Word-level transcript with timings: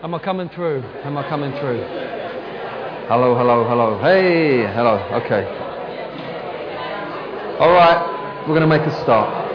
Am 0.00 0.14
I 0.14 0.20
coming 0.20 0.48
through? 0.50 0.80
Am 1.02 1.18
I 1.18 1.28
coming 1.28 1.50
through? 1.58 1.82
Hello, 3.08 3.34
hello, 3.36 3.66
hello. 3.66 3.98
Hey, 4.00 4.58
hello. 4.72 4.94
Okay. 5.24 5.42
All 7.58 7.72
right, 7.72 8.44
we're 8.46 8.54
going 8.54 8.60
to 8.60 8.68
make 8.68 8.82
a 8.82 9.02
start. 9.02 9.47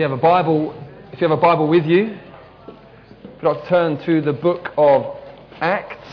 You 0.00 0.08
have 0.08 0.18
a 0.18 0.22
Bible, 0.22 0.74
if 1.12 1.20
you 1.20 1.28
have 1.28 1.38
a 1.38 1.42
Bible 1.42 1.68
with 1.68 1.84
you, 1.84 2.16
you'd 2.66 3.42
like 3.42 3.62
to 3.64 3.68
turn 3.68 4.02
to 4.06 4.22
the 4.22 4.32
book 4.32 4.72
of 4.78 5.18
Acts 5.60 6.08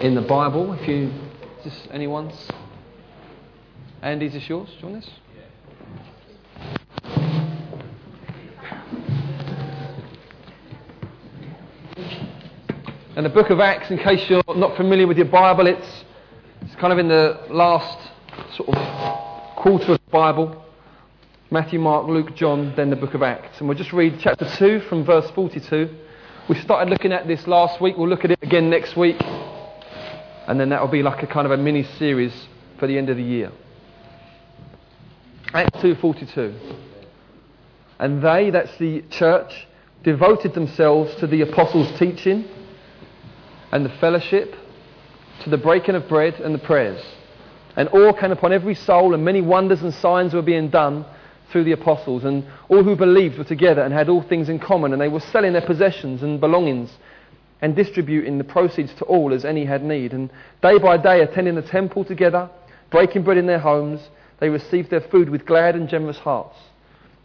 in 0.00 0.16
the 0.16 0.22
Bible, 0.22 0.72
if 0.72 0.88
you, 0.88 1.12
is 1.60 1.64
this 1.66 1.88
anyone's? 1.92 2.34
Andy, 4.02 4.26
is 4.26 4.32
this 4.32 4.48
yours? 4.48 4.68
Do 4.80 4.88
you 4.88 4.92
want 4.92 5.04
this? 5.04 5.14
And 13.14 13.24
the 13.24 13.30
book 13.30 13.50
of 13.50 13.60
Acts, 13.60 13.92
in 13.92 13.98
case 13.98 14.28
you're 14.28 14.42
not 14.56 14.76
familiar 14.76 15.06
with 15.06 15.16
your 15.16 15.28
Bible, 15.28 15.68
it's, 15.68 16.04
it's 16.62 16.74
kind 16.74 16.92
of 16.92 16.98
in 16.98 17.06
the 17.06 17.46
last 17.50 18.10
sort 18.56 18.70
of 18.70 19.54
quarter 19.54 19.92
of 19.92 20.00
the 20.04 20.10
Bible. 20.10 20.65
Matthew, 21.48 21.78
Mark, 21.78 22.08
Luke, 22.08 22.34
John, 22.34 22.72
then 22.74 22.90
the 22.90 22.96
book 22.96 23.14
of 23.14 23.22
Acts. 23.22 23.60
And 23.60 23.68
we'll 23.68 23.78
just 23.78 23.92
read 23.92 24.18
chapter 24.18 24.50
2 24.56 24.80
from 24.88 25.04
verse 25.04 25.30
42. 25.30 25.88
We 26.48 26.56
started 26.56 26.90
looking 26.90 27.12
at 27.12 27.28
this 27.28 27.46
last 27.46 27.80
week. 27.80 27.96
We'll 27.96 28.08
look 28.08 28.24
at 28.24 28.32
it 28.32 28.38
again 28.42 28.68
next 28.68 28.96
week. 28.96 29.16
And 30.48 30.58
then 30.58 30.70
that 30.70 30.80
will 30.80 30.88
be 30.88 31.04
like 31.04 31.22
a 31.22 31.26
kind 31.28 31.46
of 31.46 31.52
a 31.52 31.56
mini 31.56 31.84
series 31.84 32.32
for 32.80 32.88
the 32.88 32.98
end 32.98 33.10
of 33.10 33.16
the 33.16 33.22
year. 33.22 33.52
Acts 35.54 35.78
2:42. 35.78 36.82
And 38.00 38.20
they, 38.20 38.50
that's 38.50 38.76
the 38.78 39.02
church, 39.10 39.68
devoted 40.02 40.52
themselves 40.52 41.14
to 41.16 41.28
the 41.28 41.42
apostles' 41.42 41.96
teaching 41.96 42.44
and 43.70 43.84
the 43.84 43.90
fellowship, 44.00 44.56
to 45.44 45.50
the 45.50 45.58
breaking 45.58 45.94
of 45.94 46.08
bread 46.08 46.34
and 46.40 46.52
the 46.52 46.58
prayers. 46.58 47.02
And 47.76 47.88
awe 47.90 48.12
came 48.12 48.32
upon 48.32 48.52
every 48.52 48.74
soul, 48.74 49.14
and 49.14 49.24
many 49.24 49.42
wonders 49.42 49.82
and 49.82 49.94
signs 49.94 50.34
were 50.34 50.42
being 50.42 50.70
done 50.70 51.06
through 51.50 51.64
the 51.64 51.72
apostles, 51.72 52.24
and 52.24 52.44
all 52.68 52.82
who 52.82 52.96
believed 52.96 53.38
were 53.38 53.44
together 53.44 53.82
and 53.82 53.92
had 53.92 54.08
all 54.08 54.22
things 54.22 54.48
in 54.48 54.58
common, 54.58 54.92
and 54.92 55.00
they 55.00 55.08
were 55.08 55.20
selling 55.20 55.52
their 55.52 55.66
possessions 55.66 56.22
and 56.22 56.40
belongings 56.40 56.90
and 57.62 57.74
distributing 57.74 58.38
the 58.38 58.44
proceeds 58.44 58.94
to 58.94 59.04
all 59.04 59.32
as 59.32 59.44
any 59.44 59.64
had 59.64 59.82
need. 59.82 60.12
And 60.12 60.30
day 60.62 60.78
by 60.78 60.96
day, 60.96 61.20
attending 61.20 61.54
the 61.54 61.62
temple 61.62 62.04
together, 62.04 62.50
breaking 62.90 63.22
bread 63.22 63.38
in 63.38 63.46
their 63.46 63.58
homes, 63.58 64.00
they 64.40 64.48
received 64.48 64.90
their 64.90 65.00
food 65.00 65.28
with 65.30 65.46
glad 65.46 65.74
and 65.74 65.88
generous 65.88 66.18
hearts, 66.18 66.56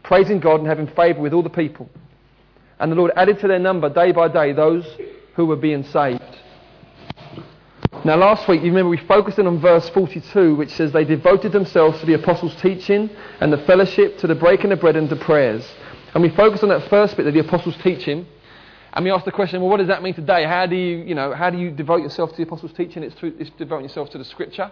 praising 0.04 0.40
God 0.40 0.60
and 0.60 0.68
having 0.68 0.88
favour 0.88 1.20
with 1.20 1.34
all 1.34 1.44
the 1.44 1.50
people. 1.50 1.90
And 2.80 2.92
the 2.92 2.96
Lord 2.96 3.12
added 3.16 3.40
to 3.40 3.48
their 3.48 3.60
number 3.60 3.90
day 3.90 4.12
by 4.12 4.28
day 4.28 4.54
those 4.54 4.86
who 5.36 5.46
were 5.46 5.56
being 5.56 5.84
saved. 5.84 6.24
Now, 8.04 8.16
last 8.16 8.48
week, 8.48 8.62
you 8.62 8.70
remember 8.70 8.90
we 8.90 8.98
focused 8.98 9.38
in 9.38 9.46
on 9.46 9.60
verse 9.60 9.88
42, 9.90 10.56
which 10.56 10.72
says 10.72 10.92
they 10.92 11.06
devoted 11.06 11.52
themselves 11.52 12.00
to 12.00 12.08
the 12.08 12.16
apostles' 12.16 12.56
teaching 12.56 13.12
and 13.40 13.54
the 13.54 13.60
fellowship, 13.60 14.18
to 14.20 14.28
the 14.28 14.34
breaking 14.34 14.72
of 14.72 14.80
bread 14.80 14.96
and 14.96 15.08
to 15.10 15.16
prayers. 15.16 15.64
And 16.16 16.24
we 16.24 16.30
focused 16.30 16.64
on 16.64 16.70
that 16.70 16.90
first 16.90 17.16
bit 17.16 17.28
of 17.28 17.34
the 17.36 17.42
apostles' 17.42 17.78
teaching. 17.84 18.26
And 18.94 19.06
we 19.06 19.12
asked 19.12 19.26
the 19.26 19.32
question, 19.32 19.62
well, 19.62 19.70
what 19.70 19.78
does 19.78 19.88
that 19.90 20.02
mean 20.02 20.16
today? 20.16 20.46
How 20.46 20.66
do 20.66 20.76
you, 20.76 20.98
you 21.04 21.14
know, 21.14 21.32
how 21.32 21.52
do 21.52 21.60
you 21.60 21.70
devote 21.70 22.02
yourself 22.02 22.32
to 22.32 22.38
the 22.38 22.42
apostles' 22.42 22.74
teaching? 22.74 23.04
It's, 23.04 23.14
through, 23.14 23.36
it's 23.38 23.52
devoting 23.52 23.86
yourself 23.86 24.10
to 24.10 24.18
the 24.18 24.26
scripture, 24.26 24.72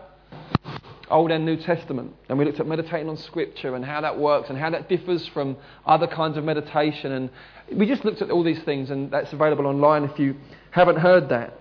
Old 1.12 1.30
and 1.30 1.46
New 1.46 1.58
Testament. 1.58 2.16
And 2.30 2.40
we 2.40 2.46
looked 2.46 2.60
at 2.60 2.66
meditating 2.66 3.10
on 3.10 3.18
scripture 3.18 3.76
and 3.76 3.86
how 3.86 4.02
that 4.02 4.18
works 4.18 4.50
and 4.50 4.58
how 4.58 4.72
that 4.72 4.90
differs 4.90 5.28
from 5.28 5.56
other 5.86 6.08
kinds 6.08 6.36
of 6.36 6.44
meditation. 6.44 7.12
And 7.12 7.30
we 7.78 7.86
just 7.86 8.04
looked 8.04 8.24
at 8.24 8.32
all 8.32 8.44
these 8.44 8.64
things, 8.64 8.90
and 8.90 9.12
that's 9.12 9.34
available 9.34 9.68
online 9.68 10.04
if 10.04 10.18
you 10.18 10.36
haven't 10.72 10.98
heard 10.98 11.30
that. 11.30 11.54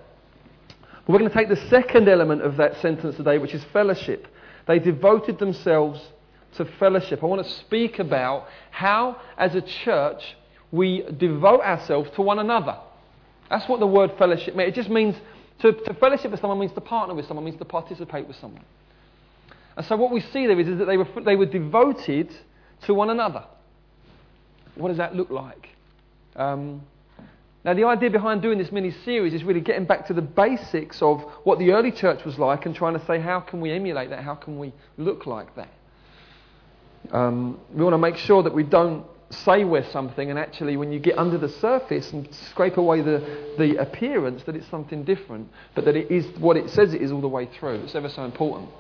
We're 1.09 1.19
going 1.19 1.31
to 1.31 1.37
take 1.37 1.49
the 1.49 1.69
second 1.69 2.07
element 2.07 2.43
of 2.43 2.59
that 2.59 2.81
sentence 2.83 3.17
today, 3.17 3.39
which 3.39 3.55
is 3.55 3.65
fellowship. 3.73 4.29
They 4.67 4.79
devoted 4.79 5.39
themselves 5.39 6.01
to 6.57 6.67
fellowship. 6.79 7.23
I 7.23 7.27
want 7.27 7.43
to 7.45 7.51
speak 7.51 7.99
about 7.99 8.47
how, 8.71 9.17
as 9.39 9.55
a 9.55 9.63
church, 9.63 10.37
we 10.71 11.03
devote 11.17 11.63
ourselves 11.63 12.11
to 12.17 12.23
one 12.23 12.39
another. 12.39 12.77
That's 13.49 13.67
what 13.71 13.81
the 13.81 13.87
word 13.87 14.13
fellowship 14.19 14.55
means. 14.55 14.69
It 14.69 14.75
just 14.75 14.91
means 14.91 15.17
to, 15.61 15.73
to 15.73 15.95
fellowship 15.95 16.31
with 16.31 16.41
someone 16.41 16.59
means 16.59 16.73
to 16.73 16.83
partner 16.83 17.15
with 17.15 17.27
someone, 17.27 17.47
means 17.47 17.59
to 17.59 17.65
participate 17.65 18.29
with 18.29 18.37
someone. 18.37 18.65
And 19.79 19.87
so 19.87 19.97
what 19.97 20.13
we 20.13 20.21
see 20.21 20.47
there 20.47 20.61
is, 20.61 20.69
is 20.69 20.79
that 20.79 20.85
they 20.85 20.99
were, 20.99 21.09
they 21.25 21.37
were 21.37 21.47
devoted 21.47 22.35
to 22.83 22.93
one 22.93 23.09
another. 23.09 23.45
What 24.75 24.89
does 24.89 24.99
that 24.99 25.17
look 25.17 25.31
like? 25.31 25.71
Um, 26.37 26.83
now, 27.65 27.75
the 27.75 27.85
idea 27.85 28.09
behind 28.11 28.41
doing 28.41 28.57
this 28.57 28.71
mini 28.71 28.93
series 29.05 29.35
is 29.35 29.43
really 29.43 29.61
getting 29.61 29.85
back 29.85 30.07
to 30.07 30.15
the 30.15 30.23
basics 30.23 31.03
of 31.03 31.21
what 31.43 31.59
the 31.59 31.73
early 31.73 31.91
church 31.91 32.25
was 32.25 32.39
like 32.39 32.67
and 32.67 32.75
trying 32.75 32.99
to 32.99 33.05
say, 33.05 33.21
how 33.21 33.41
can 33.41 33.61
we 33.61 33.73
emulate 33.73 34.11
that? 34.11 34.23
How 34.23 34.37
can 34.37 34.59
we 34.59 34.73
look 34.97 35.27
like 35.27 35.55
that? 35.57 35.69
Um, 37.11 37.59
we 37.75 37.83
want 37.83 37.95
to 37.95 37.99
make 37.99 38.17
sure 38.17 38.43
that 38.45 38.55
we 38.55 38.63
don't 38.63 39.05
say 39.31 39.65
we're 39.65 39.89
something 39.91 40.31
and 40.31 40.39
actually, 40.39 40.77
when 40.77 40.93
you 40.93 41.01
get 41.01 41.19
under 41.19 41.37
the 41.37 41.49
surface 41.49 42.13
and 42.13 42.33
scrape 42.33 42.77
away 42.77 43.03
the, 43.03 43.55
the 43.59 43.77
appearance, 43.77 44.45
that 44.45 44.55
it's 44.55 44.69
something 44.69 45.05
different, 45.05 45.49
but 45.75 45.85
that 45.85 45.97
it 45.97 46.11
is 46.11 46.27
what 46.39 46.57
it 46.57 46.71
says 46.71 46.95
it 46.95 47.03
is 47.03 47.11
all 47.11 47.21
the 47.21 47.29
way 47.29 47.47
through. 47.59 47.75
It's 47.81 47.95
ever 47.95 48.09
so 48.09 48.25
important 48.25 48.71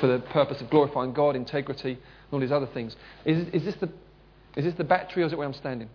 for 0.00 0.08
the 0.08 0.18
purpose 0.18 0.60
of 0.60 0.68
glorifying 0.70 1.12
God, 1.12 1.36
integrity, 1.36 1.92
and 1.92 2.32
all 2.32 2.40
these 2.40 2.52
other 2.52 2.66
things. 2.66 2.96
Is, 3.24 3.48
is, 3.48 3.64
this, 3.64 3.76
the, 3.76 3.88
is 4.56 4.64
this 4.64 4.74
the 4.74 4.84
battery 4.84 5.22
or 5.22 5.26
is 5.26 5.32
it 5.32 5.38
where 5.38 5.46
I'm 5.46 5.54
standing? 5.54 5.88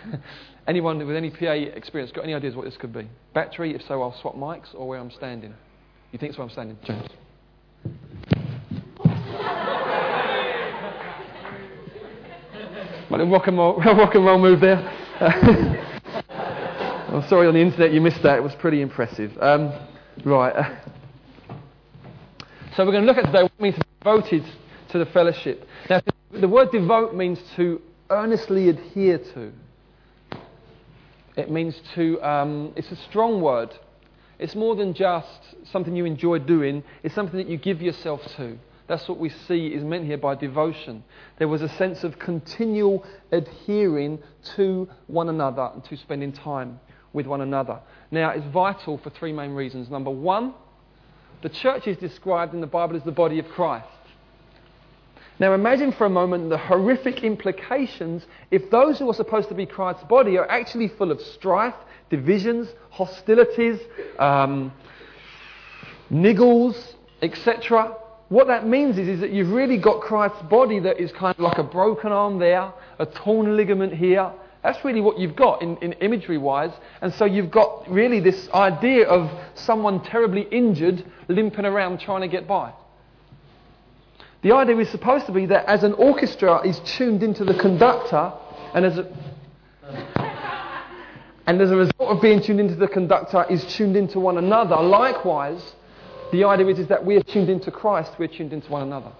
Anyone 0.66 1.04
with 1.04 1.16
any 1.16 1.30
PA 1.30 1.52
experience 1.52 2.12
got 2.12 2.22
any 2.22 2.34
ideas 2.34 2.54
what 2.54 2.64
this 2.64 2.76
could 2.76 2.92
be? 2.92 3.08
Battery? 3.34 3.74
If 3.74 3.82
so, 3.82 4.00
I'll 4.00 4.16
swap 4.20 4.36
mics 4.36 4.74
or 4.74 4.86
where 4.86 5.00
I'm 5.00 5.10
standing. 5.10 5.54
You 6.12 6.18
think 6.18 6.30
it's 6.30 6.38
where 6.38 6.44
I'm 6.46 6.52
standing, 6.52 6.78
James? 6.84 7.08
Well, 13.10 13.26
rock 13.28 13.46
and 13.48 13.58
roll, 13.58 13.76
rock 13.84 14.14
and 14.14 14.24
roll 14.24 14.38
move 14.38 14.60
there. 14.60 14.78
I'm 17.12 17.28
sorry 17.28 17.46
on 17.46 17.54
the 17.54 17.60
internet 17.60 17.92
you 17.92 18.00
missed 18.00 18.22
that. 18.22 18.38
It 18.38 18.42
was 18.42 18.54
pretty 18.54 18.80
impressive. 18.80 19.36
Um, 19.38 19.70
right. 20.24 20.80
So 22.74 22.86
we're 22.86 22.92
going 22.92 23.04
to 23.04 23.12
look 23.12 23.18
at 23.18 23.26
today 23.26 23.42
what 23.42 23.52
it 23.52 23.60
means 23.60 23.74
to 23.74 23.80
be 23.80 23.86
devoted 24.00 24.44
to 24.90 24.98
the 24.98 25.06
fellowship. 25.06 25.68
Now, 25.90 26.00
the 26.30 26.48
word 26.48 26.70
devote 26.70 27.14
means 27.14 27.38
to 27.56 27.82
earnestly 28.08 28.70
adhere 28.70 29.18
to. 29.34 29.52
It 31.36 31.50
means 31.50 31.80
to, 31.94 32.20
um, 32.22 32.72
it's 32.76 32.90
a 32.90 32.96
strong 32.96 33.40
word. 33.40 33.74
It's 34.38 34.54
more 34.54 34.74
than 34.74 34.92
just 34.92 35.28
something 35.70 35.94
you 35.94 36.04
enjoy 36.04 36.40
doing, 36.40 36.82
it's 37.02 37.14
something 37.14 37.38
that 37.38 37.48
you 37.48 37.56
give 37.56 37.80
yourself 37.80 38.20
to. 38.36 38.58
That's 38.88 39.08
what 39.08 39.18
we 39.18 39.28
see 39.28 39.68
is 39.68 39.84
meant 39.84 40.04
here 40.04 40.18
by 40.18 40.34
devotion. 40.34 41.04
There 41.38 41.48
was 41.48 41.62
a 41.62 41.68
sense 41.68 42.04
of 42.04 42.18
continual 42.18 43.06
adhering 43.30 44.18
to 44.56 44.88
one 45.06 45.28
another 45.28 45.70
and 45.72 45.84
to 45.84 45.96
spending 45.96 46.32
time 46.32 46.80
with 47.12 47.26
one 47.26 47.40
another. 47.40 47.80
Now, 48.10 48.30
it's 48.30 48.46
vital 48.46 48.98
for 48.98 49.10
three 49.10 49.32
main 49.32 49.52
reasons. 49.52 49.88
Number 49.88 50.10
one, 50.10 50.54
the 51.42 51.48
church 51.48 51.86
is 51.86 51.96
described 51.96 52.54
in 52.54 52.60
the 52.60 52.66
Bible 52.66 52.96
as 52.96 53.02
the 53.04 53.12
body 53.12 53.38
of 53.38 53.48
Christ. 53.48 53.86
Now 55.42 55.54
imagine 55.54 55.90
for 55.90 56.04
a 56.04 56.08
moment 56.08 56.50
the 56.50 56.56
horrific 56.56 57.24
implications 57.24 58.24
if 58.52 58.70
those 58.70 59.00
who 59.00 59.10
are 59.10 59.14
supposed 59.14 59.48
to 59.48 59.56
be 59.56 59.66
Christ's 59.66 60.04
body 60.04 60.38
are 60.38 60.48
actually 60.48 60.86
full 60.86 61.10
of 61.10 61.20
strife, 61.20 61.74
divisions, 62.10 62.68
hostilities, 62.90 63.80
um, 64.20 64.72
niggles, 66.12 66.94
etc. 67.22 67.92
What 68.28 68.46
that 68.46 68.68
means 68.68 68.98
is, 68.98 69.08
is 69.08 69.18
that 69.18 69.32
you've 69.32 69.50
really 69.50 69.78
got 69.78 70.00
Christ's 70.00 70.42
body 70.42 70.78
that 70.78 71.00
is 71.00 71.10
kind 71.10 71.34
of 71.34 71.40
like 71.40 71.58
a 71.58 71.64
broken 71.64 72.12
arm 72.12 72.38
there, 72.38 72.72
a 73.00 73.06
torn 73.06 73.56
ligament 73.56 73.92
here. 73.92 74.30
That's 74.62 74.84
really 74.84 75.00
what 75.00 75.18
you've 75.18 75.34
got 75.34 75.60
in, 75.60 75.76
in 75.78 75.94
imagery 75.94 76.38
wise. 76.38 76.70
And 77.00 77.12
so 77.12 77.24
you've 77.24 77.50
got 77.50 77.90
really 77.90 78.20
this 78.20 78.48
idea 78.54 79.08
of 79.08 79.28
someone 79.56 80.04
terribly 80.04 80.42
injured 80.52 81.04
limping 81.26 81.64
around 81.64 81.98
trying 81.98 82.20
to 82.20 82.28
get 82.28 82.46
by. 82.46 82.72
The 84.42 84.52
idea 84.52 84.76
is 84.78 84.90
supposed 84.90 85.26
to 85.26 85.32
be 85.32 85.46
that 85.46 85.66
as 85.66 85.84
an 85.84 85.92
orchestra 85.94 86.66
is 86.66 86.80
tuned 86.80 87.22
into 87.22 87.44
the 87.44 87.54
conductor, 87.54 88.32
and 88.74 88.84
as 88.84 88.98
a, 88.98 89.06
and 91.46 91.60
as 91.60 91.70
a 91.70 91.76
result 91.76 92.10
of 92.16 92.20
being 92.20 92.42
tuned 92.42 92.58
into 92.58 92.74
the 92.74 92.88
conductor, 92.88 93.46
is 93.48 93.64
tuned 93.76 93.96
into 93.96 94.18
one 94.18 94.38
another. 94.38 94.76
Likewise, 94.76 95.74
the 96.32 96.44
idea 96.44 96.66
is, 96.66 96.78
is 96.80 96.86
that 96.88 97.04
we 97.04 97.16
are 97.16 97.22
tuned 97.22 97.50
into 97.50 97.70
Christ, 97.70 98.12
we're 98.18 98.26
tuned 98.26 98.52
into 98.52 98.70
one 98.70 98.82
another. 98.82 99.12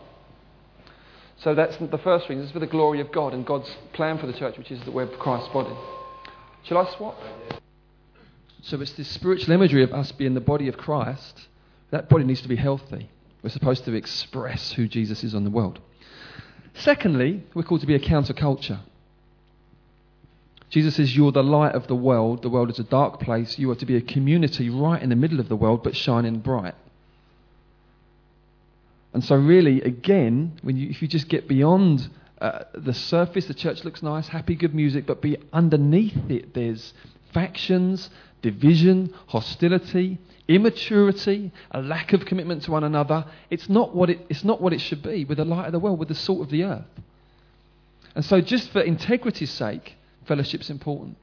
So 1.39 1.55
that's 1.55 1.77
the 1.77 1.99
first 1.99 2.29
reason. 2.29 2.45
It's 2.45 2.53
for 2.53 2.61
the 2.61 2.67
glory 2.67 3.01
of 3.01 3.11
God 3.13 3.33
and 3.33 3.45
God's 3.45 3.71
plan 3.93 4.19
for 4.19 4.27
the 4.27 4.33
church, 4.33 4.59
which 4.59 4.71
is 4.71 4.81
that 4.85 4.93
we're 4.93 5.07
Christ's 5.07 5.53
body. 5.53 5.75
Shall 6.65 6.79
I 6.79 6.95
swap? 6.97 7.17
So 8.63 8.81
it's 8.81 8.93
this 8.93 9.09
spiritual 9.09 9.53
imagery 9.53 9.83
of 9.83 9.93
us 9.93 10.13
being 10.13 10.35
the 10.35 10.41
body 10.41 10.69
of 10.69 10.77
Christ. 10.77 11.49
That 11.91 12.09
body 12.09 12.25
needs 12.25 12.43
to 12.43 12.49
be 12.49 12.57
healthy. 12.57 13.11
We're 13.43 13.51
supposed 13.51 13.85
to 13.85 13.95
express 13.95 14.73
who 14.73 14.87
Jesus 14.87 15.25
is 15.25 15.35
on 15.35 15.45
the 15.45 15.51
world. 15.51 15.81
Secondly, 16.75 17.43
we're 17.55 17.65
called 17.65 17.81
to 17.81 17.87
be 17.87 17.95
a 17.95 18.01
counterculture. 18.01 18.81
Jesus 20.71 20.97
says, 20.97 21.15
You're 21.15 21.33
the 21.33 21.43
light 21.43 21.75
of 21.75 21.87
the 21.87 21.95
world. 21.95 22.43
The 22.43 22.49
world 22.49 22.71
is 22.71 22.79
a 22.79 22.85
dark 22.85 23.21
place. 23.21 23.59
You 23.59 23.71
are 23.71 23.77
to 23.77 23.87
be 23.87 23.97
a 23.97 24.01
community 24.01 24.71
right 24.71 25.03
in 25.03 25.11
the 25.11 25.17
middle 25.17 25.39
of 25.39 25.49
the 25.49 25.57
world, 25.57 25.83
but 25.83 25.95
shining 25.95 26.39
bright. 26.39 26.75
And 29.13 29.23
so, 29.23 29.37
really, 29.37 29.83
again, 29.83 30.59
when 30.63 30.79
you, 30.79 30.89
if 30.89 31.03
you 31.03 31.09
just 31.09 31.29
get 31.29 31.47
beyond 31.47 32.09
uh, 32.41 32.65
the 32.75 32.95
surface, 32.95 33.47
the 33.47 33.55
church 33.55 33.85
looks 33.85 34.03
nice, 34.03 34.29
happy, 34.29 34.55
good 34.55 34.75
music, 34.75 35.05
but 35.05 35.21
be 35.21 35.37
underneath 35.53 36.31
it, 36.31 36.55
there's 36.55 36.95
factions, 37.35 38.09
division, 38.41 39.13
hostility, 39.27 40.19
immaturity, 40.57 41.53
a 41.71 41.81
lack 41.81 42.13
of 42.13 42.25
commitment 42.25 42.63
to 42.65 42.71
one 42.71 42.85
another. 42.85 43.25
It's 43.51 43.69
not 43.69 43.95
what 43.95 44.11
it, 44.11 44.27
it's 44.29 44.45
not 44.45 44.61
what 44.61 44.73
it 44.73 44.81
should 44.81 45.03
be. 45.03 45.25
with 45.25 45.39
the 45.39 45.45
light 45.45 45.67
of 45.67 45.73
the 45.73 45.79
world, 45.79 45.99
with 45.99 46.09
the 46.09 46.15
salt 46.15 46.41
of 46.41 46.51
the 46.51 46.65
earth. 46.65 46.85
And 48.15 48.25
so, 48.25 48.41
just 48.41 48.71
for 48.71 48.81
integrity's 48.81 49.51
sake, 49.51 49.97
fellowship's 50.27 50.71
important. 50.71 51.17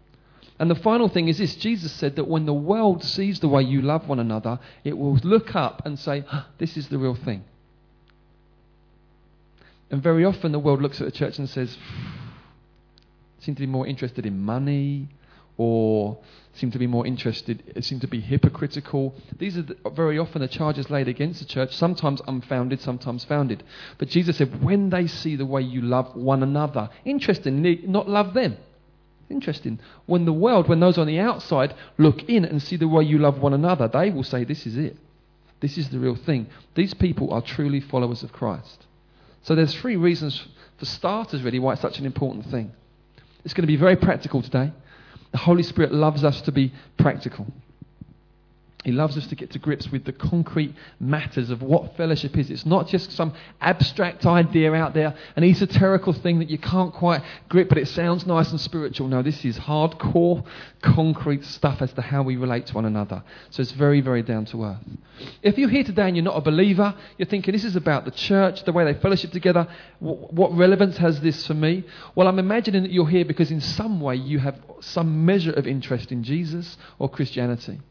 And 0.60 0.70
the 0.70 0.76
final 0.76 1.08
thing 1.08 1.28
is 1.28 1.38
this 1.38 1.56
Jesus 1.56 1.92
said 1.92 2.16
that 2.18 2.28
when 2.28 2.46
the 2.46 2.54
world 2.54 3.04
sees 3.04 3.40
the 3.40 3.48
way 3.48 3.62
you 3.64 3.82
love 3.82 4.08
one 4.08 4.20
another, 4.20 4.60
it 4.84 4.98
will 4.98 5.16
look 5.18 5.56
up 5.56 5.84
and 5.86 5.98
say, 5.98 6.24
This 6.58 6.76
is 6.78 6.90
the 6.90 6.98
real 6.98 7.16
thing. 7.16 7.44
And 9.92 10.04
very 10.04 10.24
often 10.24 10.52
the 10.52 10.60
world 10.60 10.82
looks 10.82 11.02
at 11.02 11.06
the 11.06 11.12
church 11.12 11.40
and 11.40 11.50
says, 11.50 11.76
seem 13.40 13.56
to 13.56 13.62
be 13.62 13.68
more 13.68 13.88
interested 13.88 14.26
in 14.26 14.40
money 14.40 15.08
or 15.60 16.18
seem 16.54 16.72
to 16.72 16.80
be 16.80 16.88
more 16.88 17.06
interested, 17.06 17.62
seem 17.82 18.00
to 18.00 18.08
be 18.08 18.22
hypocritical. 18.22 19.14
These 19.38 19.58
are 19.58 19.64
the, 19.64 19.76
very 19.92 20.18
often 20.18 20.42
the 20.42 20.48
charges 20.48 20.90
laid 20.90 21.10
against 21.10 21.42
the 21.42 21.46
church, 21.46 21.76
sometimes 21.76 22.22
unfounded, 22.26 22.80
sometimes 22.80 23.26
founded. 23.26 23.62
But 23.98 24.08
Jesus 24.08 24.38
said, 24.38 24.64
when 24.64 24.90
they 24.90 25.06
see 25.06 25.36
the 25.36 25.46
way 25.46 25.62
you 25.62 25.82
love 25.82 26.16
one 26.16 26.44
another, 26.44 26.90
interestingly, 27.04 27.82
not 27.86 28.08
love 28.08 28.34
them. 28.34 28.56
Interesting. 29.30 29.80
When 30.06 30.24
the 30.24 30.32
world, 30.32 30.70
when 30.70 30.80
those 30.80 30.98
on 30.98 31.08
the 31.08 31.20
outside 31.20 31.76
look 31.98 32.24
in 32.30 32.46
and 32.46 32.64
see 32.64 32.78
the 32.78 32.88
way 32.88 33.04
you 33.04 33.20
love 33.20 33.40
one 33.40 33.54
another, 33.54 33.90
they 33.90 34.12
will 34.12 34.24
say, 34.24 34.46
This 34.46 34.66
is 34.66 34.78
it. 34.78 34.96
This 35.60 35.78
is 35.78 35.90
the 35.90 36.00
real 36.00 36.16
thing. 36.16 36.48
These 36.74 36.94
people 36.94 37.34
are 37.34 37.42
truly 37.42 37.82
followers 37.82 38.24
of 38.24 38.32
Christ. 38.32 38.88
So 39.44 39.56
there's 39.56 39.76
three 39.76 39.98
reasons 39.98 40.48
for 40.78 40.86
starters, 40.86 41.44
really, 41.44 41.60
why 41.60 41.74
it's 41.74 41.82
such 41.82 42.00
an 42.00 42.06
important 42.06 42.46
thing. 42.46 42.72
It's 43.44 43.54
going 43.54 43.64
to 43.64 43.68
be 43.68 43.76
very 43.76 43.98
practical 43.98 44.42
today. 44.42 44.72
The 45.32 45.38
Holy 45.38 45.64
Spirit 45.64 45.94
loves 45.94 46.24
us 46.24 46.42
to 46.42 46.52
be 46.52 46.74
practical. 46.98 47.48
He 48.86 48.94
loves 48.94 49.18
us 49.18 49.28
to 49.28 49.36
get 49.36 49.52
to 49.52 49.60
grips 49.60 49.92
with 49.92 50.06
the 50.06 50.14
concrete 50.14 50.74
matters 51.02 51.50
of 51.50 51.62
what 51.62 51.98
fellowship 51.98 52.38
is. 52.38 52.50
It's 52.50 52.66
not 52.66 52.88
just 52.88 53.12
some 53.12 53.34
abstract 53.60 54.26
idea 54.26 54.74
out 54.74 54.94
there, 54.94 55.14
an 55.36 55.44
esoterical 55.44 56.18
thing 56.22 56.40
that 56.40 56.50
you 56.50 56.58
can't 56.58 56.94
quite 56.94 57.22
grip, 57.50 57.68
but 57.68 57.78
it 57.78 57.90
sounds 57.90 58.26
nice 58.26 58.52
and 58.52 58.62
spiritual. 58.62 59.10
No, 59.10 59.22
this 59.22 59.44
is 59.44 59.58
hardcore, 59.58 60.46
concrete 60.82 61.44
stuff 61.44 61.82
as 61.82 61.92
to 61.92 62.02
how 62.02 62.24
we 62.24 62.38
relate 62.38 62.68
to 62.68 62.74
one 62.74 62.86
another. 62.86 63.22
So 63.50 63.62
it's 63.62 63.74
very, 63.74 64.00
very 64.00 64.24
down 64.24 64.46
to 64.46 64.64
earth. 64.64 64.80
If 65.44 65.58
you're 65.58 65.68
here 65.68 65.84
today 65.84 66.08
and 66.08 66.16
you're 66.16 66.24
not 66.24 66.38
a 66.38 66.42
believer, 66.42 66.96
you're 67.18 67.28
thinking 67.28 67.52
this 67.52 67.66
is 67.66 67.76
about 67.76 68.06
the 68.06 68.12
church, 68.12 68.64
the 68.64 68.72
way 68.72 68.86
they 68.86 68.98
fellowship 69.02 69.32
together, 69.32 69.68
what 70.00 70.56
relevance 70.56 70.96
has 70.98 71.20
this 71.20 71.46
for 71.46 71.54
me? 71.54 71.84
Well, 72.16 72.30
I'm 72.30 72.40
imagining 72.40 72.84
that 72.84 72.94
you're 72.94 73.10
here 73.10 73.26
because 73.26 73.52
in 73.52 73.60
some 73.60 74.00
way 74.00 74.16
you 74.16 74.40
have 74.40 74.58
some 74.80 75.26
measure 75.26 75.52
of 75.52 75.68
interest 75.68 76.14
in 76.14 76.24
Jesus 76.24 76.78
or 76.98 77.10
Christianity. 77.10 77.82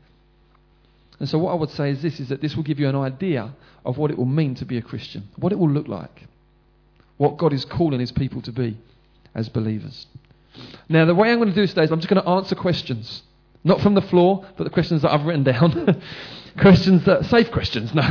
And 1.21 1.29
so 1.29 1.39
what 1.39 1.53
I 1.53 1.55
would 1.55 1.71
say 1.71 1.91
is 1.91 2.03
this, 2.03 2.21
is 2.21 2.29
that 2.29 2.41
this 2.41 2.57
will 2.57 2.63
give 2.63 2.79
you 2.79 2.89
an 2.89 2.97
idea 2.97 3.53
of 3.85 3.99
what 3.99 4.11
it 4.11 4.19
will 4.19 4.27
mean 4.27 4.55
to 4.57 4.65
be 4.65 4.79
a 4.79 4.83
Christian, 4.83 5.29
what 5.37 5.53
it 5.53 5.59
will 5.59 5.71
look 5.71 5.89
like, 5.89 6.27
what 7.17 7.39
God 7.39 7.53
is 7.53 7.65
calling 7.65 8.01
his 8.01 8.13
people 8.13 8.41
to 8.43 8.53
be 8.53 8.79
as 9.35 9.49
believers. 9.49 10.07
Now, 10.89 11.05
the 11.05 11.15
way 11.15 11.31
I'm 11.31 11.39
going 11.39 11.49
to 11.49 11.55
do 11.55 11.67
today 11.67 11.85
is 11.85 11.91
I'm 11.91 12.01
just 12.01 12.09
going 12.09 12.23
to 12.23 12.29
answer 12.29 12.55
questions. 12.55 13.23
Not 13.65 13.81
from 13.81 13.95
the 13.95 14.03
floor, 14.03 14.47
but 14.57 14.65
the 14.65 14.71
questions 14.71 15.03
that 15.03 15.13
I've 15.13 15.25
written 15.25 15.43
down. 15.43 16.01
questions 16.61 17.05
that, 17.05 17.25
safe 17.27 17.51
questions, 17.51 17.95
no. 17.95 18.03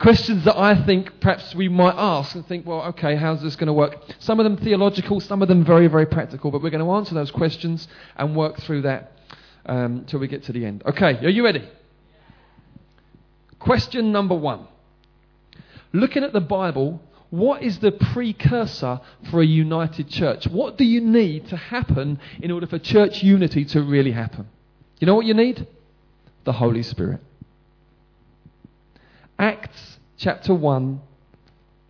questions 0.00 0.44
that 0.44 0.58
I 0.58 0.84
think 0.84 1.20
perhaps 1.20 1.54
we 1.54 1.68
might 1.68 1.94
ask 1.96 2.34
and 2.34 2.46
think, 2.46 2.66
well, 2.66 2.82
okay, 2.84 3.16
how's 3.16 3.42
this 3.42 3.56
going 3.56 3.68
to 3.68 3.72
work? 3.72 3.96
Some 4.18 4.40
of 4.40 4.44
them 4.44 4.56
theological, 4.56 5.20
some 5.20 5.42
of 5.42 5.48
them 5.48 5.64
very, 5.64 5.86
very 5.86 6.06
practical, 6.06 6.50
but 6.50 6.62
we're 6.62 6.70
going 6.70 6.84
to 6.84 6.92
answer 6.92 7.14
those 7.14 7.30
questions 7.30 7.88
and 8.16 8.34
work 8.34 8.58
through 8.58 8.82
that 8.82 9.12
um, 9.66 10.06
we 10.14 10.28
get 10.28 10.44
to 10.44 10.52
the 10.52 10.64
end. 10.64 10.82
Okay, 10.86 11.18
are 11.24 11.30
you 11.30 11.44
ready? 11.44 11.68
Question 13.58 14.12
number 14.12 14.34
one. 14.34 14.66
Looking 15.92 16.24
at 16.24 16.32
the 16.32 16.40
Bible, 16.40 17.00
what 17.30 17.62
is 17.62 17.78
the 17.78 17.92
precursor 17.92 19.00
for 19.30 19.40
a 19.40 19.46
united 19.46 20.08
church? 20.08 20.46
What 20.46 20.78
do 20.78 20.84
you 20.84 21.00
need 21.00 21.48
to 21.48 21.56
happen 21.56 22.20
in 22.40 22.50
order 22.50 22.66
for 22.66 22.78
church 22.78 23.22
unity 23.22 23.64
to 23.66 23.82
really 23.82 24.12
happen? 24.12 24.48
You 25.00 25.06
know 25.06 25.14
what 25.14 25.26
you 25.26 25.34
need? 25.34 25.66
The 26.44 26.52
Holy 26.52 26.82
Spirit. 26.82 27.20
Acts 29.38 29.98
chapter 30.16 30.54
1 30.54 31.00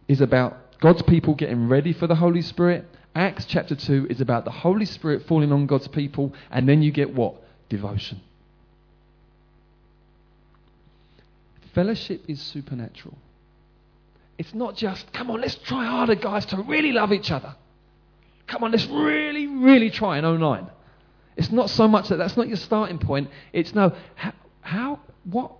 is 0.08 0.20
about 0.20 0.78
God's 0.80 1.02
people 1.02 1.34
getting 1.34 1.68
ready 1.68 1.92
for 1.92 2.06
the 2.06 2.16
Holy 2.16 2.42
Spirit. 2.42 2.86
Acts 3.14 3.44
chapter 3.44 3.74
2 3.74 4.08
is 4.10 4.20
about 4.20 4.44
the 4.44 4.50
Holy 4.50 4.84
Spirit 4.84 5.26
falling 5.26 5.52
on 5.52 5.66
God's 5.66 5.88
people, 5.88 6.34
and 6.50 6.68
then 6.68 6.82
you 6.82 6.90
get 6.90 7.14
what? 7.14 7.34
Devotion. 7.68 8.20
Fellowship 11.76 12.22
is 12.26 12.40
supernatural. 12.40 13.18
It's 14.38 14.54
not 14.54 14.76
just, 14.76 15.12
come 15.12 15.30
on, 15.30 15.42
let's 15.42 15.56
try 15.56 15.84
harder, 15.84 16.14
guys, 16.14 16.46
to 16.46 16.56
really 16.62 16.90
love 16.90 17.12
each 17.12 17.30
other. 17.30 17.54
Come 18.46 18.64
on, 18.64 18.72
let's 18.72 18.86
really, 18.86 19.46
really 19.46 19.90
try 19.90 20.16
in 20.16 20.40
09. 20.40 20.70
It's 21.36 21.52
not 21.52 21.68
so 21.68 21.86
much 21.86 22.08
that 22.08 22.16
that's 22.16 22.34
not 22.34 22.48
your 22.48 22.56
starting 22.56 22.96
point. 22.96 23.28
It's 23.52 23.74
no, 23.74 23.94
how, 24.14 24.32
how, 24.62 25.00
what, 25.24 25.52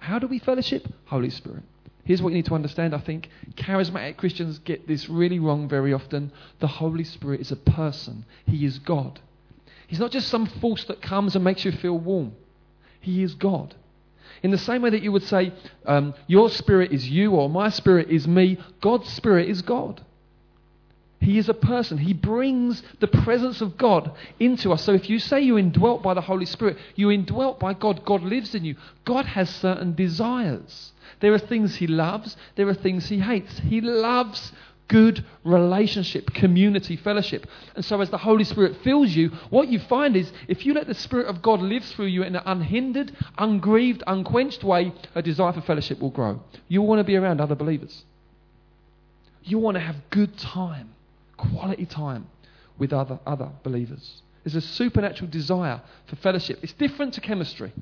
how 0.00 0.18
do 0.18 0.26
we 0.26 0.38
fellowship? 0.38 0.86
Holy 1.06 1.30
Spirit. 1.30 1.62
Here's 2.04 2.20
what 2.20 2.28
you 2.28 2.34
need 2.36 2.46
to 2.46 2.54
understand, 2.54 2.94
I 2.94 2.98
think. 2.98 3.30
Charismatic 3.54 4.18
Christians 4.18 4.58
get 4.58 4.86
this 4.86 5.08
really 5.08 5.38
wrong 5.38 5.66
very 5.66 5.94
often. 5.94 6.30
The 6.58 6.66
Holy 6.66 7.04
Spirit 7.04 7.40
is 7.40 7.52
a 7.52 7.56
person, 7.56 8.26
He 8.44 8.66
is 8.66 8.80
God. 8.80 9.18
He's 9.86 9.98
not 9.98 10.10
just 10.10 10.28
some 10.28 10.44
force 10.44 10.84
that 10.84 11.00
comes 11.00 11.34
and 11.36 11.42
makes 11.42 11.64
you 11.64 11.72
feel 11.72 11.98
warm, 11.98 12.32
He 13.00 13.22
is 13.22 13.32
God. 13.34 13.74
In 14.42 14.50
the 14.50 14.58
same 14.58 14.82
way 14.82 14.90
that 14.90 15.02
you 15.02 15.12
would 15.12 15.24
say, 15.24 15.52
um, 15.86 16.14
Your 16.26 16.50
spirit 16.50 16.92
is 16.92 17.08
you 17.08 17.32
or 17.32 17.48
my 17.48 17.70
spirit 17.70 18.08
is 18.10 18.26
me, 18.26 18.58
God's 18.80 19.08
spirit 19.08 19.48
is 19.48 19.62
God. 19.62 20.02
He 21.20 21.36
is 21.36 21.48
a 21.48 21.54
person. 21.54 21.98
He 21.98 22.14
brings 22.14 22.82
the 23.00 23.08
presence 23.08 23.60
of 23.60 23.76
God 23.76 24.12
into 24.38 24.72
us. 24.72 24.84
So 24.84 24.92
if 24.92 25.10
you 25.10 25.18
say 25.18 25.40
you're 25.40 25.58
indwelt 25.58 26.02
by 26.02 26.14
the 26.14 26.20
Holy 26.20 26.46
Spirit, 26.46 26.78
you're 26.94 27.12
indwelt 27.12 27.58
by 27.58 27.74
God. 27.74 28.04
God 28.04 28.22
lives 28.22 28.54
in 28.54 28.64
you. 28.64 28.76
God 29.04 29.24
has 29.24 29.50
certain 29.50 29.94
desires. 29.94 30.92
There 31.20 31.34
are 31.34 31.38
things 31.38 31.76
He 31.76 31.88
loves, 31.88 32.36
there 32.54 32.68
are 32.68 32.74
things 32.74 33.08
He 33.08 33.18
hates. 33.18 33.58
He 33.58 33.80
loves 33.80 34.52
good 34.88 35.24
relationship, 35.44 36.32
community, 36.34 36.96
fellowship. 36.96 37.46
And 37.76 37.84
so, 37.84 38.00
as 38.00 38.10
the 38.10 38.18
Holy 38.18 38.44
Spirit 38.44 38.78
fills 38.82 39.10
you, 39.10 39.28
what 39.50 39.68
you 39.68 39.78
find 39.78 40.16
is 40.16 40.32
if 40.48 40.66
you 40.66 40.74
let 40.74 40.86
the 40.86 40.94
Spirit 40.94 41.26
of 41.26 41.42
God 41.42 41.60
live 41.60 41.84
through 41.84 42.06
you 42.06 42.22
in 42.22 42.34
an 42.34 42.42
unhindered, 42.44 43.12
ungrieved, 43.36 44.02
unquenched 44.06 44.64
way, 44.64 44.92
a 45.14 45.22
desire 45.22 45.52
for 45.52 45.60
fellowship 45.60 46.00
will 46.00 46.10
grow. 46.10 46.42
You 46.66 46.82
want 46.82 46.98
to 47.00 47.04
be 47.04 47.16
around 47.16 47.40
other 47.40 47.54
believers. 47.54 48.04
You 49.44 49.58
want 49.58 49.76
to 49.76 49.80
have 49.80 49.96
good 50.10 50.36
time, 50.36 50.94
quality 51.36 51.86
time 51.86 52.26
with 52.78 52.92
other, 52.92 53.18
other 53.26 53.50
believers. 53.62 54.22
There's 54.44 54.56
a 54.56 54.60
supernatural 54.60 55.30
desire 55.30 55.80
for 56.06 56.16
fellowship. 56.16 56.60
It's 56.62 56.72
different 56.72 57.14
to 57.14 57.20
chemistry. 57.20 57.72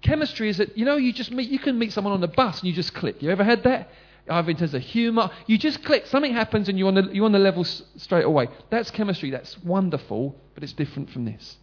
Chemistry 0.00 0.48
is 0.48 0.58
that, 0.58 0.76
you 0.76 0.84
know, 0.84 0.96
you 0.96 1.12
just 1.12 1.30
meet, 1.30 1.48
you 1.50 1.58
can 1.58 1.78
meet 1.78 1.92
someone 1.92 2.12
on 2.12 2.20
the 2.20 2.28
bus 2.28 2.60
and 2.60 2.68
you 2.68 2.74
just 2.74 2.94
click. 2.94 3.22
You 3.22 3.30
ever 3.30 3.44
had 3.44 3.62
that? 3.64 3.88
Either 4.30 4.50
in 4.50 4.56
terms 4.56 4.74
of 4.74 4.82
humour. 4.82 5.30
You 5.46 5.58
just 5.58 5.84
click, 5.84 6.06
something 6.06 6.32
happens 6.32 6.68
and 6.68 6.78
you're 6.78 6.88
on 6.88 6.94
the, 6.94 7.08
you're 7.12 7.24
on 7.24 7.32
the 7.32 7.38
level 7.38 7.64
s- 7.64 7.82
straight 7.96 8.24
away. 8.24 8.48
That's 8.70 8.90
chemistry, 8.90 9.30
that's 9.30 9.58
wonderful, 9.62 10.36
but 10.54 10.62
it's 10.62 10.72
different 10.72 11.10
from 11.10 11.24
this. 11.24 11.56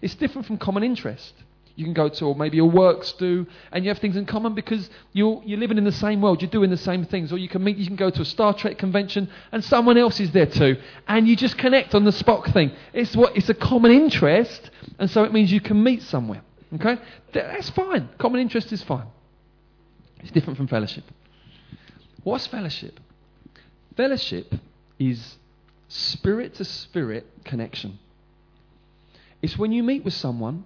It's 0.00 0.14
different 0.14 0.46
from 0.46 0.58
common 0.58 0.82
interest. 0.82 1.34
You 1.74 1.84
can 1.86 1.94
go 1.94 2.10
to, 2.10 2.26
or 2.26 2.36
maybe 2.36 2.58
your 2.58 2.70
works 2.70 3.12
do, 3.12 3.46
and 3.72 3.82
you 3.82 3.90
have 3.90 3.98
things 3.98 4.16
in 4.16 4.26
common 4.26 4.54
because 4.54 4.90
you're, 5.14 5.42
you're 5.46 5.58
living 5.58 5.78
in 5.78 5.84
the 5.84 5.90
same 5.92 6.20
world, 6.20 6.42
you're 6.42 6.50
doing 6.50 6.68
the 6.68 6.76
same 6.76 7.06
things. 7.06 7.32
Or 7.32 7.38
you 7.38 7.48
can 7.48 7.64
meet, 7.64 7.78
you 7.78 7.86
can 7.86 7.96
go 7.96 8.10
to 8.10 8.20
a 8.20 8.24
Star 8.26 8.52
Trek 8.52 8.76
convention, 8.76 9.30
and 9.52 9.64
someone 9.64 9.96
else 9.96 10.20
is 10.20 10.30
there 10.32 10.44
too, 10.46 10.76
and 11.08 11.26
you 11.26 11.34
just 11.34 11.56
connect 11.56 11.94
on 11.94 12.04
the 12.04 12.10
Spock 12.10 12.52
thing. 12.52 12.72
It's 12.92 13.16
what 13.16 13.34
it's 13.36 13.48
a 13.48 13.54
common 13.54 13.90
interest, 13.90 14.70
and 14.98 15.10
so 15.10 15.24
it 15.24 15.32
means 15.32 15.50
you 15.50 15.62
can 15.62 15.82
meet 15.82 16.02
somewhere. 16.02 16.42
Okay, 16.74 16.98
that's 17.32 17.70
fine. 17.70 18.10
Common 18.18 18.40
interest 18.42 18.70
is 18.70 18.82
fine. 18.82 19.06
It's 20.20 20.30
different 20.30 20.58
from 20.58 20.68
fellowship. 20.68 21.04
What's 22.24 22.46
fellowship? 22.46 23.00
Fellowship 23.96 24.54
is 24.98 25.36
spirit 25.88 26.54
to 26.54 26.64
spirit 26.64 27.26
connection. 27.44 27.98
It's 29.42 29.58
when 29.58 29.72
you 29.72 29.82
meet 29.82 30.04
with 30.04 30.14
someone 30.14 30.64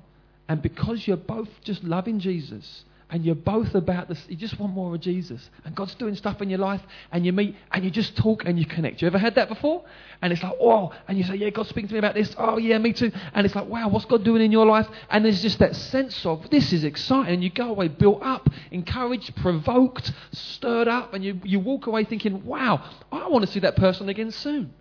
and 0.48 0.62
because 0.62 1.06
you're 1.06 1.16
both 1.16 1.48
just 1.64 1.82
loving 1.82 2.20
Jesus 2.20 2.84
and 3.08 3.25
you're 3.25 3.36
both 3.36 3.75
about 3.75 4.08
this, 4.08 4.25
you 4.28 4.36
just 4.36 4.58
want 4.58 4.72
more 4.72 4.94
of 4.94 5.00
Jesus, 5.00 5.48
and 5.64 5.75
God's 5.76 5.94
doing 5.94 6.16
stuff 6.16 6.42
in 6.42 6.50
your 6.50 6.58
life, 6.58 6.80
and 7.12 7.25
you 7.25 7.32
meet 7.32 7.54
and 7.70 7.84
you 7.84 7.90
just 7.90 8.16
talk 8.16 8.44
and 8.44 8.58
you 8.58 8.66
connect. 8.66 9.00
You 9.00 9.06
ever 9.06 9.18
had 9.18 9.36
that 9.36 9.48
before? 9.48 9.84
And 10.20 10.32
it's 10.32 10.42
like, 10.42 10.54
oh, 10.60 10.92
and 11.06 11.16
you 11.16 11.22
say, 11.22 11.36
yeah, 11.36 11.50
God's 11.50 11.68
speaking 11.68 11.88
to 11.88 11.94
me 11.94 11.98
about 11.98 12.14
this. 12.14 12.34
Oh, 12.36 12.58
yeah, 12.58 12.78
me 12.78 12.92
too. 12.92 13.12
And 13.32 13.46
it's 13.46 13.54
like, 13.54 13.68
wow, 13.68 13.88
what's 13.88 14.06
God 14.06 14.25
doing 14.25 14.42
in 14.42 14.50
your 14.50 14.66
life? 14.66 14.88
And 15.08 15.25
there's 15.25 15.40
just 15.40 15.58
that 15.60 15.76
sense 15.76 16.26
of 16.26 16.50
this 16.50 16.72
is 16.72 16.82
exciting, 16.82 17.34
and 17.34 17.44
you 17.44 17.50
go 17.50 17.68
away 17.68 17.88
built 17.88 18.22
up, 18.22 18.48
encouraged, 18.72 19.36
provoked, 19.36 20.12
stirred 20.32 20.88
up, 20.88 21.14
and 21.14 21.25
you 21.25 21.40
you 21.44 21.60
walk 21.60 21.86
away 21.86 22.04
thinking, 22.04 22.44
wow, 22.44 22.82
I 23.12 23.28
want 23.28 23.46
to 23.46 23.52
see 23.52 23.60
that 23.60 23.76
person 23.76 24.08
again 24.08 24.32
soon. 24.32 24.72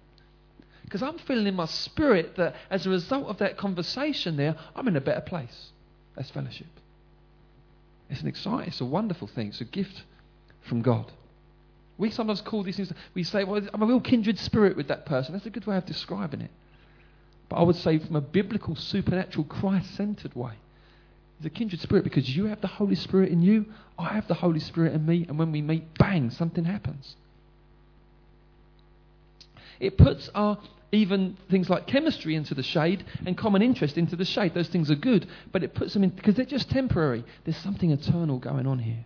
Because 0.83 1.03
I'm 1.03 1.17
feeling 1.19 1.47
in 1.47 1.55
my 1.55 1.65
spirit 1.65 2.35
that 2.37 2.55
as 2.69 2.85
a 2.85 2.89
result 2.89 3.27
of 3.27 3.37
that 3.39 3.57
conversation 3.57 4.37
there, 4.37 4.55
I'm 4.75 4.87
in 4.87 4.95
a 4.95 5.01
better 5.01 5.21
place. 5.21 5.71
That's 6.15 6.29
fellowship. 6.29 6.67
It's 8.09 8.21
an 8.21 8.27
exciting, 8.27 8.67
it's 8.67 8.81
a 8.81 8.85
wonderful 8.85 9.27
thing. 9.27 9.47
It's 9.47 9.61
a 9.61 9.65
gift 9.65 10.03
from 10.61 10.81
God. 10.81 11.11
We 11.97 12.11
sometimes 12.11 12.41
call 12.41 12.63
these 12.63 12.75
things, 12.75 12.91
we 13.13 13.23
say, 13.23 13.43
well, 13.43 13.61
I'm 13.73 13.81
a 13.81 13.85
real 13.85 14.01
kindred 14.01 14.37
spirit 14.37 14.75
with 14.75 14.89
that 14.89 15.05
person. 15.05 15.33
That's 15.33 15.45
a 15.45 15.49
good 15.49 15.65
way 15.65 15.77
of 15.77 15.85
describing 15.85 16.41
it. 16.41 16.51
But 17.47 17.57
I 17.57 17.63
would 17.63 17.77
say, 17.77 17.99
from 17.99 18.15
a 18.15 18.21
biblical, 18.21 18.75
supernatural, 18.75 19.45
Christ 19.45 19.95
centered 19.95 20.35
way, 20.35 20.53
it's 21.37 21.45
a 21.45 21.49
kindred 21.49 21.81
spirit 21.81 22.03
because 22.03 22.35
you 22.35 22.45
have 22.45 22.61
the 22.61 22.67
Holy 22.67 22.95
Spirit 22.95 23.31
in 23.31 23.41
you, 23.41 23.65
I 23.97 24.13
have 24.13 24.27
the 24.27 24.33
Holy 24.33 24.59
Spirit 24.59 24.93
in 24.93 25.05
me, 25.05 25.25
and 25.27 25.37
when 25.37 25.51
we 25.51 25.61
meet, 25.61 25.97
bang, 25.97 26.31
something 26.31 26.65
happens. 26.65 27.15
It 29.79 29.97
puts 29.97 30.29
our 30.33 30.57
even 30.91 31.37
things 31.49 31.69
like 31.69 31.87
chemistry 31.87 32.35
into 32.35 32.53
the 32.53 32.63
shade 32.63 33.05
and 33.25 33.37
common 33.37 33.61
interest 33.61 33.97
into 33.97 34.15
the 34.15 34.25
shade. 34.25 34.53
Those 34.53 34.69
things 34.69 34.89
are 34.89 34.95
good, 34.95 35.27
but 35.51 35.63
it 35.63 35.73
puts 35.73 35.93
them 35.93 36.03
in 36.03 36.11
because 36.11 36.35
they're 36.35 36.45
just 36.45 36.69
temporary. 36.69 37.23
There's 37.43 37.57
something 37.57 37.91
eternal 37.91 38.39
going 38.39 38.67
on 38.67 38.79
here. 38.79 39.05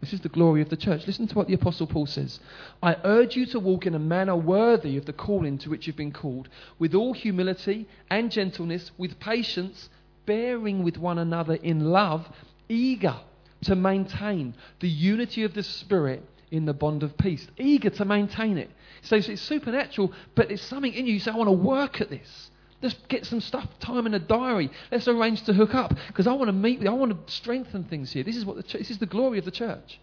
This 0.00 0.14
is 0.14 0.20
the 0.20 0.30
glory 0.30 0.62
of 0.62 0.70
the 0.70 0.78
church. 0.78 1.06
Listen 1.06 1.26
to 1.28 1.34
what 1.34 1.46
the 1.46 1.54
Apostle 1.54 1.86
Paul 1.86 2.06
says. 2.06 2.40
I 2.82 2.96
urge 3.04 3.36
you 3.36 3.44
to 3.46 3.60
walk 3.60 3.86
in 3.86 3.94
a 3.94 3.98
manner 3.98 4.34
worthy 4.34 4.96
of 4.96 5.04
the 5.04 5.12
calling 5.12 5.58
to 5.58 5.68
which 5.68 5.86
you've 5.86 5.96
been 5.96 6.12
called, 6.12 6.48
with 6.78 6.94
all 6.94 7.12
humility 7.12 7.86
and 8.08 8.30
gentleness, 8.30 8.90
with 8.96 9.20
patience, 9.20 9.90
bearing 10.24 10.82
with 10.82 10.96
one 10.96 11.18
another 11.18 11.54
in 11.54 11.90
love, 11.90 12.26
eager 12.66 13.16
to 13.64 13.76
maintain 13.76 14.54
the 14.80 14.88
unity 14.88 15.42
of 15.44 15.52
the 15.52 15.62
Spirit 15.62 16.24
in 16.50 16.64
the 16.64 16.74
bond 16.74 17.02
of 17.02 17.16
peace, 17.16 17.46
eager 17.58 17.90
to 17.90 18.04
maintain 18.04 18.58
it. 18.58 18.70
So 19.02 19.16
it's 19.16 19.40
supernatural, 19.42 20.12
but 20.34 20.50
it's 20.50 20.62
something 20.62 20.92
in 20.92 21.06
you. 21.06 21.14
You 21.14 21.20
say, 21.20 21.30
I 21.30 21.36
want 21.36 21.48
to 21.48 21.52
work 21.52 22.00
at 22.00 22.10
this. 22.10 22.50
Let's 22.82 22.96
get 23.08 23.26
some 23.26 23.40
stuff, 23.40 23.68
time 23.78 24.06
in 24.06 24.14
a 24.14 24.18
diary. 24.18 24.70
Let's 24.90 25.06
arrange 25.06 25.42
to 25.42 25.52
hook 25.52 25.74
up 25.74 25.94
because 26.08 26.26
I 26.26 26.32
want 26.32 26.48
to 26.48 26.52
meet. 26.52 26.86
I 26.86 26.90
want 26.90 27.26
to 27.26 27.32
strengthen 27.32 27.84
things 27.84 28.10
here. 28.10 28.24
This 28.24 28.36
is 28.36 28.44
what 28.44 28.56
the 28.56 28.78
this 28.78 28.90
is 28.90 28.98
the 28.98 29.06
glory 29.06 29.38
of 29.38 29.44
the 29.44 29.50
church. 29.50 30.00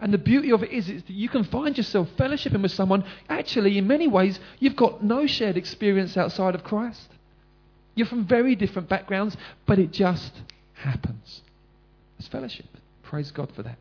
And 0.00 0.14
the 0.14 0.18
beauty 0.18 0.50
of 0.50 0.62
it 0.62 0.70
is, 0.70 0.88
is 0.88 1.02
that 1.02 1.12
you 1.12 1.28
can 1.28 1.44
find 1.44 1.76
yourself 1.76 2.08
fellowshipping 2.16 2.62
with 2.62 2.72
someone. 2.72 3.04
Actually, 3.28 3.76
in 3.76 3.86
many 3.86 4.08
ways, 4.08 4.40
you've 4.58 4.76
got 4.76 5.04
no 5.04 5.26
shared 5.26 5.58
experience 5.58 6.16
outside 6.16 6.54
of 6.54 6.64
Christ. 6.64 7.08
You're 7.94 8.06
from 8.06 8.26
very 8.26 8.54
different 8.54 8.88
backgrounds, 8.88 9.36
but 9.66 9.78
it 9.78 9.92
just 9.92 10.32
happens. 10.72 11.42
It's 12.18 12.28
fellowship. 12.28 12.66
Praise 13.02 13.30
God 13.30 13.52
for 13.54 13.62
that. 13.62 13.76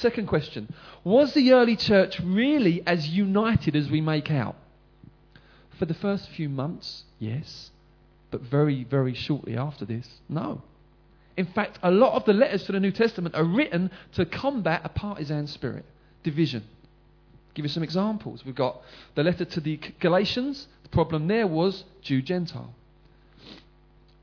Second 0.00 0.28
question 0.28 0.72
Was 1.04 1.34
the 1.34 1.52
early 1.52 1.76
church 1.76 2.20
really 2.20 2.82
as 2.86 3.08
united 3.08 3.76
as 3.76 3.90
we 3.90 4.00
make 4.00 4.30
out? 4.30 4.56
For 5.78 5.84
the 5.84 5.94
first 5.94 6.28
few 6.30 6.48
months, 6.48 7.04
yes. 7.18 7.70
But 8.30 8.40
very, 8.40 8.84
very 8.84 9.12
shortly 9.12 9.56
after 9.58 9.84
this, 9.84 10.08
no. 10.28 10.62
In 11.36 11.44
fact, 11.46 11.78
a 11.82 11.90
lot 11.90 12.14
of 12.14 12.24
the 12.24 12.32
letters 12.32 12.64
to 12.64 12.72
the 12.72 12.80
New 12.80 12.92
Testament 12.92 13.34
are 13.34 13.44
written 13.44 13.90
to 14.12 14.24
combat 14.24 14.80
a 14.84 14.88
partisan 14.88 15.46
spirit, 15.46 15.84
division. 16.22 16.64
give 17.52 17.66
you 17.66 17.68
some 17.70 17.82
examples. 17.82 18.44
We've 18.44 18.54
got 18.54 18.80
the 19.16 19.22
letter 19.22 19.44
to 19.44 19.60
the 19.60 19.78
Galatians. 20.00 20.66
The 20.82 20.88
problem 20.88 21.28
there 21.28 21.46
was 21.46 21.84
Jew 22.00 22.22
Gentile. 22.22 22.74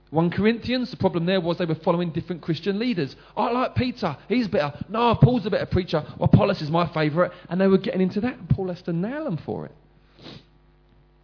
1 0.10 0.30
Corinthians, 0.32 0.90
the 0.90 0.98
problem 0.98 1.26
there 1.26 1.42
was 1.42 1.58
they 1.58 1.66
were 1.66 1.76
following 1.76 2.12
different 2.12 2.42
Christian 2.42 2.80
leaders. 2.80 3.16
I 3.36 3.52
like 3.52 3.76
Peter, 3.76 4.18
he's 4.30 4.48
better. 4.48 4.74
No, 4.88 5.16
Paul's 5.16 5.46
a 5.46 5.50
better 5.50 5.66
preacher. 5.66 6.04
Well, 6.18 6.30
Apollos 6.32 6.62
is 6.62 6.72
my 6.72 6.88
favourite. 6.88 7.32
And 7.50 7.60
they 7.60 7.68
were 7.68 7.78
getting 7.78 8.02
into 8.02 8.22
that, 8.22 8.38
and 8.38 8.50
Paul 8.50 8.70
has 8.70 8.82
to 8.84 8.94
nail 8.94 9.26
them 9.26 9.38
for 9.38 9.66
it. 9.66 9.76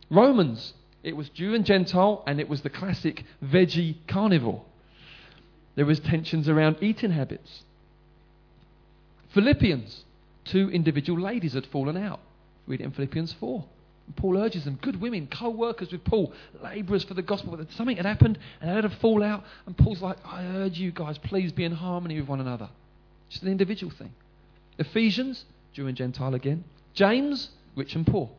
Romans, 0.10 0.74
it 1.02 1.16
was 1.16 1.30
Jew 1.30 1.56
and 1.56 1.66
Gentile, 1.66 2.24
and 2.28 2.40
it 2.40 2.50
was 2.50 2.62
the 2.62 2.70
classic 2.70 3.24
veggie 3.44 3.96
carnivore. 4.08 4.64
There 5.76 5.86
was 5.86 6.00
tensions 6.00 6.50
around 6.50 6.78
eating 6.82 7.12
habits. 7.12 7.64
Philippians, 9.34 10.04
two 10.44 10.70
individual 10.70 11.22
ladies 11.22 11.54
had 11.54 11.66
fallen 11.68 11.98
out. 11.98 12.20
Read 12.68 12.82
it 12.82 12.84
in 12.84 12.92
Philippians 12.92 13.34
4. 13.34 13.66
Paul 14.16 14.38
urges 14.38 14.66
them, 14.66 14.78
good 14.82 15.00
women, 15.00 15.28
co 15.28 15.50
workers 15.50 15.92
with 15.92 16.04
Paul, 16.04 16.34
labourers 16.62 17.04
for 17.04 17.14
the 17.14 17.22
gospel. 17.22 17.56
But 17.56 17.72
something 17.72 17.98
had 17.98 18.06
happened 18.06 18.38
and 18.60 18.70
they 18.70 18.76
had 18.76 18.86
a 18.86 18.90
fallout. 18.90 19.44
And 19.66 19.78
Paul's 19.78 20.02
like, 20.02 20.18
I 20.26 20.44
urge 20.44 20.78
you 20.78 20.92
guys, 20.92 21.18
please 21.18 21.52
be 21.52 21.64
in 21.64 21.72
harmony 21.72 22.20
with 22.20 22.28
one 22.28 22.42
another. 22.42 22.70
Just 23.30 23.44
an 23.44 23.50
individual 23.50 23.92
thing. 23.92 24.14
Ephesians, 24.78 25.46
Jew 25.74 25.88
and 25.88 25.96
Gentile 25.96 26.36
again. 26.36 26.64
James, 26.94 27.50
rich 27.76 27.96
and 27.96 28.06
poor. 28.06 28.30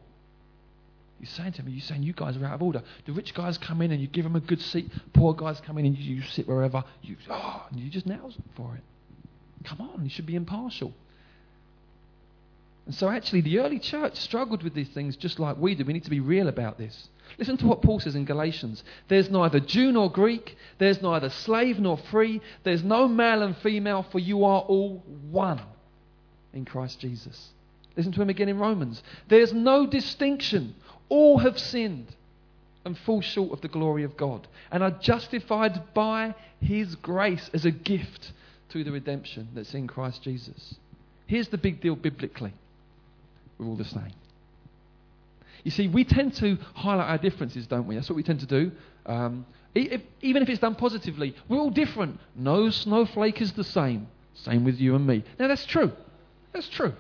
He's 1.19 1.31
saying 1.31 1.53
to 1.53 1.63
me, 1.63 1.73
You're 1.73 1.81
saying 1.81 2.03
you 2.03 2.13
guys 2.13 2.37
are 2.37 2.45
out 2.45 2.55
of 2.55 2.63
order. 2.63 2.83
The 3.07 3.13
rich 3.13 3.35
guys 3.35 3.57
come 3.57 3.81
in 3.81 3.91
and 3.91 4.01
you 4.01 4.07
give 4.07 4.25
them 4.25 4.37
a 4.37 4.41
good 4.41 4.61
seat. 4.61 4.91
Poor 5.15 5.33
guys 5.33 5.61
come 5.61 5.79
in 5.79 5.87
and 5.87 5.97
you, 5.97 6.17
you 6.17 6.23
sit 6.23 6.47
wherever. 6.47 6.85
You, 7.03 7.17
oh, 7.31 7.67
and 7.71 7.81
you 7.81 7.91
just 7.91 8.07
nails 8.07 8.35
them 8.35 8.45
for 8.57 8.75
it. 8.75 8.83
Come 9.65 9.81
on, 9.81 10.05
you 10.05 10.11
should 10.11 10.27
be 10.27 10.35
impartial. 10.37 10.93
And 12.87 12.95
so, 12.95 13.09
actually, 13.09 13.41
the 13.41 13.61
early 13.61 13.79
church 13.79 14.17
struggled 14.17 14.63
with 14.63 14.75
these 14.75 14.91
things 14.91 15.17
just 15.17 15.39
like 15.39 15.57
we 15.57 15.75
do. 15.75 15.85
We 15.85 15.95
need 15.95 16.05
to 16.05 16.11
be 16.11 16.21
real 16.21 16.49
about 16.49 16.77
this. 16.77 17.09
Listen 17.39 17.57
to 17.59 17.67
what 17.67 17.83
Paul 17.83 18.01
says 18.01 18.15
in 18.15 18.27
Galatians 18.27 18.85
There's 19.09 19.31
neither 19.31 19.59
Jew 19.59 19.93
nor 19.93 20.11
Greek, 20.11 20.57
there's 20.79 21.01
neither 21.01 21.31
slave 21.31 21.79
nor 21.79 21.97
free, 21.97 22.43
there's 22.63 22.85
no 22.85 23.09
male 23.09 23.43
and 23.43 23.57
female, 23.57 24.03
for 24.03 24.19
you 24.19 24.45
are 24.45 24.61
all 24.61 25.03
one 25.31 25.61
in 26.53 26.65
Christ 26.67 27.01
Jesus. 27.01 27.51
Listen 27.97 28.13
to 28.13 28.23
him 28.23 28.31
again 28.31 28.49
in 28.49 28.59
Romans. 28.59 29.03
There's 29.29 29.53
no 29.53 29.87
distinction. 29.87 30.75
All 31.09 31.39
have 31.39 31.59
sinned 31.59 32.15
and 32.85 32.99
fall 32.99 33.23
short 33.23 33.53
of 33.53 33.61
the 33.63 33.69
glory 33.69 34.05
of 34.05 34.17
God 34.17 34.47
and 34.71 34.83
are 34.83 34.91
justified 34.91 35.95
by 35.95 36.35
his 36.61 36.97
grace 36.97 37.51
as 37.55 37.65
a 37.65 37.71
gift 37.71 38.33
through 38.69 38.85
the 38.85 38.93
redemption 38.93 39.49
that's 39.55 39.75
in 39.75 39.87
Christ 39.87 40.23
Jesus. 40.23 40.75
Here's 41.27 41.49
the 41.49 41.59
big 41.59 41.81
deal 41.81 41.97
biblically 41.97 42.53
we're 43.59 43.67
all 43.67 43.77
the 43.77 43.85
same. 43.85 44.13
You 45.63 45.71
see, 45.71 45.89
we 45.89 46.05
tend 46.05 46.35
to 46.37 46.59
highlight 46.75 47.09
our 47.09 47.19
differences, 47.19 47.67
don't 47.67 47.87
we? 47.87 47.95
That's 47.95 48.09
what 48.09 48.17
we 48.17 48.23
tend 48.23 48.41
to 48.41 48.47
do. 48.47 48.73
Um, 49.07 49.47
if, 49.75 50.03
even 50.21 50.43
if 50.43 50.49
it's 50.49 50.61
done 50.61 50.75
positively, 50.75 51.35
we're 51.49 51.59
all 51.59 51.71
different. 51.71 52.21
No 52.37 52.71
snowflake 52.71 53.41
is 53.41 53.53
the 53.53 53.65
same. 53.65 54.09
Same 54.35 54.65
with 54.65 54.79
you 54.79 54.95
and 54.95 55.07
me. 55.07 55.25
Now, 55.39 55.49
that's 55.49 55.65
true. 55.65 55.93
That's 56.53 56.69
true. 56.69 56.93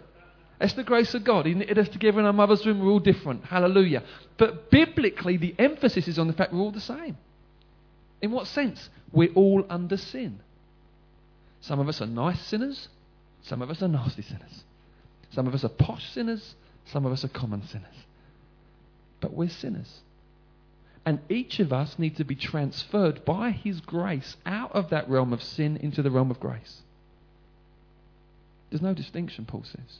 That's 0.58 0.72
the 0.74 0.84
grace 0.84 1.14
of 1.14 1.24
God. 1.24 1.46
He 1.46 1.54
knitted 1.54 1.78
us 1.78 1.88
together 1.88 2.20
in 2.20 2.26
our 2.26 2.32
mother's 2.32 2.64
womb. 2.64 2.80
We're 2.80 2.90
all 2.90 3.00
different. 3.00 3.44
Hallelujah. 3.44 4.02
But 4.38 4.70
biblically, 4.70 5.36
the 5.36 5.54
emphasis 5.58 6.08
is 6.08 6.18
on 6.18 6.26
the 6.26 6.32
fact 6.32 6.52
we're 6.52 6.60
all 6.60 6.70
the 6.70 6.80
same. 6.80 7.18
In 8.22 8.30
what 8.30 8.46
sense? 8.46 8.88
We're 9.12 9.32
all 9.34 9.66
under 9.68 9.96
sin. 9.96 10.40
Some 11.60 11.80
of 11.80 11.88
us 11.88 12.00
are 12.00 12.06
nice 12.06 12.40
sinners. 12.40 12.88
Some 13.42 13.62
of 13.62 13.70
us 13.70 13.82
are 13.82 13.88
nasty 13.88 14.22
sinners. 14.22 14.64
Some 15.34 15.46
of 15.46 15.54
us 15.54 15.64
are 15.64 15.68
posh 15.68 16.10
sinners, 16.10 16.54
some 16.86 17.04
of 17.04 17.12
us 17.12 17.24
are 17.24 17.28
common 17.28 17.66
sinners. 17.66 17.94
But 19.20 19.34
we're 19.34 19.48
sinners. 19.48 20.00
And 21.04 21.18
each 21.28 21.60
of 21.60 21.72
us 21.72 21.98
needs 21.98 22.16
to 22.18 22.24
be 22.24 22.36
transferred 22.36 23.24
by 23.24 23.50
His 23.50 23.80
grace 23.80 24.36
out 24.46 24.72
of 24.72 24.90
that 24.90 25.08
realm 25.08 25.32
of 25.32 25.42
sin 25.42 25.76
into 25.76 26.02
the 26.02 26.10
realm 26.10 26.30
of 26.30 26.40
grace. 26.40 26.82
There's 28.70 28.82
no 28.82 28.94
distinction, 28.94 29.44
Paul 29.44 29.64
says. 29.64 29.98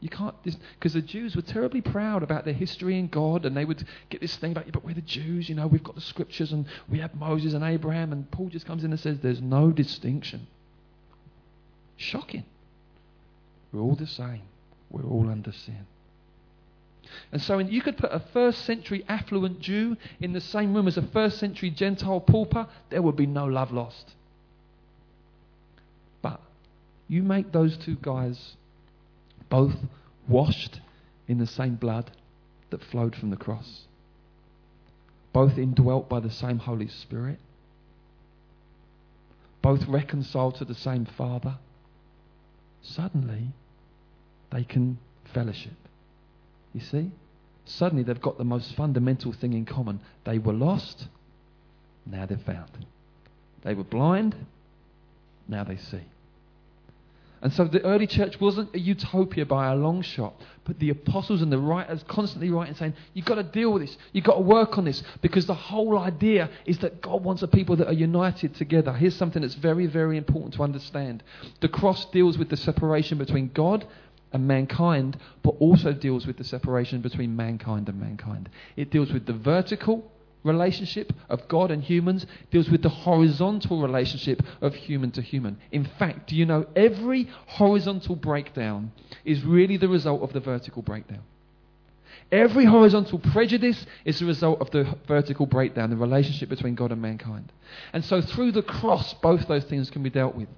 You 0.00 0.08
can't, 0.08 0.34
because 0.44 0.94
the 0.94 1.02
Jews 1.02 1.36
were 1.36 1.42
terribly 1.42 1.82
proud 1.82 2.22
about 2.22 2.46
their 2.46 2.54
history 2.54 2.98
in 2.98 3.08
God, 3.08 3.44
and 3.44 3.54
they 3.54 3.66
would 3.66 3.84
get 4.08 4.22
this 4.22 4.34
thing 4.36 4.52
about, 4.52 4.72
but 4.72 4.84
we're 4.84 4.94
the 4.94 5.02
Jews, 5.02 5.48
you 5.48 5.54
know, 5.54 5.66
we've 5.66 5.84
got 5.84 5.94
the 5.94 6.00
scriptures, 6.00 6.52
and 6.52 6.64
we 6.88 7.00
have 7.00 7.14
Moses 7.14 7.52
and 7.52 7.62
Abraham, 7.62 8.12
and 8.12 8.30
Paul 8.30 8.48
just 8.48 8.64
comes 8.64 8.82
in 8.82 8.92
and 8.92 9.00
says, 9.00 9.18
there's 9.18 9.42
no 9.42 9.70
distinction. 9.70 10.46
Shocking. 11.98 12.44
We're 13.72 13.80
all 13.80 13.94
the 13.94 14.06
same. 14.06 14.42
We're 14.90 15.04
all 15.04 15.28
under 15.30 15.52
sin. 15.52 15.86
And 17.32 17.40
so 17.40 17.58
you 17.58 17.82
could 17.82 17.96
put 17.96 18.12
a 18.12 18.20
first 18.32 18.64
century 18.64 19.04
affluent 19.08 19.60
Jew 19.60 19.96
in 20.20 20.32
the 20.32 20.40
same 20.40 20.74
room 20.74 20.88
as 20.88 20.96
a 20.96 21.02
first 21.02 21.38
century 21.38 21.70
Gentile 21.70 22.20
pauper, 22.20 22.66
there 22.90 23.02
would 23.02 23.16
be 23.16 23.26
no 23.26 23.46
love 23.46 23.72
lost. 23.72 24.14
But 26.22 26.40
you 27.08 27.22
make 27.22 27.52
those 27.52 27.76
two 27.76 27.96
guys 28.00 28.56
both 29.48 29.74
washed 30.28 30.80
in 31.26 31.38
the 31.38 31.46
same 31.46 31.74
blood 31.74 32.10
that 32.70 32.84
flowed 32.84 33.16
from 33.16 33.30
the 33.30 33.36
cross, 33.36 33.82
both 35.32 35.58
indwelt 35.58 36.08
by 36.08 36.20
the 36.20 36.30
same 36.30 36.58
Holy 36.58 36.88
Spirit, 36.88 37.38
both 39.62 39.86
reconciled 39.86 40.54
to 40.56 40.64
the 40.64 40.74
same 40.74 41.04
Father, 41.04 41.58
suddenly 42.82 43.48
they 44.50 44.64
can 44.64 44.98
fellowship. 45.32 45.72
You 46.72 46.80
see? 46.80 47.10
Suddenly 47.64 48.04
they've 48.04 48.20
got 48.20 48.38
the 48.38 48.44
most 48.44 48.74
fundamental 48.74 49.32
thing 49.32 49.52
in 49.52 49.64
common. 49.64 50.00
They 50.24 50.38
were 50.38 50.52
lost, 50.52 51.06
now 52.06 52.26
they're 52.26 52.38
found. 52.38 52.86
They 53.62 53.74
were 53.74 53.84
blind, 53.84 54.34
now 55.46 55.64
they 55.64 55.76
see. 55.76 56.02
And 57.42 57.52
so 57.52 57.64
the 57.64 57.82
early 57.82 58.06
church 58.06 58.38
wasn't 58.38 58.74
a 58.74 58.78
utopia 58.78 59.46
by 59.46 59.72
a 59.72 59.74
long 59.74 60.02
shot, 60.02 60.34
but 60.64 60.78
the 60.78 60.90
apostles 60.90 61.40
and 61.40 61.50
the 61.50 61.58
writers 61.58 62.04
constantly 62.06 62.50
writing 62.50 62.74
saying, 62.74 62.94
You've 63.14 63.24
got 63.24 63.36
to 63.36 63.42
deal 63.42 63.72
with 63.72 63.82
this, 63.82 63.96
you've 64.12 64.24
got 64.24 64.34
to 64.34 64.42
work 64.42 64.76
on 64.76 64.84
this, 64.84 65.02
because 65.22 65.46
the 65.46 65.54
whole 65.54 65.98
idea 65.98 66.50
is 66.66 66.78
that 66.78 67.00
God 67.00 67.24
wants 67.24 67.42
a 67.42 67.48
people 67.48 67.76
that 67.76 67.86
are 67.86 67.94
united 67.94 68.54
together. 68.54 68.92
Here's 68.92 69.16
something 69.16 69.40
that's 69.40 69.54
very, 69.54 69.86
very 69.86 70.18
important 70.18 70.54
to 70.54 70.62
understand. 70.62 71.22
The 71.60 71.68
cross 71.68 72.04
deals 72.06 72.36
with 72.36 72.50
the 72.50 72.58
separation 72.58 73.16
between 73.16 73.50
God 73.54 73.86
and 74.32 74.46
mankind, 74.46 75.18
but 75.42 75.54
also 75.60 75.92
deals 75.92 76.26
with 76.26 76.36
the 76.36 76.44
separation 76.44 77.00
between 77.00 77.36
mankind 77.36 77.88
and 77.88 77.98
mankind. 77.98 78.50
It 78.76 78.90
deals 78.90 79.12
with 79.12 79.24
the 79.24 79.32
vertical 79.32 80.12
relationship 80.42 81.12
of 81.28 81.46
God 81.48 81.70
and 81.70 81.82
humans 81.82 82.26
deals 82.50 82.68
with 82.68 82.82
the 82.82 82.88
horizontal 82.88 83.82
relationship 83.82 84.42
of 84.60 84.74
human 84.74 85.10
to 85.12 85.22
human. 85.22 85.58
In 85.70 85.84
fact, 85.84 86.28
do 86.28 86.36
you 86.36 86.46
know 86.46 86.66
every 86.74 87.28
horizontal 87.46 88.16
breakdown 88.16 88.92
is 89.24 89.44
really 89.44 89.76
the 89.76 89.88
result 89.88 90.22
of 90.22 90.32
the 90.32 90.40
vertical 90.40 90.82
breakdown? 90.82 91.22
Every 92.32 92.64
horizontal 92.64 93.18
prejudice 93.18 93.84
is 94.04 94.20
the 94.20 94.26
result 94.26 94.60
of 94.60 94.70
the 94.70 94.96
vertical 95.08 95.46
breakdown, 95.46 95.90
the 95.90 95.96
relationship 95.96 96.48
between 96.48 96.76
God 96.76 96.92
and 96.92 97.02
mankind. 97.02 97.52
And 97.92 98.04
so 98.04 98.20
through 98.20 98.52
the 98.52 98.62
cross, 98.62 99.14
both 99.14 99.48
those 99.48 99.64
things 99.64 99.90
can 99.90 100.02
be 100.02 100.10
dealt 100.10 100.36
with. 100.36 100.48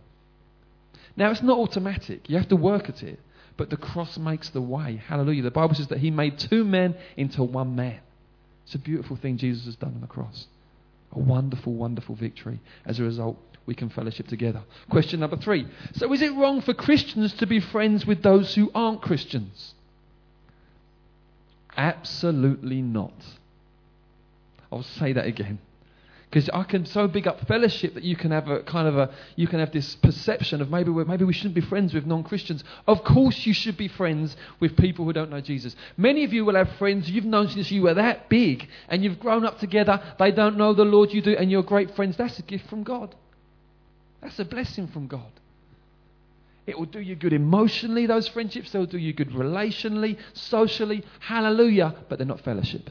Now, 1.16 1.30
it's 1.30 1.42
not 1.42 1.58
automatic. 1.58 2.28
You 2.28 2.36
have 2.36 2.48
to 2.48 2.56
work 2.56 2.88
at 2.88 3.02
it. 3.02 3.18
But 3.56 3.70
the 3.70 3.76
cross 3.76 4.18
makes 4.18 4.48
the 4.50 4.62
way. 4.62 5.00
Hallelujah. 5.06 5.42
The 5.42 5.50
Bible 5.50 5.74
says 5.74 5.88
that 5.88 5.98
He 5.98 6.10
made 6.10 6.38
two 6.38 6.64
men 6.64 6.94
into 7.16 7.42
one 7.42 7.76
man. 7.76 8.00
It's 8.64 8.74
a 8.74 8.78
beautiful 8.78 9.16
thing 9.16 9.36
Jesus 9.36 9.64
has 9.66 9.76
done 9.76 9.94
on 9.94 10.00
the 10.00 10.06
cross. 10.06 10.46
A 11.12 11.18
wonderful, 11.18 11.74
wonderful 11.74 12.14
victory. 12.14 12.60
As 12.86 12.98
a 12.98 13.02
result, 13.02 13.38
we 13.66 13.74
can 13.74 13.90
fellowship 13.90 14.28
together. 14.28 14.62
Question 14.90 15.20
number 15.20 15.36
three. 15.36 15.66
So, 15.94 16.12
is 16.12 16.22
it 16.22 16.32
wrong 16.34 16.62
for 16.62 16.74
Christians 16.74 17.32
to 17.34 17.46
be 17.46 17.60
friends 17.60 18.06
with 18.06 18.22
those 18.22 18.54
who 18.54 18.70
aren't 18.74 19.02
Christians? 19.02 19.74
Absolutely 21.76 22.82
not. 22.82 23.14
I'll 24.70 24.82
say 24.82 25.12
that 25.12 25.26
again. 25.26 25.58
Because 26.32 26.48
I 26.48 26.62
can 26.62 26.86
so 26.86 27.08
big 27.08 27.26
up 27.26 27.46
fellowship 27.46 27.92
that 27.92 28.04
you 28.04 28.16
can 28.16 28.30
have 28.30 28.48
a 28.48 28.60
kind 28.62 28.88
of 28.88 28.96
a 28.96 29.10
you 29.36 29.46
can 29.46 29.60
have 29.60 29.70
this 29.70 29.96
perception 29.96 30.62
of 30.62 30.70
maybe 30.70 30.88
we 30.88 31.04
maybe 31.04 31.26
we 31.26 31.34
shouldn't 31.34 31.54
be 31.54 31.60
friends 31.60 31.92
with 31.92 32.06
non-Christians. 32.06 32.64
Of 32.86 33.04
course, 33.04 33.44
you 33.44 33.52
should 33.52 33.76
be 33.76 33.88
friends 33.88 34.34
with 34.58 34.74
people 34.78 35.04
who 35.04 35.12
don't 35.12 35.28
know 35.28 35.42
Jesus. 35.42 35.76
Many 35.98 36.24
of 36.24 36.32
you 36.32 36.46
will 36.46 36.54
have 36.54 36.70
friends 36.76 37.10
you've 37.10 37.26
known 37.26 37.48
since 37.48 37.70
you 37.70 37.82
were 37.82 37.92
that 37.92 38.30
big, 38.30 38.66
and 38.88 39.04
you've 39.04 39.20
grown 39.20 39.44
up 39.44 39.58
together. 39.58 40.02
They 40.18 40.30
don't 40.30 40.56
know 40.56 40.72
the 40.72 40.86
Lord, 40.86 41.12
you 41.12 41.20
do, 41.20 41.36
and 41.36 41.50
you're 41.50 41.62
great 41.62 41.94
friends. 41.94 42.16
That's 42.16 42.38
a 42.38 42.42
gift 42.42 42.66
from 42.70 42.82
God. 42.82 43.14
That's 44.22 44.38
a 44.38 44.46
blessing 44.46 44.86
from 44.86 45.08
God. 45.08 45.32
It 46.66 46.78
will 46.78 46.86
do 46.86 47.00
you 47.00 47.14
good 47.14 47.34
emotionally, 47.34 48.06
those 48.06 48.26
friendships. 48.28 48.72
They'll 48.72 48.86
do 48.86 48.96
you 48.96 49.12
good 49.12 49.32
relationally, 49.32 50.16
socially. 50.32 51.04
Hallelujah. 51.20 51.94
But 52.08 52.18
they're 52.18 52.26
not 52.26 52.40
fellowship. 52.40 52.88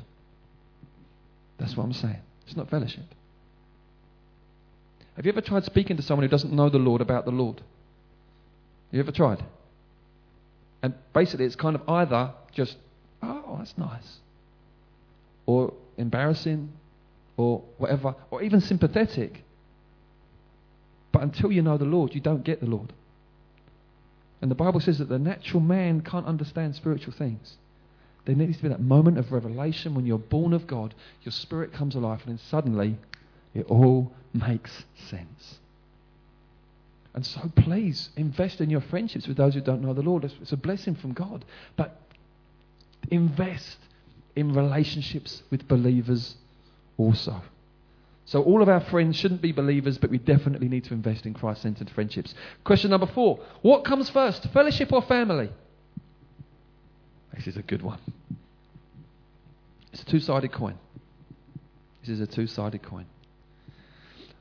That's 1.58 1.76
what 1.76 1.86
I'm 1.86 1.94
saying. 1.94 2.20
It's 2.46 2.56
not 2.56 2.70
fellowship. 2.70 3.06
Have 5.16 5.26
you 5.26 5.32
ever 5.32 5.42
tried 5.42 5.66
speaking 5.66 5.98
to 5.98 6.04
someone 6.04 6.24
who 6.24 6.30
doesn't 6.30 6.54
know 6.54 6.70
the 6.70 6.78
Lord 6.78 7.02
about 7.02 7.26
the 7.26 7.32
Lord? 7.32 7.62
You 8.92 9.00
ever 9.00 9.12
tried? 9.12 9.44
And 10.82 10.94
basically, 11.14 11.46
it's 11.46 11.56
kind 11.56 11.76
of 11.76 11.88
either 11.88 12.32
just, 12.54 12.78
oh, 13.22 13.56
that's 13.58 13.78
nice, 13.78 14.20
or 15.46 15.74
embarrassing, 15.98 16.72
or 17.38 17.64
whatever, 17.78 18.16
or 18.32 18.42
even 18.42 18.62
sympathetic. 18.62 19.44
But 21.12 21.24
until 21.24 21.52
you 21.52 21.62
know 21.62 21.78
the 21.78 21.86
Lord, 21.86 22.16
you 22.16 22.22
don't 22.22 22.44
get 22.44 22.62
the 22.62 22.66
Lord. 22.68 22.94
And 24.42 24.50
the 24.50 24.56
Bible 24.56 24.80
says 24.80 24.98
that 24.98 25.10
the 25.10 25.20
natural 25.20 25.62
man 25.62 26.02
can't 26.02 26.26
understand 26.26 26.76
spiritual 26.76 27.14
things. 27.14 27.58
There 28.26 28.36
needs 28.36 28.58
to 28.58 28.64
be 28.64 28.70
that 28.70 28.82
moment 28.82 29.18
of 29.18 29.32
revelation 29.32 29.94
when 29.94 30.06
you're 30.06 30.18
born 30.18 30.54
of 30.54 30.68
God, 30.68 30.94
your 31.24 31.32
spirit 31.32 31.74
comes 31.74 31.96
alive, 31.96 32.22
and 32.26 32.38
then 32.38 32.46
suddenly 32.50 32.98
it 33.54 33.66
all 33.68 34.14
makes 34.34 34.86
sense. 35.10 35.60
And 37.14 37.26
so 37.26 37.52
please 37.56 38.10
invest 38.16 38.62
in 38.62 38.70
your 38.70 38.82
friendships 38.82 39.28
with 39.28 39.38
those 39.38 39.54
who 39.54 39.62
don't 39.62 39.82
know 39.82 39.94
the 39.94 40.02
Lord. 40.02 40.24
It's 40.24 40.52
a 40.54 40.58
blessing 40.58 40.96
from 40.96 41.14
God. 41.14 41.44
But 41.76 42.00
invest 43.10 43.78
in 44.36 44.54
relationships 44.54 45.44
with 45.50 45.68
believers 45.68 46.36
also. 46.98 47.42
So 48.26 48.42
all 48.44 48.62
of 48.62 48.70
our 48.70 48.80
friends 48.80 49.18
shouldn't 49.18 49.42
be 49.42 49.52
believers, 49.52 49.98
but 49.98 50.10
we 50.10 50.18
definitely 50.18 50.70
need 50.70 50.86
to 50.86 50.94
invest 50.94 51.26
in 51.26 51.34
Christ 51.34 51.64
centered 51.64 51.90
friendships. 51.90 52.34
Question 52.64 52.92
number 52.92 53.08
four 53.08 53.40
What 53.62 53.84
comes 53.84 54.10
first, 54.10 54.48
fellowship 54.54 54.94
or 54.94 55.02
family? 55.02 55.50
This 57.36 57.48
is 57.48 57.58
a 57.58 57.62
good 57.62 57.82
one. 57.82 58.00
It's 59.92 60.02
a 60.02 60.06
two 60.06 60.20
sided 60.20 60.54
coin. 60.54 60.78
This 62.02 62.10
is 62.10 62.22
a 62.22 62.28
two 62.28 62.48
sided 62.48 62.84
coin. 62.84 63.06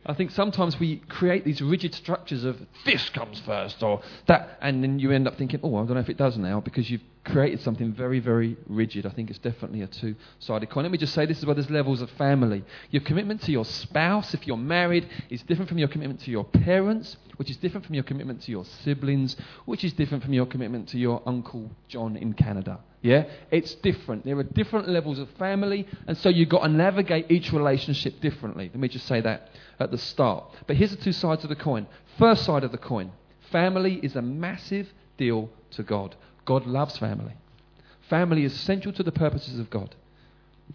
I 0.07 0.15
think 0.15 0.31
sometimes 0.31 0.81
we 0.81 0.97
create 1.09 1.45
these 1.45 1.61
rigid 1.61 1.95
structures 1.95 2.45
of 2.45 2.59
this 2.87 3.11
comes 3.11 3.41
first 3.41 3.83
or 3.83 4.01
that, 4.27 4.59
and 4.61 4.83
then 4.83 4.99
you 4.99 5.11
end 5.11 5.29
up 5.29 5.37
thinking, 5.37 5.61
oh, 5.63 5.77
I 5.77 5.81
don't 5.85 5.95
know 5.95 6.01
if 6.01 6.09
it 6.09 6.17
does 6.17 6.39
now 6.39 6.61
because 6.61 6.89
you've 6.91 7.03
created 7.25 7.61
something 7.61 7.93
very, 7.93 8.19
very 8.19 8.57
rigid. 8.67 9.05
I 9.07 9.11
think 9.11 9.31
it's 9.31 9.39
definitely 9.39 9.83
a 9.83 9.87
two 9.87 10.15
sided 10.39 10.71
coin. 10.71 10.85
Let 10.85 10.93
me 10.93 10.99
just 10.99 11.15
say 11.15 11.27
this 11.27 11.39
is 11.39 11.47
why 11.47 11.55
there's 11.55 11.71
levels 11.71 12.01
of 12.01 12.11
family. 12.13 12.65
Your 12.91 13.03
commitment 13.03 13.43
to 13.43 13.53
your 13.53 13.65
spouse, 13.65 14.33
if 14.35 14.47
you're 14.47 14.57
married, 14.57 15.09
is 15.29 15.43
different 15.43 15.69
from 15.69 15.79
your 15.79 15.89
commitment 15.89 16.21
to 16.21 16.31
your 16.31 16.45
parents, 16.45 17.17
which 17.37 17.51
is 17.51 17.57
different 17.59 17.85
from 17.85 17.95
your 17.95 18.05
commitment 18.05 18.43
to 18.43 18.51
your 18.51 18.65
siblings, 18.85 19.37
which 19.67 19.85
is 19.85 19.93
different 19.93 20.25
from 20.25 20.33
your 20.33 20.47
commitment 20.47 20.89
to 20.91 20.99
your 20.99 21.23
Uncle 21.27 21.71
John 21.89 22.17
in 22.17 22.33
Canada. 22.33 22.81
Yeah? 23.03 23.25
It's 23.51 23.75
different. 23.77 24.25
There 24.25 24.39
are 24.39 24.43
different 24.43 24.89
levels 24.89 25.19
of 25.19 25.29
family, 25.39 25.87
and 26.07 26.17
so 26.17 26.29
you've 26.29 26.49
got 26.49 26.63
to 26.63 26.69
navigate 26.69 27.31
each 27.31 27.53
relationship 27.53 28.21
differently. 28.21 28.71
Let 28.73 28.81
me 28.81 28.89
just 28.89 29.07
say 29.07 29.21
that 29.21 29.51
at 29.79 29.91
the 29.91 29.99
start. 29.99 30.45
But 30.67 30.77
here's 30.77 30.91
the 30.91 31.03
two 31.03 31.13
sides 31.13 31.43
of 31.43 31.51
the 31.51 31.57
coin. 31.57 31.87
First 32.19 32.45
side 32.45 32.65
of 32.65 32.73
the 32.73 32.79
coin 32.79 33.13
family 33.51 33.95
is 34.03 34.17
a 34.17 34.23
massive 34.23 34.89
deal 35.17 35.51
to 35.73 35.83
God. 35.83 36.15
God 36.51 36.67
loves 36.67 36.99
family. 36.99 37.35
Family 38.09 38.43
is 38.43 38.53
central 38.53 38.93
to 38.95 39.05
the 39.05 39.13
purposes 39.13 39.61
of 39.61 39.71
God. 39.71 39.95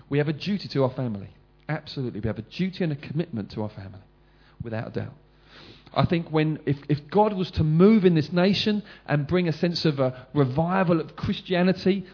We 0.07 0.19
have 0.19 0.29
a 0.29 0.33
duty 0.33 0.69
to 0.69 0.83
our 0.85 0.89
family. 0.89 1.27
Absolutely. 1.67 2.21
We 2.21 2.27
have 2.27 2.39
a 2.39 2.43
duty 2.43 2.85
and 2.85 2.93
a 2.93 2.95
commitment 2.95 3.51
to 3.51 3.63
our 3.63 3.67
family, 3.67 3.99
without 4.63 4.87
a 4.87 4.91
doubt. 4.91 5.13
I 5.93 6.05
think 6.05 6.29
when 6.29 6.59
if, 6.65 6.77
if 6.87 7.09
God 7.09 7.33
was 7.33 7.51
to 7.51 7.65
move 7.65 8.05
in 8.05 8.15
this 8.15 8.31
nation 8.31 8.83
and 9.05 9.27
bring 9.27 9.49
a 9.49 9.51
sense 9.51 9.83
of 9.83 9.99
a 9.99 10.25
revival 10.33 11.01
of 11.01 11.17
Christianity, 11.17 12.05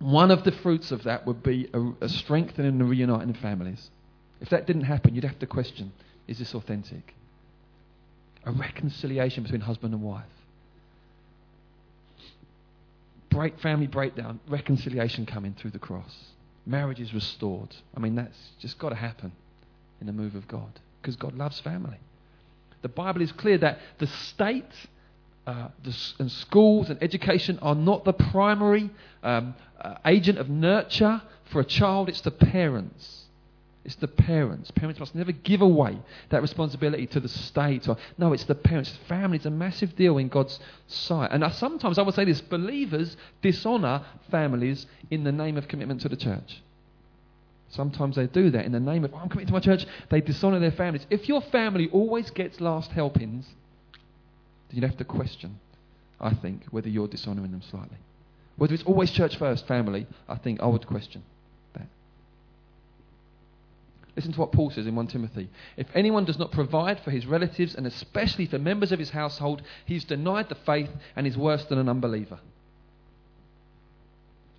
one 0.00 0.32
of 0.32 0.42
the 0.42 0.50
fruits 0.50 0.90
of 0.90 1.04
that 1.04 1.24
would 1.24 1.40
be 1.40 1.70
a, 1.72 2.06
a 2.06 2.08
strengthening 2.08 2.80
and 2.80 2.90
reuniting 2.90 3.30
of 3.30 3.36
families. 3.36 3.92
If 4.40 4.48
that 4.48 4.66
didn't 4.66 4.86
happen, 4.86 5.14
you'd 5.14 5.22
have 5.22 5.38
to 5.38 5.46
question 5.46 5.92
is 6.26 6.40
this 6.40 6.52
authentic? 6.52 7.14
A 8.44 8.50
reconciliation 8.50 9.44
between 9.44 9.60
husband 9.60 9.94
and 9.94 10.02
wife. 10.02 10.24
Break, 13.32 13.58
family 13.60 13.86
breakdown, 13.86 14.40
reconciliation 14.48 15.26
coming 15.26 15.54
through 15.54 15.70
the 15.70 15.78
cross. 15.78 16.14
Marriage 16.66 17.00
is 17.00 17.12
restored. 17.12 17.74
I 17.96 18.00
mean, 18.00 18.14
that's 18.14 18.38
just 18.60 18.78
got 18.78 18.90
to 18.90 18.94
happen 18.94 19.32
in 20.00 20.06
the 20.06 20.12
move 20.12 20.34
of 20.34 20.46
God 20.46 20.80
because 21.00 21.16
God 21.16 21.34
loves 21.34 21.58
family. 21.60 21.98
The 22.82 22.88
Bible 22.88 23.22
is 23.22 23.32
clear 23.32 23.58
that 23.58 23.78
the 23.98 24.06
state 24.06 24.64
uh, 25.46 25.68
the, 25.82 25.96
and 26.20 26.30
schools 26.30 26.88
and 26.88 27.02
education 27.02 27.58
are 27.62 27.74
not 27.74 28.04
the 28.04 28.12
primary 28.12 28.90
um, 29.22 29.54
uh, 29.80 29.94
agent 30.04 30.38
of 30.38 30.48
nurture 30.48 31.20
for 31.50 31.60
a 31.60 31.64
child, 31.64 32.08
it's 32.08 32.20
the 32.20 32.30
parents. 32.30 33.24
It's 33.84 33.96
the 33.96 34.08
parents. 34.08 34.70
Parents 34.70 35.00
must 35.00 35.14
never 35.14 35.32
give 35.32 35.60
away 35.60 35.98
that 36.28 36.40
responsibility 36.40 37.06
to 37.08 37.20
the 37.20 37.28
state. 37.28 37.88
Or, 37.88 37.96
no, 38.16 38.32
it's 38.32 38.44
the 38.44 38.54
parents. 38.54 38.96
Family 39.08 39.38
is 39.38 39.46
a 39.46 39.50
massive 39.50 39.96
deal 39.96 40.18
in 40.18 40.28
God's 40.28 40.60
sight. 40.86 41.30
And 41.32 41.44
I, 41.44 41.50
sometimes 41.50 41.98
I 41.98 42.02
would 42.02 42.14
say 42.14 42.24
this 42.24 42.40
believers 42.40 43.16
dishonour 43.40 44.04
families 44.30 44.86
in 45.10 45.24
the 45.24 45.32
name 45.32 45.56
of 45.56 45.66
commitment 45.66 46.00
to 46.02 46.08
the 46.08 46.16
church. 46.16 46.62
Sometimes 47.70 48.16
they 48.16 48.26
do 48.26 48.50
that 48.50 48.66
in 48.66 48.72
the 48.72 48.80
name 48.80 49.04
of, 49.04 49.14
oh, 49.14 49.16
I'm 49.16 49.28
committed 49.28 49.48
to 49.48 49.54
my 49.54 49.60
church. 49.60 49.84
They 50.10 50.20
dishonour 50.20 50.60
their 50.60 50.72
families. 50.72 51.06
If 51.10 51.28
your 51.28 51.40
family 51.40 51.88
always 51.90 52.30
gets 52.30 52.60
last 52.60 52.92
helpings, 52.92 53.46
then 54.68 54.76
you'd 54.76 54.84
have 54.84 54.98
to 54.98 55.04
question, 55.04 55.58
I 56.20 56.34
think, 56.34 56.66
whether 56.70 56.88
you're 56.88 57.08
dishonouring 57.08 57.50
them 57.50 57.62
slightly. 57.62 57.96
Whether 58.56 58.74
it's 58.74 58.84
always 58.84 59.10
church 59.10 59.36
first, 59.36 59.66
family, 59.66 60.06
I 60.28 60.36
think 60.36 60.60
I 60.60 60.66
would 60.66 60.86
question. 60.86 61.24
Listen 64.14 64.32
to 64.32 64.40
what 64.40 64.52
Paul 64.52 64.70
says 64.70 64.86
in 64.86 64.94
1 64.94 65.06
Timothy. 65.06 65.48
If 65.76 65.86
anyone 65.94 66.26
does 66.26 66.38
not 66.38 66.52
provide 66.52 67.00
for 67.00 67.10
his 67.10 67.26
relatives 67.26 67.74
and 67.74 67.86
especially 67.86 68.46
for 68.46 68.58
members 68.58 68.92
of 68.92 68.98
his 68.98 69.10
household, 69.10 69.62
he's 69.86 70.04
denied 70.04 70.48
the 70.48 70.54
faith 70.54 70.90
and 71.16 71.26
is 71.26 71.36
worse 71.36 71.64
than 71.64 71.78
an 71.78 71.88
unbeliever. 71.88 72.38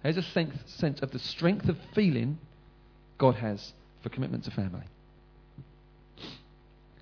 There's 0.01 0.17
a 0.17 0.23
sense, 0.23 1.01
of 1.01 1.11
the 1.11 1.19
strength 1.19 1.69
of 1.69 1.77
feeling 1.93 2.39
God 3.17 3.35
has 3.35 3.73
for 4.01 4.09
commitment 4.09 4.43
to 4.45 4.51
family. 4.51 4.83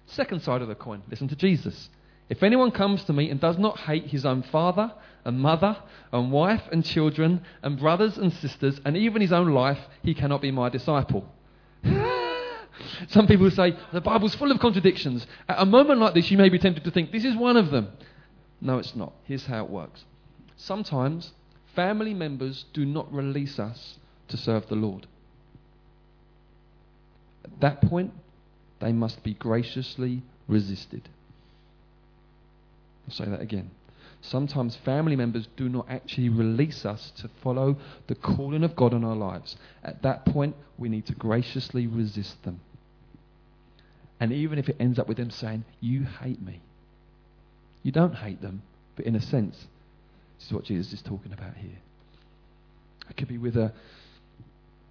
Second 0.05 0.41
side 0.41 0.61
of 0.61 0.67
the 0.67 0.75
coin, 0.75 1.01
listen 1.09 1.29
to 1.29 1.35
Jesus. 1.35 1.89
If 2.29 2.43
anyone 2.43 2.71
comes 2.71 3.03
to 3.05 3.13
me 3.13 3.29
and 3.29 3.39
does 3.39 3.57
not 3.57 3.79
hate 3.79 4.07
his 4.07 4.25
own 4.25 4.43
father 4.43 4.93
and 5.23 5.39
mother 5.39 5.77
and 6.11 6.31
wife 6.31 6.63
and 6.71 6.83
children 6.83 7.43
and 7.63 7.79
brothers 7.79 8.17
and 8.17 8.31
sisters 8.33 8.79
and 8.83 8.97
even 8.97 9.21
his 9.21 9.31
own 9.31 9.53
life, 9.53 9.79
he 10.03 10.13
cannot 10.13 10.41
be 10.41 10.51
my 10.51 10.69
disciple. 10.69 11.27
Some 13.09 13.27
people 13.27 13.49
say 13.51 13.75
the 13.91 14.01
Bible's 14.01 14.35
full 14.35 14.51
of 14.51 14.59
contradictions. 14.59 15.25
At 15.47 15.61
a 15.61 15.65
moment 15.65 15.99
like 15.99 16.13
this, 16.13 16.31
you 16.31 16.37
may 16.37 16.49
be 16.49 16.59
tempted 16.59 16.83
to 16.83 16.91
think 16.91 17.11
this 17.11 17.25
is 17.25 17.35
one 17.35 17.57
of 17.57 17.71
them. 17.71 17.89
No, 18.61 18.77
it's 18.77 18.95
not. 18.95 19.13
Here's 19.23 19.45
how 19.45 19.63
it 19.63 19.69
works. 19.69 20.05
Sometimes 20.55 21.31
family 21.75 22.13
members 22.13 22.65
do 22.73 22.85
not 22.85 23.11
release 23.11 23.59
us 23.59 23.97
to 24.27 24.37
serve 24.37 24.67
the 24.67 24.75
Lord. 24.75 25.07
At 27.43 27.59
that 27.61 27.81
point, 27.81 28.13
they 28.79 28.91
must 28.91 29.23
be 29.23 29.33
graciously 29.33 30.21
resisted. 30.47 31.09
I'll 33.07 33.13
say 33.13 33.25
that 33.25 33.41
again. 33.41 33.71
Sometimes 34.21 34.75
family 34.75 35.15
members 35.15 35.47
do 35.57 35.67
not 35.67 35.87
actually 35.89 36.29
release 36.29 36.85
us 36.85 37.11
to 37.17 37.29
follow 37.41 37.77
the 38.07 38.15
calling 38.15 38.63
of 38.63 38.75
God 38.75 38.93
on 38.93 39.03
our 39.03 39.15
lives. 39.15 39.55
At 39.83 40.03
that 40.03 40.25
point, 40.25 40.55
we 40.77 40.89
need 40.89 41.07
to 41.07 41.15
graciously 41.15 41.87
resist 41.87 42.43
them. 42.43 42.59
And 44.21 44.31
even 44.31 44.59
if 44.59 44.69
it 44.69 44.77
ends 44.79 44.99
up 44.99 45.07
with 45.07 45.17
them 45.17 45.31
saying, 45.31 45.65
You 45.81 46.03
hate 46.03 46.41
me, 46.41 46.61
you 47.81 47.91
don't 47.91 48.13
hate 48.13 48.39
them, 48.41 48.61
but 48.95 49.05
in 49.05 49.15
a 49.15 49.21
sense, 49.21 49.67
this 50.37 50.47
is 50.47 50.53
what 50.53 50.63
Jesus 50.63 50.93
is 50.93 51.01
talking 51.01 51.33
about 51.33 51.55
here. 51.55 51.79
It 53.09 53.17
could 53.17 53.27
be 53.27 53.39
with 53.39 53.57
a, 53.57 53.73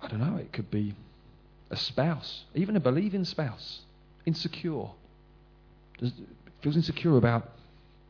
I 0.03 0.09
don't 0.09 0.19
know, 0.19 0.37
it 0.37 0.53
could 0.53 0.69
be 0.69 0.97
a 1.71 1.77
spouse, 1.77 2.43
even 2.57 2.75
a 2.75 2.81
believing 2.81 3.25
spouse, 3.25 3.83
insecure, 4.27 4.89
feels 6.61 6.77
insecure 6.77 7.17
about 7.17 7.51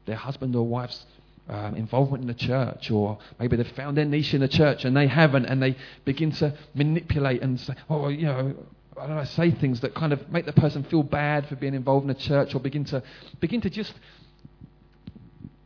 their 0.06 0.16
husband 0.16 0.56
or 0.56 0.66
wife's 0.66 1.04
um, 1.50 1.74
involvement 1.74 2.22
in 2.22 2.28
the 2.28 2.35
church, 2.35 2.90
or 2.90 3.18
maybe 3.38 3.56
they've 3.56 3.68
found 3.72 3.98
their 3.98 4.06
niche 4.06 4.33
in 4.33 4.40
the 4.40 4.48
church 4.48 4.87
and 4.87 4.96
they 4.96 5.06
haven't, 5.06 5.44
and 5.44 5.62
they 5.62 5.76
begin 6.06 6.33
to 6.33 6.56
manipulate 6.74 7.42
and 7.42 7.61
say, 7.61 7.74
oh, 7.90 8.09
you 8.09 8.22
know, 8.22 8.54
I 8.98 9.07
don't 9.07 9.16
know, 9.16 9.24
say 9.24 9.50
things 9.50 9.81
that 9.81 9.94
kind 9.94 10.12
of 10.12 10.31
make 10.31 10.46
the 10.46 10.53
person 10.53 10.85
feel 10.85 11.03
bad 11.03 11.48
for 11.48 11.57
being 11.57 11.74
involved 11.74 12.05
in 12.05 12.11
a 12.11 12.14
church, 12.14 12.55
or 12.55 12.61
begin 12.61 12.85
to 12.87 13.03
begin 13.40 13.61
to 13.62 13.70
just 13.70 13.94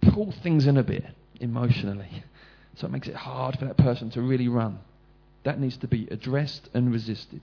pull 0.02 0.32
things 0.42 0.66
in 0.66 0.76
a 0.76 0.82
bit 0.82 1.04
emotionally. 1.40 2.24
So 2.76 2.86
it 2.86 2.90
makes 2.90 3.08
it 3.08 3.14
hard 3.14 3.58
for 3.58 3.64
that 3.66 3.76
person 3.76 4.10
to 4.10 4.22
really 4.22 4.48
run. 4.48 4.78
That 5.44 5.60
needs 5.60 5.76
to 5.78 5.88
be 5.88 6.08
addressed 6.10 6.68
and 6.74 6.92
resisted, 6.92 7.42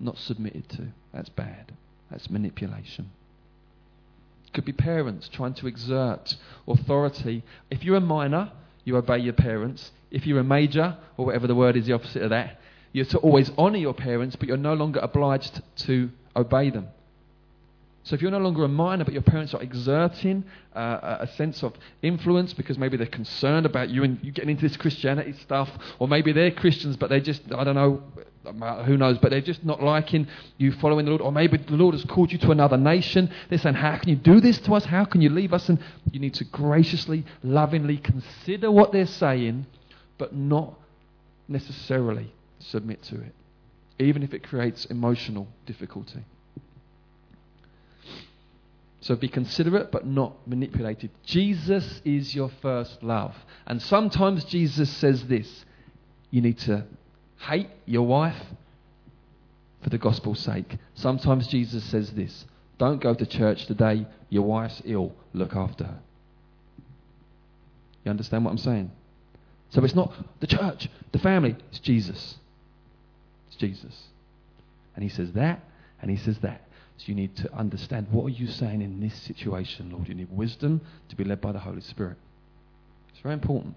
not 0.00 0.18
submitted 0.18 0.68
to. 0.70 0.88
That's 1.12 1.28
bad. 1.28 1.72
That's 2.10 2.30
manipulation. 2.30 3.10
Could 4.52 4.64
be 4.64 4.72
parents 4.72 5.28
trying 5.28 5.54
to 5.54 5.66
exert 5.66 6.34
authority. 6.66 7.42
If 7.70 7.84
you're 7.84 7.96
a 7.96 8.00
minor, 8.00 8.52
you 8.84 8.96
obey 8.96 9.18
your 9.18 9.34
parents. 9.34 9.90
If 10.10 10.26
you're 10.26 10.40
a 10.40 10.44
major, 10.44 10.96
or 11.16 11.26
whatever 11.26 11.46
the 11.46 11.54
word 11.54 11.76
is, 11.76 11.86
the 11.86 11.92
opposite 11.92 12.22
of 12.22 12.30
that, 12.30 12.60
you're 12.96 13.04
to 13.04 13.18
always 13.18 13.50
honour 13.58 13.76
your 13.76 13.92
parents, 13.92 14.36
but 14.36 14.48
you're 14.48 14.56
no 14.56 14.72
longer 14.72 15.00
obliged 15.00 15.60
to 15.76 16.08
obey 16.34 16.70
them. 16.70 16.88
So 18.04 18.14
if 18.14 18.22
you're 18.22 18.30
no 18.30 18.38
longer 18.38 18.64
a 18.64 18.68
minor, 18.68 19.04
but 19.04 19.12
your 19.12 19.22
parents 19.22 19.52
are 19.52 19.60
exerting 19.60 20.44
uh, 20.74 21.18
a 21.20 21.26
sense 21.36 21.62
of 21.62 21.74
influence 22.00 22.54
because 22.54 22.78
maybe 22.78 22.96
they're 22.96 23.06
concerned 23.06 23.66
about 23.66 23.90
you 23.90 24.02
and 24.02 24.18
you 24.22 24.32
getting 24.32 24.48
into 24.48 24.66
this 24.66 24.78
Christianity 24.78 25.34
stuff, 25.42 25.68
or 25.98 26.08
maybe 26.08 26.32
they're 26.32 26.50
Christians, 26.50 26.96
but 26.96 27.10
they 27.10 27.20
just, 27.20 27.42
I 27.54 27.64
don't 27.64 27.74
know, 27.74 28.02
who 28.86 28.96
knows, 28.96 29.18
but 29.18 29.30
they're 29.30 29.42
just 29.42 29.62
not 29.62 29.82
liking 29.82 30.26
you 30.56 30.72
following 30.72 31.04
the 31.04 31.10
Lord, 31.10 31.20
or 31.20 31.30
maybe 31.30 31.58
the 31.58 31.76
Lord 31.76 31.94
has 31.94 32.04
called 32.04 32.32
you 32.32 32.38
to 32.38 32.50
another 32.50 32.78
nation. 32.78 33.30
They're 33.50 33.58
saying, 33.58 33.74
How 33.74 33.98
can 33.98 34.08
you 34.08 34.16
do 34.16 34.40
this 34.40 34.58
to 34.60 34.74
us? 34.74 34.86
How 34.86 35.04
can 35.04 35.20
you 35.20 35.28
leave 35.28 35.52
us? 35.52 35.68
And 35.68 35.78
you 36.12 36.18
need 36.18 36.32
to 36.34 36.44
graciously, 36.44 37.26
lovingly 37.42 37.98
consider 37.98 38.70
what 38.70 38.92
they're 38.92 39.04
saying, 39.04 39.66
but 40.16 40.34
not 40.34 40.72
necessarily 41.46 42.32
submit 42.70 43.02
to 43.04 43.20
it, 43.20 43.34
even 43.98 44.22
if 44.22 44.34
it 44.34 44.42
creates 44.42 44.84
emotional 44.86 45.48
difficulty. 45.66 46.24
So 49.00 49.14
be 49.14 49.28
considerate 49.28 49.92
but 49.92 50.06
not 50.06 50.48
manipulated. 50.48 51.10
Jesus 51.24 52.00
is 52.04 52.34
your 52.34 52.50
first 52.60 53.02
love. 53.02 53.36
And 53.66 53.80
sometimes 53.80 54.44
Jesus 54.44 54.90
says 54.90 55.24
this 55.26 55.64
you 56.30 56.42
need 56.42 56.58
to 56.58 56.84
hate 57.38 57.68
your 57.84 58.06
wife 58.06 58.42
for 59.82 59.90
the 59.90 59.98
gospel's 59.98 60.40
sake. 60.40 60.76
Sometimes 60.94 61.46
Jesus 61.46 61.84
says 61.84 62.10
this 62.10 62.46
don't 62.78 63.00
go 63.00 63.14
to 63.14 63.24
church 63.24 63.66
today, 63.66 64.06
your 64.28 64.42
wife's 64.42 64.82
ill, 64.84 65.12
look 65.32 65.54
after 65.54 65.84
her. 65.84 66.00
You 68.04 68.10
understand 68.10 68.44
what 68.44 68.50
I'm 68.50 68.58
saying? 68.58 68.90
So 69.70 69.84
it's 69.84 69.94
not 69.94 70.12
the 70.40 70.46
church, 70.46 70.88
the 71.12 71.18
family, 71.18 71.56
it's 71.70 71.78
Jesus. 71.78 72.36
Jesus. 73.56 73.94
And 74.94 75.02
he 75.02 75.08
says 75.08 75.32
that, 75.32 75.60
and 76.00 76.10
he 76.10 76.16
says 76.16 76.38
that. 76.38 76.62
So 76.98 77.04
you 77.08 77.14
need 77.14 77.36
to 77.36 77.52
understand 77.52 78.06
what 78.10 78.24
are 78.24 78.30
you 78.30 78.46
saying 78.46 78.80
in 78.80 79.00
this 79.00 79.14
situation, 79.22 79.90
Lord? 79.90 80.08
You 80.08 80.14
need 80.14 80.30
wisdom 80.30 80.80
to 81.10 81.16
be 81.16 81.24
led 81.24 81.40
by 81.40 81.52
the 81.52 81.58
Holy 81.58 81.82
Spirit. 81.82 82.16
It's 83.10 83.20
very 83.20 83.34
important. 83.34 83.74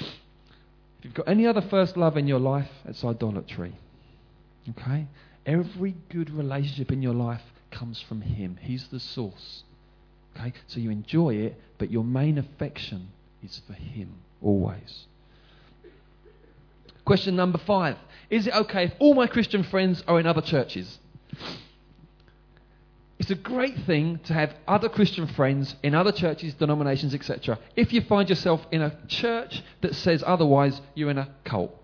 If 0.00 1.04
you've 1.04 1.14
got 1.14 1.28
any 1.28 1.46
other 1.46 1.60
first 1.62 1.96
love 1.96 2.16
in 2.16 2.28
your 2.28 2.38
life, 2.38 2.70
it's 2.84 3.04
idolatry. 3.04 3.74
Okay? 4.70 5.06
Every 5.44 5.96
good 6.08 6.30
relationship 6.30 6.92
in 6.92 7.02
your 7.02 7.14
life 7.14 7.42
comes 7.70 8.00
from 8.00 8.20
Him. 8.20 8.58
He's 8.62 8.86
the 8.88 9.00
source. 9.00 9.64
Okay? 10.36 10.52
So 10.68 10.80
you 10.80 10.90
enjoy 10.90 11.34
it, 11.34 11.60
but 11.78 11.90
your 11.90 12.04
main 12.04 12.38
affection 12.38 13.08
is 13.42 13.60
for 13.66 13.74
Him 13.74 14.14
always. 14.40 15.06
Question 17.04 17.36
number 17.36 17.58
five 17.58 17.96
Is 18.30 18.46
it 18.46 18.54
okay 18.54 18.84
if 18.84 18.92
all 18.98 19.14
my 19.14 19.26
Christian 19.26 19.62
friends 19.62 20.02
are 20.08 20.18
in 20.18 20.26
other 20.26 20.40
churches? 20.40 20.98
It's 23.18 23.30
a 23.30 23.36
great 23.36 23.76
thing 23.86 24.18
to 24.24 24.34
have 24.34 24.54
other 24.66 24.88
Christian 24.88 25.26
friends 25.26 25.76
in 25.82 25.94
other 25.94 26.12
churches, 26.12 26.52
denominations, 26.54 27.14
etc. 27.14 27.58
If 27.76 27.92
you 27.92 28.02
find 28.02 28.28
yourself 28.28 28.60
in 28.72 28.82
a 28.82 28.98
church 29.06 29.62
that 29.82 29.94
says 29.94 30.22
otherwise, 30.26 30.80
you're 30.94 31.10
in 31.10 31.18
a 31.18 31.28
cult. 31.44 31.74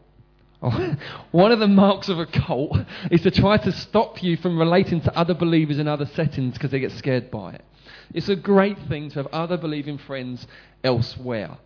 One 1.30 1.52
of 1.52 1.58
the 1.58 1.68
marks 1.68 2.08
of 2.08 2.18
a 2.18 2.26
cult 2.26 2.76
is 3.10 3.22
to 3.22 3.30
try 3.30 3.56
to 3.56 3.72
stop 3.72 4.22
you 4.22 4.36
from 4.36 4.58
relating 4.58 5.00
to 5.02 5.16
other 5.16 5.32
believers 5.32 5.78
in 5.78 5.88
other 5.88 6.04
settings 6.04 6.54
because 6.54 6.72
they 6.72 6.80
get 6.80 6.92
scared 6.92 7.30
by 7.30 7.54
it. 7.54 7.64
It's 8.12 8.28
a 8.28 8.36
great 8.36 8.76
thing 8.88 9.08
to 9.10 9.20
have 9.20 9.28
other 9.28 9.56
believing 9.56 9.96
friends 9.98 10.46
elsewhere. 10.84 11.56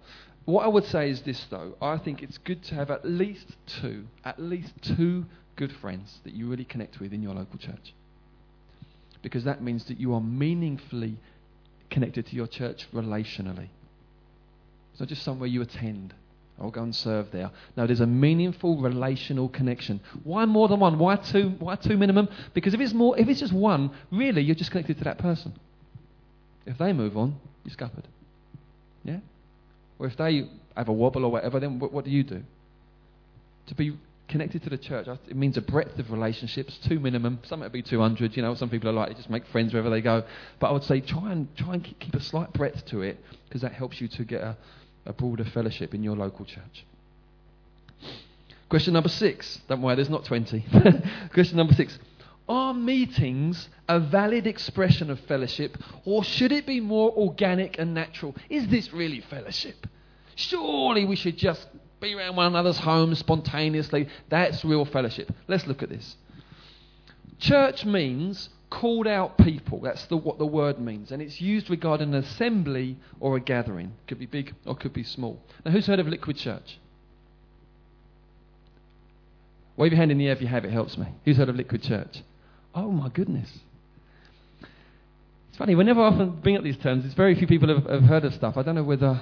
What 0.45 0.65
I 0.65 0.69
would 0.69 0.85
say 0.85 1.11
is 1.11 1.23
this, 1.23 1.45
though. 1.51 1.75
I 1.81 1.97
think 1.97 2.23
it's 2.23 2.39
good 2.39 2.63
to 2.65 2.75
have 2.75 2.91
at 2.91 3.05
least 3.05 3.57
two, 3.67 4.07
at 4.25 4.39
least 4.39 4.73
two 4.83 5.27
good 5.57 5.73
friends 5.73 6.21
that 6.25 6.35
you 6.35 6.49
really 6.49 6.65
connect 6.65 7.01
with 7.01 7.13
in 7.13 7.23
your 7.23 7.35
local 7.35 7.59
church 7.59 7.95
because 9.25 9.45
that 9.45 9.63
means 9.63 9.87
that 9.87 9.99
you 9.99 10.15
are 10.15 10.21
meaningfully 10.21 11.17
connected 11.91 12.27
to 12.27 12.37
your 12.37 12.47
church 12.47 12.87
relationally. 12.93 13.69
It's 14.93 15.01
not 15.01 15.09
just 15.09 15.23
somewhere 15.23 15.49
you 15.49 15.63
attend. 15.63 16.15
I'll 16.61 16.71
go 16.71 16.83
and 16.83 16.95
serve 16.95 17.33
there. 17.33 17.51
No, 17.77 17.87
there's 17.87 18.01
a 18.01 18.07
meaningful 18.07 18.81
relational 18.81 19.49
connection. 19.49 20.01
Why 20.23 20.45
more 20.45 20.69
than 20.69 20.79
one? 20.79 20.99
Why 20.99 21.17
two? 21.17 21.55
Why 21.59 21.75
two 21.75 21.97
minimum? 21.97 22.29
Because 22.53 22.75
if 22.75 22.81
it's 22.81 22.93
more, 22.93 23.19
if 23.19 23.27
it's 23.29 23.41
just 23.41 23.53
one, 23.53 23.91
really, 24.13 24.43
you're 24.43 24.55
just 24.55 24.71
connected 24.71 24.99
to 24.99 25.05
that 25.05 25.19
person. 25.19 25.55
If 26.67 26.79
they 26.79 26.93
move 26.93 27.17
on, 27.17 27.35
you're 27.65 27.73
scuppered. 27.73 28.05
Yeah. 29.03 29.19
Or 29.99 30.07
if 30.07 30.17
they 30.17 30.49
have 30.77 30.89
a 30.89 30.93
wobble 30.93 31.25
or 31.25 31.31
whatever, 31.31 31.61
then 31.61 31.79
what, 31.79 31.93
what 31.93 32.05
do 32.05 32.11
you 32.11 32.25
do? 32.25 32.43
To 33.69 33.75
be 33.75 33.97
connected 34.29 34.63
to 34.65 34.71
the 34.71 34.79
church, 34.79 35.07
it 35.07 35.37
means 35.37 35.57
a 35.57 35.61
breadth 35.61 35.99
of 35.99 36.11
relationships, 36.11 36.79
two 36.89 36.99
minimum. 36.99 37.39
Some 37.45 37.61
might 37.61 37.73
be 37.73 37.83
200. 37.83 38.37
You 38.37 38.43
know, 38.43 38.55
some 38.55 38.71
people 38.71 38.89
are 38.89 38.93
like, 38.93 39.17
just 39.17 39.31
make 39.31 39.47
friends 39.47 39.73
wherever 39.73 39.91
they 39.91 40.01
go. 40.01 40.25
But 40.59 40.69
I 40.69 40.73
would 40.73 40.85
say 40.85 41.01
try 41.01 41.33
and 41.33 41.55
try 41.57 41.75
and 41.75 41.85
keep 41.85 42.15
a 42.15 42.21
slight 42.21 42.53
breadth 42.53 42.87
to 42.87 43.03
it 43.03 43.19
because 43.49 43.63
that 43.63 43.73
helps 43.73 44.01
you 44.01 44.09
to 44.09 44.25
get 44.25 44.41
a, 44.41 44.57
a 45.07 45.13
broader 45.13 45.45
fellowship 45.45 45.95
in 45.95 46.03
your 46.03 46.17
local 46.17 46.45
church. 46.45 46.85
Question 48.69 48.95
number 48.95 49.09
six. 49.09 49.61
Don't 49.69 49.83
worry, 49.83 49.95
there's 49.95 50.11
not 50.11 50.25
20. 50.25 50.65
Question 51.33 51.57
number 51.59 51.75
six. 51.75 51.99
Are 52.49 52.75
meetings 52.75 53.69
a 53.89 53.99
valid 53.99 54.47
expression 54.47 55.11
of 55.11 55.19
fellowship, 55.21 55.79
or 56.05 56.23
should 56.23 56.53
it 56.53 56.67
be 56.67 56.81
more 56.81 57.11
organic 57.13 57.79
and 57.79 57.95
natural? 57.95 58.37
Is 58.51 58.69
this 58.69 58.93
really 58.93 59.21
fellowship? 59.21 59.87
Surely 60.35 61.07
we 61.07 61.17
should 61.17 61.39
just 61.39 61.67
be 62.01 62.15
around 62.15 62.37
one 62.37 62.47
another's 62.47 62.79
homes 62.79 63.19
spontaneously. 63.19 64.09
That's 64.29 64.65
real 64.65 64.85
fellowship. 64.85 65.33
Let's 65.49 65.67
look 65.67 65.83
at 65.83 65.89
this. 65.89 66.17
Church 67.39 67.85
means 67.85 68.51
called 68.69 69.07
out 69.07 69.39
people. 69.39 69.81
That's 69.81 70.05
the, 70.07 70.17
what 70.17 70.39
the 70.39 70.47
word 70.47 70.79
means. 70.79 71.13
And 71.13 71.23
it's 71.23 71.41
used 71.41 71.71
regarding 71.71 72.15
an 72.15 72.23
assembly 72.23 72.99
or 73.21 73.37
a 73.37 73.41
gathering. 73.41 73.93
Could 74.07 74.19
be 74.19 74.27
big 74.27 74.55
or 74.67 74.75
could 74.75 74.93
be 74.93 75.05
small. 75.05 75.41
Now, 75.65 75.71
who's 75.71 75.87
heard 75.87 76.01
of 76.01 76.09
Liquid 76.09 76.37
Church? 76.37 76.79
Wave 79.77 79.93
your 79.93 79.99
hand 79.99 80.11
in 80.11 80.19
the 80.19 80.27
air 80.27 80.33
if 80.33 80.41
you 80.41 80.47
have, 80.47 80.65
it 80.65 80.73
helps 80.73 80.99
me. 80.99 81.07
Who's 81.25 81.37
heard 81.37 81.49
of 81.49 81.57
Liquid 81.57 81.83
Church? 81.83 82.23
Oh 82.75 82.91
my 82.91 83.09
goodness. 83.09 83.51
It's 85.49 85.59
funny, 85.59 85.77
whenever 85.77 86.01
I 86.01 86.07
often 86.07 86.31
bring 86.41 86.57
up 86.57 86.65
these 86.65 86.77
terms, 86.79 87.05
it's 87.05 87.15
very 87.15 87.37
few 87.37 87.47
people 87.47 87.69
have, 87.69 87.89
have 87.89 88.03
heard 88.03 88.25
of 88.25 88.35
stuff. 88.35 88.57
I 88.57 88.63
don't 88.63 88.75
know 88.75 88.83
whether 88.83 89.21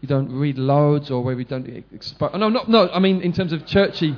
you 0.00 0.08
don't 0.08 0.32
read 0.32 0.56
loads 0.56 1.10
or 1.10 1.22
whether 1.22 1.38
you 1.38 1.44
don't. 1.44 1.66
No, 2.34 2.48
no, 2.48 2.64
no, 2.66 2.88
I 2.90 2.98
mean 2.98 3.20
in 3.20 3.32
terms 3.32 3.52
of 3.52 3.66
churchy. 3.66 4.16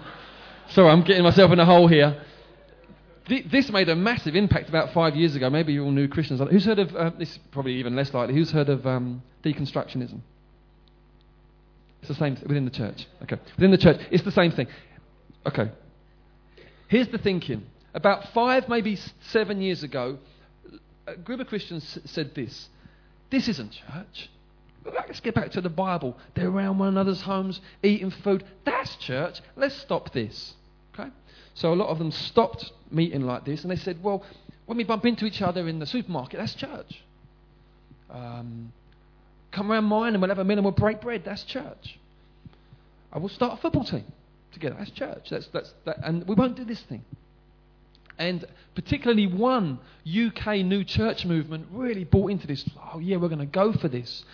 Sorry, 0.71 0.89
I'm 0.89 1.03
getting 1.03 1.25
myself 1.25 1.51
in 1.51 1.59
a 1.59 1.67
hole 1.67 1.89
here. 1.89 2.23
This 3.29 3.71
made 3.71 3.89
a 3.89 3.97
massive 3.97 4.37
impact 4.37 4.69
about 4.69 4.93
five 4.93 5.17
years 5.17 5.35
ago. 5.35 5.49
Maybe 5.51 5.73
you 5.73 5.85
all 5.85 5.91
new 5.91 6.07
Christians. 6.07 6.41
Who's 6.51 6.65
heard 6.65 6.79
of, 6.79 6.95
uh, 6.95 7.11
this 7.19 7.39
probably 7.51 7.75
even 7.75 7.97
less 7.97 8.13
likely, 8.13 8.35
who's 8.35 8.51
heard 8.51 8.69
of 8.69 8.87
um, 8.87 9.23
deconstructionism? 9.45 10.21
It's 12.01 12.09
the 12.09 12.15
same 12.15 12.37
within 12.47 12.65
the 12.65 12.71
church. 12.71 13.07
Okay. 13.23 13.39
Within 13.57 13.71
the 13.71 13.79
church, 13.79 14.01
it's 14.11 14.25
the 14.25 14.33
same 14.33 14.51
thing. 14.53 14.67
Okay. 15.47 15.71
Here's 16.89 17.09
the 17.09 17.19
thinking. 17.19 17.65
About 17.95 18.33
five, 18.33 18.69
maybe 18.69 18.99
seven 19.29 19.61
years 19.61 19.83
ago, 19.83 20.19
a 21.07 21.17
group 21.17 21.41
of 21.41 21.47
Christians 21.47 21.99
said 22.05 22.35
this 22.35 22.69
This 23.31 23.49
isn't 23.49 23.73
church. 23.73 24.31
Let's 24.85 25.21
get 25.21 25.35
back 25.35 25.53
to 25.53 25.61
the 25.61 25.69
Bible. 25.69 26.17
They're 26.35 26.49
around 26.49 26.79
one 26.79 26.89
another's 26.89 27.23
homes, 27.23 27.61
eating 27.83 28.11
food. 28.11 28.45
That's 28.65 28.97
church. 28.97 29.41
Let's 29.57 29.77
stop 29.77 30.13
this. 30.13 30.55
Okay? 30.93 31.09
So 31.55 31.73
a 31.73 31.77
lot 31.77 31.89
of 31.89 31.99
them 31.99 32.11
stopped 32.11 32.73
meeting 32.91 33.23
like 33.23 33.45
this 33.45 33.63
and 33.63 33.71
they 33.71 33.77
said, 33.77 34.03
well, 34.03 34.25
when 34.67 34.79
we 34.79 34.85
bump 34.85 35.07
into 35.07 35.25
each 35.25 35.41
other 35.41 35.69
in 35.69 35.79
the 35.79 35.87
supermarket, 35.87 36.41
that's 36.41 36.55
church. 36.55 37.03
Um, 38.11 38.73
come 39.53 39.71
around 39.71 39.85
mine 39.85 40.15
and 40.15 40.23
we'll 40.23 40.31
have 40.31 40.39
a 40.39 40.45
meal 40.45 40.59
and 40.59 40.65
we'll 40.65 40.73
break 40.73 41.01
bread. 41.01 41.23
That's 41.25 41.45
church. 41.45 41.99
I 43.13 43.19
will 43.19 43.29
start 43.29 43.59
a 43.59 43.63
football 43.63 43.85
team 43.85 44.05
together. 44.53 44.77
That's 44.79 44.91
church. 44.91 45.29
That's, 45.31 45.47
that's, 45.49 45.73
that, 45.85 45.99
and 46.03 46.27
we 46.27 46.35
won't 46.35 46.57
do 46.57 46.65
this 46.65 46.81
thing. 46.83 47.05
And 48.19 48.45
particularly 48.75 49.27
one 49.27 49.79
UK 50.07 50.59
new 50.59 50.85
church 50.85 51.25
movement 51.25 51.67
really 51.71 52.05
bought 52.05 52.31
into 52.31 52.47
this. 52.47 52.65
Oh, 52.93 52.99
yeah, 52.99 53.17
we're 53.17 53.29
going 53.29 53.39
to 53.39 53.47
go 53.47 53.73
for 53.73 53.89
this. 53.89 54.25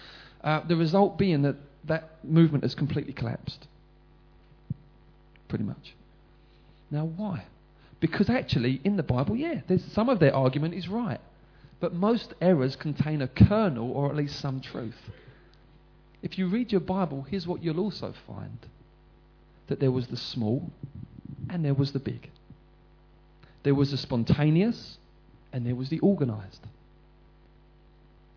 Uh, 0.42 0.60
the 0.66 0.76
result 0.76 1.18
being 1.18 1.42
that 1.42 1.56
that 1.84 2.24
movement 2.24 2.64
has 2.64 2.74
completely 2.74 3.12
collapsed. 3.12 3.66
Pretty 5.48 5.64
much. 5.64 5.94
Now, 6.90 7.04
why? 7.04 7.44
Because 8.00 8.30
actually, 8.30 8.80
in 8.84 8.96
the 8.96 9.02
Bible, 9.02 9.34
yeah, 9.34 9.62
there's, 9.66 9.84
some 9.92 10.08
of 10.08 10.20
their 10.20 10.34
argument 10.34 10.74
is 10.74 10.88
right. 10.88 11.20
But 11.80 11.94
most 11.94 12.34
errors 12.40 12.76
contain 12.76 13.22
a 13.22 13.28
kernel 13.28 13.90
or 13.90 14.10
at 14.10 14.16
least 14.16 14.38
some 14.40 14.60
truth. 14.60 15.10
If 16.22 16.38
you 16.38 16.48
read 16.48 16.72
your 16.72 16.80
Bible, 16.80 17.26
here's 17.28 17.46
what 17.46 17.62
you'll 17.62 17.80
also 17.80 18.12
find 18.26 18.58
that 19.68 19.80
there 19.80 19.92
was 19.92 20.08
the 20.08 20.16
small 20.16 20.70
and 21.48 21.64
there 21.64 21.74
was 21.74 21.92
the 21.92 21.98
big. 21.98 22.30
There 23.68 23.74
was 23.74 23.90
the 23.90 23.98
spontaneous 23.98 24.96
and 25.52 25.66
there 25.66 25.74
was 25.74 25.90
the 25.90 25.98
organized. 25.98 26.66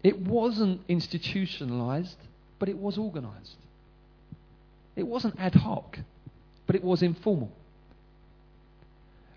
It 0.03 0.19
wasn't 0.19 0.81
institutionalized, 0.89 2.17
but 2.59 2.67
it 2.67 2.77
was 2.77 2.97
organized. 2.97 3.55
It 4.97 5.07
wasn't 5.07 5.39
ad 5.39 5.55
hoc, 5.55 5.99
but 6.67 6.75
it 6.75 6.83
was 6.83 7.01
informal. 7.01 7.49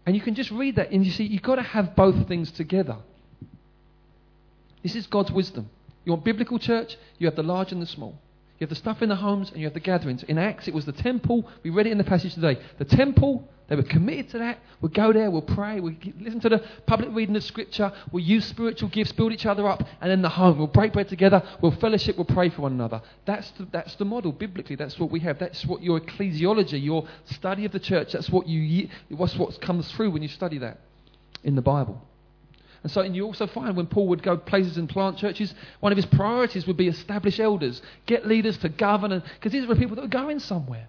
And 0.04 0.16
you 0.16 0.20
can 0.20 0.34
just 0.34 0.50
read 0.50 0.74
that, 0.74 0.90
and 0.90 1.06
you 1.06 1.12
see, 1.12 1.26
you've 1.26 1.42
got 1.42 1.56
to 1.56 1.62
have 1.62 1.94
both 1.94 2.26
things 2.26 2.50
together. 2.50 2.96
This 4.82 4.96
is 4.96 5.06
God's 5.06 5.30
wisdom. 5.30 5.70
You 6.04 6.10
want 6.10 6.24
biblical 6.24 6.58
church, 6.58 6.96
you 7.18 7.28
have 7.28 7.36
the 7.36 7.44
large 7.44 7.70
and 7.70 7.80
the 7.80 7.86
small. 7.86 8.18
You 8.58 8.64
have 8.64 8.70
the 8.70 8.74
stuff 8.74 9.00
in 9.00 9.10
the 9.10 9.14
homes 9.14 9.50
and 9.50 9.60
you 9.60 9.66
have 9.66 9.74
the 9.74 9.78
gatherings. 9.78 10.24
In 10.24 10.38
Acts, 10.38 10.66
it 10.66 10.74
was 10.74 10.86
the 10.86 10.92
temple. 10.92 11.48
We 11.62 11.70
read 11.70 11.86
it 11.86 11.92
in 11.92 11.98
the 11.98 12.02
passage 12.02 12.34
today. 12.34 12.60
The 12.78 12.84
temple, 12.84 13.48
they 13.68 13.76
were 13.76 13.82
committed 13.82 14.28
to 14.30 14.38
that. 14.38 14.58
We'll 14.80 14.92
go 14.92 15.12
there, 15.12 15.30
we'll 15.30 15.42
pray, 15.42 15.80
we'll 15.80 15.94
listen 16.20 16.40
to 16.40 16.48
the 16.50 16.64
public 16.86 17.08
reading 17.12 17.34
of 17.36 17.44
Scripture, 17.44 17.90
we'll 18.12 18.22
use 18.22 18.44
spiritual 18.44 18.90
gifts, 18.90 19.12
build 19.12 19.32
each 19.32 19.46
other 19.46 19.66
up, 19.66 19.82
and 20.00 20.10
then 20.10 20.20
the 20.20 20.28
home. 20.28 20.58
We'll 20.58 20.66
break 20.66 20.92
bread 20.92 21.08
together, 21.08 21.42
we'll 21.62 21.72
fellowship, 21.72 22.16
we'll 22.16 22.26
pray 22.26 22.50
for 22.50 22.62
one 22.62 22.72
another. 22.72 23.00
That's 23.24 23.50
the, 23.52 23.66
that's 23.72 23.94
the 23.96 24.04
model. 24.04 24.32
Biblically, 24.32 24.76
that's 24.76 24.98
what 24.98 25.10
we 25.10 25.20
have. 25.20 25.38
That's 25.38 25.64
what 25.64 25.82
your 25.82 26.00
ecclesiology, 26.00 26.82
your 26.82 27.08
study 27.24 27.64
of 27.64 27.72
the 27.72 27.80
church, 27.80 28.12
that's 28.12 28.28
what 28.28 28.46
you, 28.46 28.88
what's 29.08 29.36
what 29.36 29.58
comes 29.62 29.90
through 29.92 30.10
when 30.10 30.22
you 30.22 30.28
study 30.28 30.58
that 30.58 30.80
in 31.42 31.54
the 31.54 31.62
Bible. 31.62 32.02
And 32.82 32.92
so 32.92 33.00
and 33.00 33.16
you 33.16 33.24
also 33.24 33.46
find 33.46 33.76
when 33.76 33.86
Paul 33.86 34.08
would 34.08 34.22
go 34.22 34.36
places 34.36 34.76
and 34.76 34.86
plant 34.86 35.16
churches, 35.16 35.54
one 35.80 35.90
of 35.90 35.96
his 35.96 36.04
priorities 36.04 36.66
would 36.66 36.76
be 36.76 36.88
establish 36.88 37.40
elders, 37.40 37.80
get 38.04 38.26
leaders 38.26 38.58
to 38.58 38.68
govern, 38.68 39.22
because 39.36 39.52
these 39.52 39.66
were 39.66 39.74
people 39.74 39.96
that 39.96 40.02
were 40.02 40.08
going 40.08 40.38
somewhere. 40.38 40.86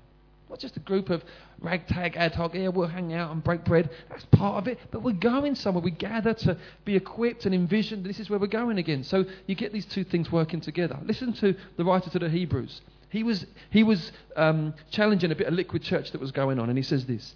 Not 0.50 0.60
just 0.60 0.78
a 0.78 0.80
group 0.80 1.10
of 1.10 1.24
ragtag 1.60 2.16
ad 2.18 2.36
hoc, 2.36 2.54
yeah, 2.54 2.68
we'll 2.68 2.88
hang 2.88 3.14
out 3.14 3.32
and 3.32 3.44
break 3.44 3.66
bread. 3.66 3.90
That's 4.10 4.26
part 4.26 4.58
of 4.58 4.68
it. 4.68 4.80
But 4.92 5.02
we're 5.02 5.14
going 5.14 5.56
somewhere. 5.56 5.84
We 5.84 5.92
gather 5.92 6.34
to 6.34 6.58
be 6.86 6.96
equipped 6.96 7.46
and 7.46 7.56
envision 7.56 8.04
this 8.04 8.20
is 8.20 8.30
where 8.30 8.40
we're 8.40 8.48
going 8.48 8.78
again. 8.78 9.04
So 9.04 9.26
you 9.48 9.56
get 9.56 9.74
these 9.74 9.86
two 9.86 10.04
things 10.04 10.32
working 10.32 10.62
together. 10.62 11.00
Listen 11.04 11.34
to 11.34 11.56
the 11.78 11.84
writer 11.84 12.10
to 12.12 12.20
the 12.20 12.30
Hebrews. 12.30 12.82
He 13.10 13.24
was, 13.24 13.46
he 13.70 13.84
was 13.84 14.12
um, 14.36 14.74
challenging 14.92 15.32
a 15.32 15.36
bit 15.36 15.48
of 15.48 15.54
liquid 15.54 15.82
church 15.82 16.12
that 16.12 16.22
was 16.22 16.32
going 16.32 16.60
on, 16.60 16.70
and 16.70 16.78
he 16.78 16.84
says 16.84 17.06
this 17.06 17.34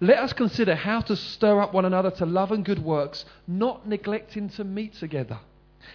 let 0.00 0.18
us 0.18 0.32
consider 0.32 0.74
how 0.74 1.00
to 1.02 1.16
stir 1.16 1.60
up 1.60 1.72
one 1.72 1.86
another 1.86 2.10
to 2.12 2.26
love 2.26 2.52
and 2.52 2.64
good 2.64 2.84
works, 2.84 3.24
not 3.46 3.88
neglecting 3.88 4.50
to 4.50 4.64
meet 4.64 4.94
together, 4.94 5.38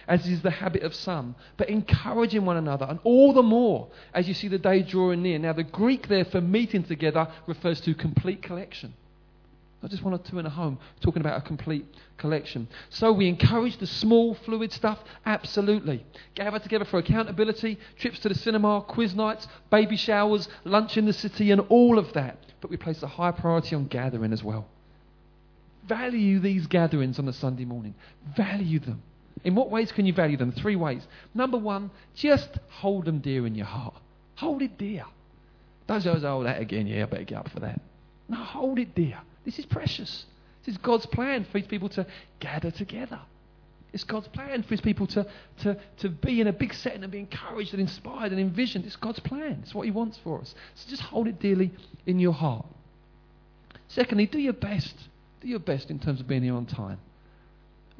as 0.08 0.26
is 0.26 0.42
the 0.42 0.50
habit 0.50 0.82
of 0.82 0.94
some, 0.94 1.34
but 1.56 1.68
encouraging 1.68 2.44
one 2.44 2.56
another, 2.56 2.86
and 2.88 2.98
all 3.04 3.32
the 3.32 3.42
more 3.42 3.88
as 4.14 4.28
you 4.28 4.34
see 4.34 4.48
the 4.48 4.58
day 4.58 4.82
drawing 4.82 5.22
near. 5.22 5.38
Now, 5.38 5.52
the 5.52 5.62
Greek 5.62 6.08
there 6.08 6.24
for 6.24 6.40
meeting 6.40 6.84
together 6.84 7.28
refers 7.46 7.80
to 7.82 7.94
complete 7.94 8.42
collection. 8.42 8.94
Not 9.82 9.90
just 9.90 10.04
one 10.04 10.14
or 10.14 10.18
two 10.18 10.38
in 10.38 10.46
a 10.46 10.50
home, 10.50 10.78
talking 11.00 11.20
about 11.20 11.38
a 11.38 11.40
complete 11.40 11.84
collection. 12.16 12.68
So 12.88 13.12
we 13.12 13.26
encourage 13.28 13.78
the 13.78 13.86
small, 13.86 14.34
fluid 14.34 14.72
stuff? 14.72 15.00
Absolutely. 15.26 16.06
Gather 16.36 16.60
together 16.60 16.84
for 16.84 16.98
accountability, 16.98 17.78
trips 17.98 18.20
to 18.20 18.28
the 18.28 18.36
cinema, 18.36 18.82
quiz 18.82 19.14
nights, 19.14 19.48
baby 19.70 19.96
showers, 19.96 20.48
lunch 20.64 20.96
in 20.96 21.06
the 21.06 21.12
city, 21.12 21.50
and 21.50 21.60
all 21.62 21.98
of 21.98 22.12
that 22.12 22.38
but 22.62 22.70
we 22.70 22.78
place 22.78 23.02
a 23.02 23.08
high 23.08 23.32
priority 23.32 23.74
on 23.74 23.86
gathering 23.88 24.32
as 24.32 24.42
well. 24.42 24.66
Value 25.86 26.38
these 26.38 26.66
gatherings 26.68 27.18
on 27.18 27.28
a 27.28 27.32
Sunday 27.32 27.64
morning. 27.64 27.94
Value 28.36 28.78
them. 28.78 29.02
In 29.44 29.54
what 29.54 29.70
ways 29.70 29.90
can 29.90 30.06
you 30.06 30.12
value 30.12 30.36
them? 30.36 30.52
Three 30.52 30.76
ways. 30.76 31.06
Number 31.34 31.58
one, 31.58 31.90
just 32.14 32.58
hold 32.68 33.04
them 33.04 33.18
dear 33.18 33.46
in 33.46 33.54
your 33.54 33.66
heart. 33.66 33.94
Hold 34.36 34.62
it 34.62 34.78
dear. 34.78 35.04
Don't 35.86 36.00
say, 36.00 36.10
oh, 36.10 36.44
that 36.44 36.60
again, 36.60 36.86
yeah, 36.86 37.02
I 37.02 37.06
better 37.06 37.24
get 37.24 37.38
up 37.38 37.50
for 37.50 37.60
that. 37.60 37.80
No, 38.28 38.36
hold 38.36 38.78
it 38.78 38.94
dear. 38.94 39.18
This 39.44 39.58
is 39.58 39.66
precious. 39.66 40.24
This 40.64 40.76
is 40.76 40.78
God's 40.78 41.06
plan 41.06 41.44
for 41.50 41.58
his 41.58 41.66
people 41.66 41.88
to 41.90 42.06
gather 42.38 42.70
together. 42.70 43.20
It's 43.92 44.04
God's 44.04 44.28
plan 44.28 44.62
for 44.62 44.70
his 44.70 44.80
people 44.80 45.06
to, 45.08 45.26
to, 45.62 45.76
to 45.98 46.08
be 46.08 46.40
in 46.40 46.46
a 46.46 46.52
big 46.52 46.72
setting 46.72 47.02
and 47.02 47.12
be 47.12 47.18
encouraged 47.18 47.74
and 47.74 47.80
inspired 47.80 48.32
and 48.32 48.40
envisioned. 48.40 48.86
It's 48.86 48.96
God's 48.96 49.20
plan. 49.20 49.60
It's 49.62 49.74
what 49.74 49.84
he 49.84 49.90
wants 49.90 50.18
for 50.24 50.40
us. 50.40 50.54
So 50.76 50.88
just 50.88 51.02
hold 51.02 51.28
it 51.28 51.40
dearly 51.40 51.72
in 52.06 52.18
your 52.18 52.32
heart. 52.32 52.64
Secondly, 53.88 54.26
do 54.26 54.38
your 54.38 54.54
best. 54.54 54.94
Do 55.42 55.48
your 55.48 55.58
best 55.58 55.90
in 55.90 55.98
terms 55.98 56.20
of 56.20 56.28
being 56.28 56.42
here 56.42 56.54
on 56.54 56.64
time. 56.64 56.98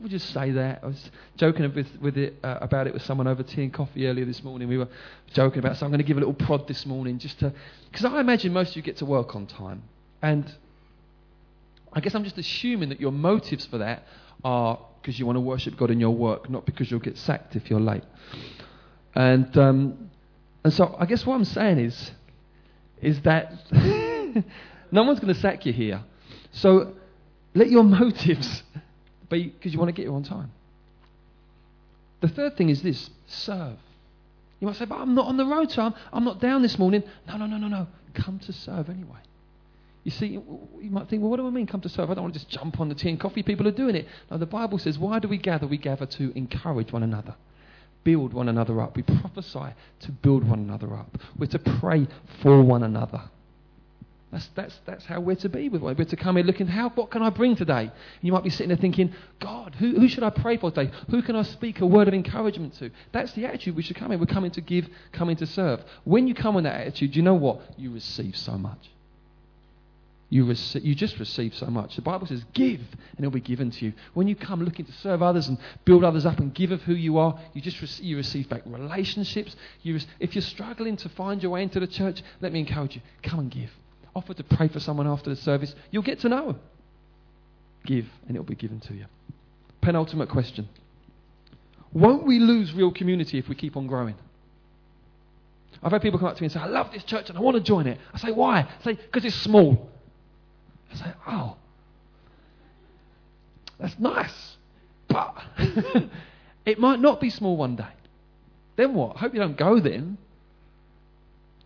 We'll 0.02 0.10
just 0.10 0.34
say 0.34 0.50
that. 0.50 0.80
I 0.82 0.86
was 0.86 1.10
joking 1.36 1.72
with, 1.72 1.86
with 2.00 2.18
it, 2.18 2.34
uh, 2.42 2.58
about 2.60 2.88
it 2.88 2.92
with 2.92 3.02
someone 3.02 3.28
over 3.28 3.44
tea 3.44 3.62
and 3.62 3.72
coffee 3.72 4.08
earlier 4.08 4.24
this 4.24 4.42
morning. 4.42 4.66
We 4.66 4.76
were 4.76 4.88
joking 5.32 5.60
about, 5.60 5.76
so 5.76 5.86
I'm 5.86 5.92
going 5.92 6.00
to 6.00 6.04
give 6.04 6.16
a 6.16 6.20
little 6.20 6.34
prod 6.34 6.66
this 6.66 6.84
morning 6.84 7.20
just 7.20 7.38
to, 7.38 7.52
because 7.88 8.04
I 8.04 8.18
imagine 8.18 8.52
most 8.52 8.70
of 8.70 8.76
you 8.76 8.82
get 8.82 8.96
to 8.96 9.06
work 9.06 9.36
on 9.36 9.46
time. 9.46 9.84
And 10.20 10.52
I 11.92 12.00
guess 12.00 12.16
I'm 12.16 12.24
just 12.24 12.36
assuming 12.36 12.88
that 12.88 13.00
your 13.00 13.12
motives 13.12 13.64
for 13.64 13.78
that 13.78 14.02
are 14.42 14.76
because 15.00 15.20
you 15.20 15.24
want 15.26 15.36
to 15.36 15.40
worship 15.40 15.76
God 15.76 15.92
in 15.92 16.00
your 16.00 16.10
work, 16.10 16.50
not 16.50 16.66
because 16.66 16.90
you'll 16.90 16.98
get 16.98 17.16
sacked 17.16 17.54
if 17.54 17.70
you're 17.70 17.78
late. 17.78 18.02
And 19.14 19.56
um, 19.56 20.10
and 20.64 20.72
so 20.72 20.96
I 20.98 21.06
guess 21.06 21.24
what 21.24 21.34
I'm 21.36 21.44
saying 21.44 21.78
is 21.78 22.10
is 23.00 23.20
that 23.22 23.52
no 24.90 25.04
one's 25.04 25.20
going 25.20 25.32
to 25.32 25.40
sack 25.40 25.64
you 25.64 25.72
here. 25.72 26.02
So 26.50 26.94
let 27.54 27.70
your 27.70 27.84
motives 27.84 28.64
because 29.32 29.72
you 29.72 29.78
want 29.78 29.88
to 29.88 29.92
get 29.92 30.02
here 30.02 30.14
on 30.14 30.22
time. 30.22 30.50
The 32.20 32.28
third 32.28 32.56
thing 32.56 32.68
is 32.68 32.82
this 32.82 33.10
serve. 33.26 33.78
You 34.60 34.68
might 34.68 34.76
say, 34.76 34.84
but 34.84 34.96
I'm 34.96 35.14
not 35.14 35.26
on 35.26 35.36
the 35.36 35.44
road, 35.44 35.72
so 35.72 35.82
I'm, 35.82 35.94
I'm 36.12 36.24
not 36.24 36.40
down 36.40 36.62
this 36.62 36.78
morning. 36.78 37.02
No, 37.26 37.36
no, 37.36 37.46
no, 37.46 37.58
no, 37.58 37.66
no. 37.66 37.88
Come 38.14 38.38
to 38.40 38.52
serve 38.52 38.88
anyway. 38.88 39.18
You 40.04 40.10
see, 40.10 40.26
you 40.26 40.90
might 40.90 41.08
think, 41.08 41.22
well, 41.22 41.30
what 41.30 41.38
do 41.38 41.46
I 41.46 41.50
mean 41.50 41.66
come 41.66 41.80
to 41.80 41.88
serve? 41.88 42.10
I 42.10 42.14
don't 42.14 42.24
want 42.24 42.34
to 42.34 42.40
just 42.40 42.50
jump 42.50 42.80
on 42.80 42.88
the 42.88 42.94
tea 42.94 43.08
and 43.08 43.18
coffee. 43.18 43.42
People 43.42 43.66
are 43.68 43.72
doing 43.72 43.96
it. 43.96 44.06
Now, 44.30 44.36
the 44.36 44.46
Bible 44.46 44.78
says, 44.78 44.98
why 44.98 45.18
do 45.18 45.28
we 45.28 45.38
gather? 45.38 45.66
We 45.66 45.78
gather 45.78 46.06
to 46.06 46.32
encourage 46.36 46.92
one 46.92 47.02
another. 47.02 47.34
build 48.04 48.32
one 48.32 48.48
another 48.48 48.80
up. 48.80 48.96
We 48.96 49.02
prophesy 49.02 49.74
to 50.00 50.12
build 50.12 50.48
one 50.48 50.60
another 50.60 50.94
up. 50.94 51.18
We're 51.38 51.46
to 51.46 51.58
pray 51.58 52.06
for 52.42 52.62
one 52.62 52.82
another. 52.82 53.22
That's, 54.32 54.48
that's, 54.54 54.80
that's 54.86 55.04
how 55.04 55.20
we're 55.20 55.36
to 55.36 55.50
be 55.50 55.68
with 55.68 55.82
one. 55.82 55.94
We're 55.94 56.06
to 56.06 56.16
come 56.16 56.36
here 56.36 56.44
looking, 56.44 56.66
how, 56.66 56.88
what 56.88 57.10
can 57.10 57.22
I 57.22 57.28
bring 57.28 57.54
today? 57.54 57.82
And 57.82 57.92
you 58.22 58.32
might 58.32 58.42
be 58.42 58.48
sitting 58.48 58.68
there 58.68 58.78
thinking, 58.78 59.14
God, 59.40 59.74
who, 59.78 60.00
who 60.00 60.08
should 60.08 60.22
I 60.22 60.30
pray 60.30 60.56
for 60.56 60.70
today? 60.70 60.90
Who 61.10 61.20
can 61.20 61.36
I 61.36 61.42
speak 61.42 61.80
a 61.80 61.86
word 61.86 62.08
of 62.08 62.14
encouragement 62.14 62.72
to? 62.78 62.90
That's 63.12 63.32
the 63.34 63.44
attitude 63.44 63.76
we 63.76 63.82
should 63.82 63.96
come 63.96 64.10
in. 64.10 64.18
We're 64.18 64.24
coming 64.24 64.50
to 64.52 64.62
give, 64.62 64.88
coming 65.12 65.36
to 65.36 65.46
serve. 65.46 65.84
When 66.04 66.26
you 66.26 66.34
come 66.34 66.56
in 66.56 66.64
that 66.64 66.80
attitude, 66.80 67.14
you 67.14 67.20
know 67.20 67.34
what? 67.34 67.60
You 67.76 67.92
receive 67.92 68.34
so 68.34 68.52
much. 68.52 68.78
You, 70.30 70.50
you 70.80 70.94
just 70.94 71.18
receive 71.18 71.54
so 71.54 71.66
much. 71.66 71.96
The 71.96 72.00
Bible 72.00 72.26
says, 72.26 72.42
give, 72.54 72.80
and 72.80 73.18
it'll 73.18 73.30
be 73.30 73.40
given 73.40 73.70
to 73.70 73.84
you. 73.84 73.92
When 74.14 74.28
you 74.28 74.34
come 74.34 74.64
looking 74.64 74.86
to 74.86 74.92
serve 74.92 75.22
others 75.22 75.48
and 75.48 75.58
build 75.84 76.04
others 76.04 76.24
up 76.24 76.38
and 76.38 76.54
give 76.54 76.72
of 76.72 76.80
who 76.80 76.94
you 76.94 77.18
are, 77.18 77.38
you 77.52 77.60
just 77.60 77.82
rec- 77.82 78.02
you 78.02 78.16
receive 78.16 78.48
back 78.48 78.62
relationships. 78.64 79.54
You 79.82 80.00
if 80.20 80.34
you're 80.34 80.40
struggling 80.40 80.96
to 80.96 81.10
find 81.10 81.42
your 81.42 81.52
way 81.52 81.62
into 81.62 81.80
the 81.80 81.86
church, 81.86 82.22
let 82.40 82.50
me 82.50 82.60
encourage 82.60 82.94
you 82.94 83.02
come 83.22 83.40
and 83.40 83.50
give 83.50 83.68
offer 84.14 84.34
to 84.34 84.44
pray 84.44 84.68
for 84.68 84.80
someone 84.80 85.06
after 85.06 85.30
the 85.30 85.36
service, 85.36 85.74
you'll 85.90 86.02
get 86.02 86.20
to 86.20 86.28
know. 86.28 86.46
Them. 86.46 86.60
Give, 87.84 88.06
and 88.26 88.36
it'll 88.36 88.44
be 88.44 88.54
given 88.54 88.80
to 88.80 88.94
you. 88.94 89.06
Penultimate 89.80 90.28
question 90.28 90.68
Won't 91.92 92.24
we 92.24 92.38
lose 92.38 92.72
real 92.72 92.92
community 92.92 93.38
if 93.38 93.48
we 93.48 93.54
keep 93.54 93.76
on 93.76 93.86
growing? 93.86 94.14
I've 95.82 95.90
had 95.90 96.02
people 96.02 96.18
come 96.20 96.28
up 96.28 96.36
to 96.36 96.42
me 96.42 96.46
and 96.46 96.52
say, 96.52 96.60
I 96.60 96.66
love 96.66 96.92
this 96.92 97.02
church 97.02 97.28
and 97.28 97.36
I 97.36 97.40
want 97.40 97.56
to 97.56 97.62
join 97.62 97.88
it. 97.88 97.98
I 98.14 98.18
say, 98.18 98.30
why? 98.30 98.60
I 98.60 98.84
say, 98.84 98.94
because 98.94 99.24
it's 99.24 99.34
small. 99.34 99.90
I 100.92 100.96
say, 100.96 101.12
oh, 101.26 101.56
that's 103.80 103.98
nice. 103.98 104.56
But 105.08 105.34
it 106.64 106.78
might 106.78 107.00
not 107.00 107.20
be 107.20 107.30
small 107.30 107.56
one 107.56 107.74
day. 107.74 107.84
Then 108.76 108.94
what? 108.94 109.16
I 109.16 109.20
hope 109.20 109.34
you 109.34 109.40
don't 109.40 109.56
go 109.56 109.80
then. 109.80 110.18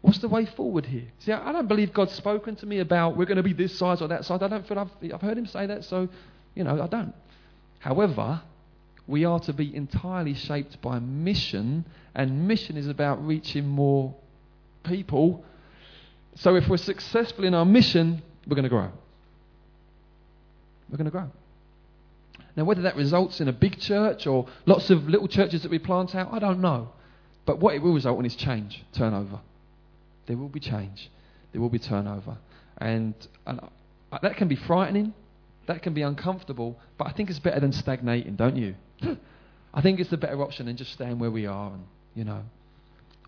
What's 0.07 0.19
the 0.19 0.29
way 0.29 0.47
forward 0.47 0.87
here? 0.87 1.09
See, 1.19 1.33
I 1.33 1.51
don't 1.51 1.67
believe 1.67 1.93
God's 1.93 2.13
spoken 2.13 2.55
to 2.57 2.67
me 2.67 2.79
about 2.79 3.17
we're 3.17 3.25
going 3.25 3.39
to 3.39 3.43
be 3.43 3.53
this 3.53 3.77
size 3.77 4.01
or 4.01 4.07
that 4.07 4.25
size. 4.25 4.41
I 4.41 4.47
don't 4.47 4.65
feel 4.65 4.79
I've, 4.79 5.13
I've 5.13 5.21
heard 5.21 5.37
Him 5.37 5.47
say 5.47 5.67
that, 5.67 5.85
so, 5.85 6.09
you 6.55 6.63
know, 6.63 6.81
I 6.81 6.87
don't. 6.87 7.13
However, 7.81 8.41
we 9.09 9.25
are 9.25 9.41
to 9.41 9.53
be 9.53 9.75
entirely 9.75 10.35
shaped 10.35 10.81
by 10.81 11.01
mission, 11.01 11.87
and 12.15 12.47
mission 12.47 12.77
is 12.77 12.87
about 12.87 13.27
reaching 13.27 13.67
more 13.67 14.15
people. 14.85 15.45
So 16.37 16.55
if 16.55 16.69
we're 16.69 16.77
successful 16.77 17.43
in 17.43 17.53
our 17.53 17.65
mission, 17.65 18.23
we're 18.47 18.55
going 18.55 18.63
to 18.63 18.69
grow. 18.69 18.93
We're 20.89 20.99
going 20.99 21.07
to 21.07 21.11
grow. 21.11 21.31
Now, 22.55 22.63
whether 22.63 22.83
that 22.83 22.95
results 22.95 23.41
in 23.41 23.49
a 23.49 23.53
big 23.53 23.81
church 23.81 24.29
or 24.29 24.47
lots 24.67 24.89
of 24.89 25.09
little 25.09 25.27
churches 25.27 25.63
that 25.63 25.71
we 25.73 25.81
plant 25.81 26.15
out, 26.15 26.33
I 26.33 26.39
don't 26.39 26.61
know. 26.61 26.91
But 27.45 27.59
what 27.59 27.75
it 27.75 27.83
will 27.83 27.95
result 27.95 28.21
in 28.21 28.25
is 28.25 28.37
change, 28.37 28.85
turnover. 28.93 29.41
There 30.27 30.37
will 30.37 30.49
be 30.49 30.61
change. 30.61 31.11
There 31.53 31.61
will 31.61 31.71
be 31.71 31.79
turnover. 31.79 32.37
And, 32.79 33.15
and 33.47 33.61
uh, 34.13 34.19
that 34.23 34.37
can 34.37 34.49
be 34.49 34.57
frightening. 34.57 35.15
That 35.67 35.83
can 35.83 35.95
be 35.95 36.03
uncomfortable. 36.03 36.79
But 36.99 37.09
I 37.09 37.13
think 37.13 37.31
it's 37.31 37.39
better 37.39 37.61
than 37.61 37.73
stagnating, 37.73 38.37
don't 38.37 38.57
you? 38.57 38.75
I 39.75 39.83
think 39.83 40.01
it's 40.01 40.11
the 40.11 40.17
better 40.17 40.43
option 40.43 40.67
than 40.67 40.77
just 40.77 40.93
staying 40.93 41.19
where 41.19 41.31
we 41.31 41.47
are. 41.47 41.73
And, 41.73 41.85
you 42.15 42.25
know. 42.25 42.43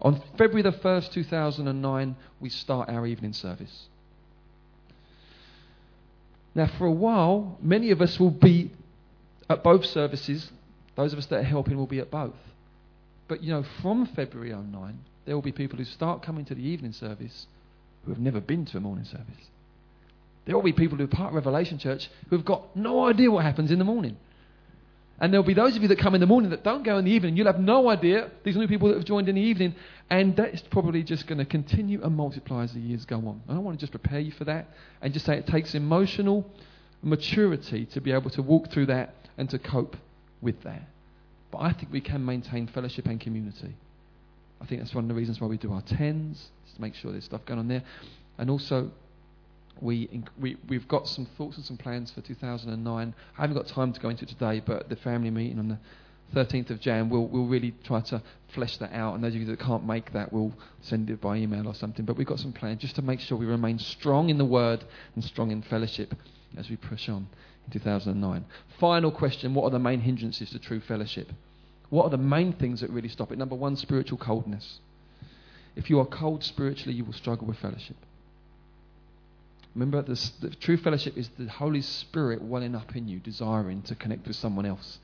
On 0.01 0.23
February 0.37 0.63
the 0.63 0.73
1st, 0.73 1.13
2009, 1.13 2.17
we 2.41 2.49
start 2.49 2.89
our 2.89 3.07
evening 3.07 3.33
service. 3.33 3.89
Now, 6.55 6.71
for 6.79 6.87
a 6.87 6.93
while, 6.93 7.59
many 7.61 7.91
of 7.91 8.01
us 8.01 8.19
will 8.19 8.31
be 8.31 8.71
at 9.51 9.63
both 9.63 9.85
services. 9.87 10.51
Those 10.97 11.13
of 11.13 11.19
us 11.19 11.27
that 11.27 11.41
are 11.41 11.45
helping 11.45 11.77
will 11.77 11.87
be 11.87 11.99
at 12.01 12.11
both. 12.11 12.35
But, 13.29 13.43
you 13.43 13.53
know, 13.53 13.65
from 13.83 14.07
February 14.07 14.51
09, 14.51 14.99
there 15.29 15.37
will 15.37 15.43
be 15.43 15.53
people 15.53 15.77
who 15.77 15.85
start 15.85 16.23
coming 16.23 16.47
to 16.47 16.55
the 16.55 16.67
evening 16.67 16.95
service 16.95 17.47
who 18.07 18.11
have 18.13 18.19
never 18.19 18.41
been 18.41 18.65
to 18.65 18.79
a 18.79 18.81
morning 18.81 19.05
service. 19.05 19.51
There 20.47 20.57
will 20.57 20.63
be 20.63 20.73
people 20.73 20.97
who 20.97 21.05
are 21.05 21.07
part 21.07 21.29
of 21.29 21.35
Revelation 21.35 21.79
Church 21.79 22.09
who 22.31 22.37
have 22.37 22.47
got 22.47 22.75
no 22.75 23.05
idea 23.05 23.31
what 23.31 23.45
happens 23.45 23.71
in 23.71 23.79
the 23.79 23.85
morning. 23.85 24.17
And 25.21 25.31
there'll 25.31 25.45
be 25.45 25.53
those 25.53 25.77
of 25.77 25.83
you 25.83 25.89
that 25.89 25.99
come 25.99 26.15
in 26.15 26.23
the 26.23 26.27
morning 26.27 26.49
that 26.53 26.65
don't 26.65 26.83
go 26.83 26.97
in 26.97 27.05
the 27.05 27.11
evening. 27.11 27.37
You'll 27.37 27.47
have 27.47 27.61
no 27.61 27.91
idea. 27.91 28.31
These 28.43 28.57
new 28.57 28.69
people 28.69 28.89
that 28.89 28.95
have 28.95 29.05
joined 29.05 29.29
in 29.29 29.35
the 29.35 29.43
evening. 29.43 29.75
And 30.09 30.35
that's 30.35 30.63
probably 30.71 31.03
just 31.03 31.27
going 31.27 31.41
to 31.41 31.45
continue 31.45 32.03
and 32.03 32.17
multiply 32.17 32.63
as 32.63 32.73
the 32.73 32.81
years 32.81 33.05
go 33.05 33.17
on. 33.17 33.43
I 33.51 33.59
want 33.59 33.79
to 33.79 33.81
just 33.83 33.93
prepare 33.93 34.21
you 34.21 34.33
for 34.33 34.45
that 34.45 34.69
and 35.03 35.13
just 35.13 35.27
say 35.27 35.37
it 35.37 35.47
takes 35.47 35.75
emotional 35.75 36.51
maturity 37.03 37.85
to 37.85 38.01
be 38.01 38.13
able 38.13 38.31
to 38.31 38.41
walk 38.41 38.71
through 38.71 38.87
that 38.87 39.15
and 39.37 39.51
to 39.51 39.59
cope 39.59 39.99
with 40.41 40.63
that. 40.63 40.89
But 41.51 41.59
I 41.59 41.75
think 41.75 41.93
we 41.93 42.01
can 42.01 42.25
maintain 42.25 42.67
fellowship 42.67 43.05
and 43.05 43.21
community. 43.21 43.75
I 44.61 44.67
think 44.67 44.81
that's 44.81 44.95
one 44.95 45.05
of 45.05 45.09
the 45.09 45.15
reasons 45.15 45.41
why 45.41 45.47
we 45.47 45.57
do 45.57 45.73
our 45.73 45.83
tens, 45.83 46.51
just 46.65 46.77
to 46.77 46.83
make 46.83 46.95
sure 46.95 47.13
there's 47.13 47.25
stuff 47.25 47.45
going 47.47 47.61
on 47.61 47.69
there. 47.69 47.83
And 48.39 48.51
also, 48.51 48.91
we, 49.81 50.23
we, 50.41 50.57
we've 50.69 50.89
got 50.89 51.07
some 51.09 51.27
thoughts 51.37 51.57
and 51.57 51.65
some 51.65 51.77
plans 51.77 52.11
for 52.11 52.21
2009. 52.21 53.15
I 53.37 53.41
haven't 53.41 53.57
got 53.57 53.67
time 53.67 53.93
to 53.93 54.01
go 54.01 54.09
into 54.09 54.25
it 54.25 54.29
today, 54.29 54.61
but 54.65 54.89
the 54.89 54.97
family 54.97 55.31
meeting 55.31 55.59
on 55.59 55.69
the 55.69 55.79
13th 56.35 56.71
of 56.71 56.81
Jan, 56.81 57.09
we'll, 57.09 57.27
we'll 57.27 57.47
really 57.47 57.75
try 57.85 58.01
to 58.01 58.23
flesh 58.55 58.77
that 58.79 58.93
out. 58.93 59.15
And 59.15 59.25
those 59.25 59.35
of 59.35 59.41
you 59.41 59.47
that 59.47 59.61
can't 59.61 59.87
make 59.87 60.13
that, 60.13 60.33
we'll 60.33 60.53
send 60.83 61.09
it 61.11 61.21
by 61.21 61.37
email 61.37 61.67
or 61.67 61.75
something. 61.75 62.05
But 62.05 62.17
we've 62.17 62.27
got 62.27 62.41
some 62.41 62.53
plans 62.53 62.81
just 62.81 62.97
to 62.97 63.03
make 63.03 63.21
sure 63.21 63.39
we 63.39 63.47
remain 63.47 63.79
strong 63.79 64.29
in 64.29 64.39
the 64.39 64.45
Word 64.45 64.85
and 65.15 65.25
strong 65.25 65.51
in 65.51 65.63
fellowship 65.63 66.15
as 66.57 66.69
we 66.69 66.77
push 66.77 67.09
on 67.09 67.29
in 67.67 67.73
2009. 67.73 68.45
Final 68.79 69.11
question 69.11 69.55
What 69.55 69.65
are 69.65 69.71
the 69.71 69.79
main 69.79 70.01
hindrances 70.01 70.51
to 70.51 70.59
true 70.59 70.81
fellowship? 70.81 71.33
What 71.91 72.05
are 72.05 72.11
the 72.11 72.19
main 72.19 72.53
things 72.53 72.81
that 72.81 72.91
really 72.91 73.09
stop 73.09 73.33
it? 73.33 73.39
Number 73.39 73.55
one, 73.55 73.77
spiritual 73.77 74.19
coldness. 74.19 74.81
If 75.75 75.89
you 75.89 76.01
are 76.01 76.07
cold 76.07 76.45
spiritually, 76.45 76.95
you 76.95 77.05
will 77.05 77.13
struggle 77.13 77.47
with 77.47 77.59
fellowship. 77.59 77.97
Remember, 79.75 80.03
the 80.03 80.51
true 80.61 80.77
fellowship 80.77 81.17
is 81.17 81.31
the 81.39 81.49
Holy 81.49 81.83
Spirit 81.83 82.43
welling 82.43 82.75
up 82.75 82.97
in 82.97 83.07
you, 83.09 83.21
desiring 83.21 83.83
to 83.83 83.95
connect 83.95 84.27
with 84.27 84.37
someone 84.37 84.67
else 84.67 84.99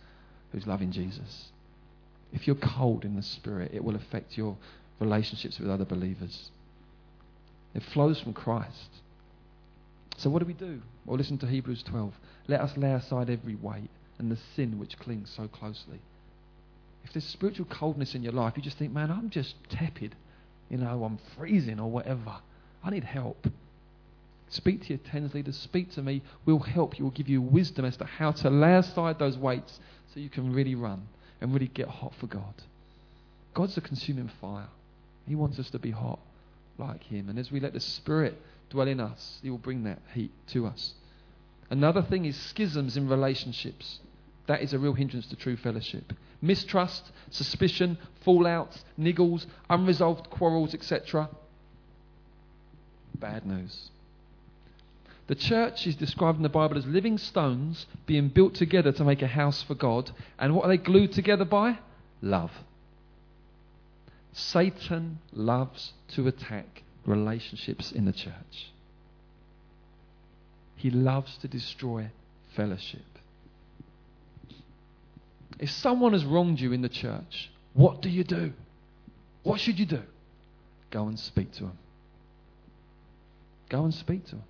who's 0.53 0.67
loving 0.67 0.91
Jesus. 0.91 1.51
If 2.33 2.47
you're 2.47 2.57
cold 2.57 3.05
in 3.05 3.15
the 3.15 3.23
Spirit, 3.23 3.71
it 3.73 3.85
will 3.85 3.95
affect 3.95 4.37
your 4.37 4.57
relationships 4.99 5.59
with 5.59 5.71
other 5.71 5.85
believers. 5.85 6.51
It 7.75 7.83
flows 7.83 8.21
from 8.21 8.33
Christ. 8.33 8.89
So, 10.17 10.31
what 10.31 10.41
do 10.41 10.47
we 10.47 10.55
do? 10.55 10.81
Well, 11.07 11.17
listen 11.17 11.39
to 11.39 11.47
Hebrews 11.47 11.83
12. 11.85 12.13
Let 12.49 12.61
us 12.61 12.77
lay 12.77 12.93
aside 12.93 13.31
every 13.31 13.55
weight 13.55 13.91
and 14.19 14.31
the 14.31 14.39
sin 14.57 14.79
which 14.79 14.99
clings 14.99 15.33
so 15.35 15.49
closely 15.49 16.01
if 17.05 17.13
there's 17.13 17.25
spiritual 17.25 17.67
coldness 17.67 18.15
in 18.15 18.23
your 18.23 18.33
life, 18.33 18.55
you 18.57 18.63
just 18.63 18.79
think, 18.79 18.93
man, 18.93 19.11
I'm 19.11 19.31
just 19.31 19.55
tepid. 19.69 20.15
You 20.71 20.79
know, 20.79 21.05
I'm 21.05 21.19
freezing 21.37 21.79
or 21.79 21.91
whatever. 21.91 22.37
I 22.83 22.91
need 22.91 23.05
help. 23.05 23.47
Speak 24.49 24.83
to 24.83 24.89
your 24.91 24.99
tens 24.99 25.35
leaders. 25.35 25.57
Speak 25.57 25.91
to 25.93 26.03
me. 26.03 26.23
We'll 26.45 26.59
help 26.59 26.99
you. 26.99 27.05
We'll 27.05 27.13
give 27.13 27.29
you 27.29 27.43
wisdom 27.43 27.85
as 27.85 27.97
to 27.99 28.05
how 28.05 28.33
to 28.33 28.51
lay 28.51 28.75
aside 28.75 29.19
those 29.19 29.37
weights 29.37 29.81
so 30.13 30.21
you 30.21 30.31
can 30.31 30.53
really 30.53 30.75
run 30.75 31.07
and 31.41 31.53
really 31.53 31.69
get 31.69 31.89
hot 31.89 32.15
for 32.19 32.27
God. 32.27 32.55
God's 33.53 33.77
a 33.77 33.81
consuming 33.81 34.31
fire. 34.41 34.69
He 35.27 35.35
wants 35.35 35.59
us 35.59 35.71
to 35.71 35.79
be 35.79 35.91
hot 35.91 36.21
like 36.79 37.03
Him. 37.05 37.29
And 37.29 37.39
as 37.39 37.51
we 37.51 37.61
let 37.61 37.73
the 37.73 37.81
Spirit 37.81 38.41
dwell 38.71 38.89
in 38.89 39.01
us, 39.01 39.39
He 39.43 39.51
will 39.51 39.59
bring 39.59 39.85
that 39.85 40.01
heat 40.15 40.33
to 40.49 40.67
us. 40.67 40.95
Another 41.71 42.03
thing 42.03 42.25
is 42.25 42.37
schisms 42.37 42.97
in 42.97 43.09
relationships. 43.09 44.01
That 44.47 44.63
is 44.63 44.73
a 44.73 44.79
real 44.79 44.93
hindrance 44.93 45.27
to 45.29 45.37
true 45.37 45.57
fellowship. 45.57 46.13
Mistrust, 46.45 47.11
suspicion, 47.31 47.97
fallouts, 48.25 48.85
niggles, 48.99 49.47
unresolved 49.71 50.29
quarrels, 50.29 50.75
etc. 50.75 51.29
Bad 53.19 53.47
news. 53.47 53.91
The 55.27 55.35
church 55.35 55.87
is 55.87 55.97
described 55.97 56.37
in 56.37 56.43
the 56.43 56.51
Bible 56.51 56.77
as 56.77 56.87
living 56.87 57.17
stones 57.17 57.87
being 58.05 58.29
built 58.29 58.55
together 58.55 58.93
to 58.93 59.05
make 59.05 59.23
a 59.23 59.27
house 59.27 59.63
for 59.63 59.75
God. 59.75 60.11
And 60.39 60.55
what 60.55 60.67
are 60.67 60.69
they 60.69 60.77
glued 60.77 61.13
together 61.13 61.47
by? 61.47 61.79
Love. 62.21 62.53
Satan 64.35 65.21
loves 65.33 65.95
to 66.09 66.27
attack 66.29 66.83
relationships 67.07 67.91
in 67.91 68.05
the 68.05 68.13
church. 68.13 68.73
He 70.77 70.91
loves 70.91 71.39
to 71.39 71.49
destroy 71.49 72.11
fellowship. 72.55 73.14
If 75.59 75.71
someone 75.71 76.13
has 76.13 76.25
wronged 76.25 76.61
you 76.61 76.73
in 76.73 76.83
the 76.83 76.89
church, 76.89 77.51
what 77.73 78.03
do 78.03 78.09
you 78.09 78.25
do? 78.25 78.53
What 79.43 79.61
should 79.61 79.79
you 79.79 79.87
do? 79.87 80.03
Go 80.91 81.07
and 81.07 81.19
speak 81.19 81.53
to 81.53 81.65
them. 81.65 81.79
Go 83.69 83.85
and 83.85 83.95
speak 83.95 84.25
to 84.27 84.33
them. 84.33 84.45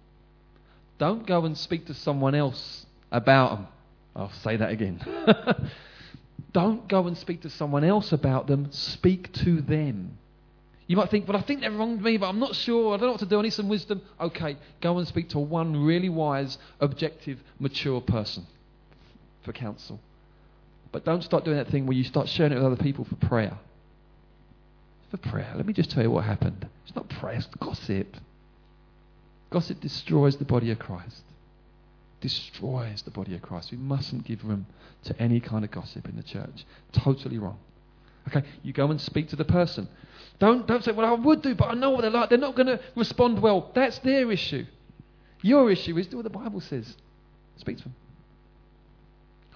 Don't 0.98 1.26
go 1.26 1.44
and 1.44 1.57
speak 1.57 1.86
to 1.86 1.94
someone 1.94 2.34
else 2.34 2.86
about 3.11 3.57
them. 3.57 3.66
I'll 4.16 4.32
say 4.42 4.57
that 4.57 4.70
again. 4.70 5.00
Don't 6.52 6.88
go 6.88 7.07
and 7.07 7.18
speak 7.18 7.42
to 7.42 7.50
someone 7.50 7.82
else 7.82 8.12
about 8.12 8.46
them. 8.46 8.70
Speak 8.70 9.32
to 9.32 9.61
them. 9.61 10.18
You 10.86 10.96
might 10.96 11.11
think, 11.11 11.26
well, 11.26 11.36
I 11.36 11.42
think 11.42 11.62
they've 11.62 11.74
wronged 11.74 12.02
me, 12.02 12.18
but 12.18 12.28
I'm 12.28 12.38
not 12.38 12.55
sure. 12.55 12.94
I 12.94 12.98
don't 12.98 13.07
know 13.07 13.12
what 13.12 13.20
to 13.20 13.26
do. 13.26 13.38
I 13.38 13.42
need 13.42 13.55
some 13.55 13.68
wisdom. 13.68 14.02
Okay, 14.20 14.57
go 14.82 14.98
and 14.98 15.09
speak 15.09 15.30
to 15.30 15.38
one 15.38 15.82
really 15.82 16.11
wise, 16.11 16.59
objective, 16.78 17.38
mature 17.59 18.00
person 18.02 18.46
for 19.42 19.52
counsel. 19.52 19.98
But 20.95 21.05
don't 21.05 21.24
start 21.24 21.45
doing 21.45 21.57
that 21.57 21.66
thing 21.66 21.86
where 21.86 21.97
you 21.97 22.05
start 22.05 22.28
sharing 22.28 22.53
it 22.53 22.55
with 22.55 22.64
other 22.64 22.76
people 22.76 23.05
for 23.05 23.16
prayer. 23.16 23.59
For 25.11 25.16
prayer. 25.16 25.53
Let 25.57 25.66
me 25.66 25.72
just 25.72 25.90
tell 25.90 26.05
you 26.05 26.11
what 26.12 26.22
happened. 26.22 26.68
It's 26.86 26.95
not 26.95 27.09
prayer, 27.09 27.34
it's 27.34 27.47
gossip. 27.59 28.16
Gossip 29.51 29.80
destroys 29.80 30.36
the 30.36 30.45
body 30.45 30.70
of 30.70 30.78
Christ. 30.78 31.22
Destroys 32.20 33.03
the 33.03 33.11
body 33.11 33.34
of 33.34 33.42
Christ. 33.42 33.72
We 33.72 33.76
mustn't 33.76 34.22
give 34.24 34.45
room 34.45 34.66
to 35.03 35.20
any 35.20 35.40
kind 35.40 35.64
of 35.64 35.72
gossip 35.72 36.09
in 36.09 36.14
the 36.14 36.22
church. 36.22 36.64
Totally 36.92 37.38
wrong. 37.38 37.59
Okay, 38.28 38.47
you 38.62 38.72
go 38.72 38.88
and 38.92 39.01
speak 39.01 39.28
to 39.30 39.36
the 39.36 39.45
person. 39.45 39.88
Don't, 40.38 40.64
don't 40.68 40.84
say, 40.84 40.92
well, 40.92 41.07
I 41.07 41.14
would 41.14 41.42
do, 41.42 41.57
but 41.57 41.70
I 41.70 41.74
know 41.74 41.90
what 41.90 42.03
they're 42.03 42.11
like. 42.12 42.28
They're 42.28 42.38
not 42.38 42.55
going 42.55 42.68
to 42.68 42.78
respond 42.95 43.42
well. 43.42 43.72
That's 43.74 43.99
their 43.99 44.30
issue. 44.30 44.64
Your 45.42 45.72
issue 45.72 45.99
is 45.99 46.07
do 46.07 46.18
what 46.18 46.22
the 46.22 46.30
Bible 46.30 46.61
says. 46.61 46.97
Speak 47.57 47.78
to 47.78 47.82
them. 47.82 47.95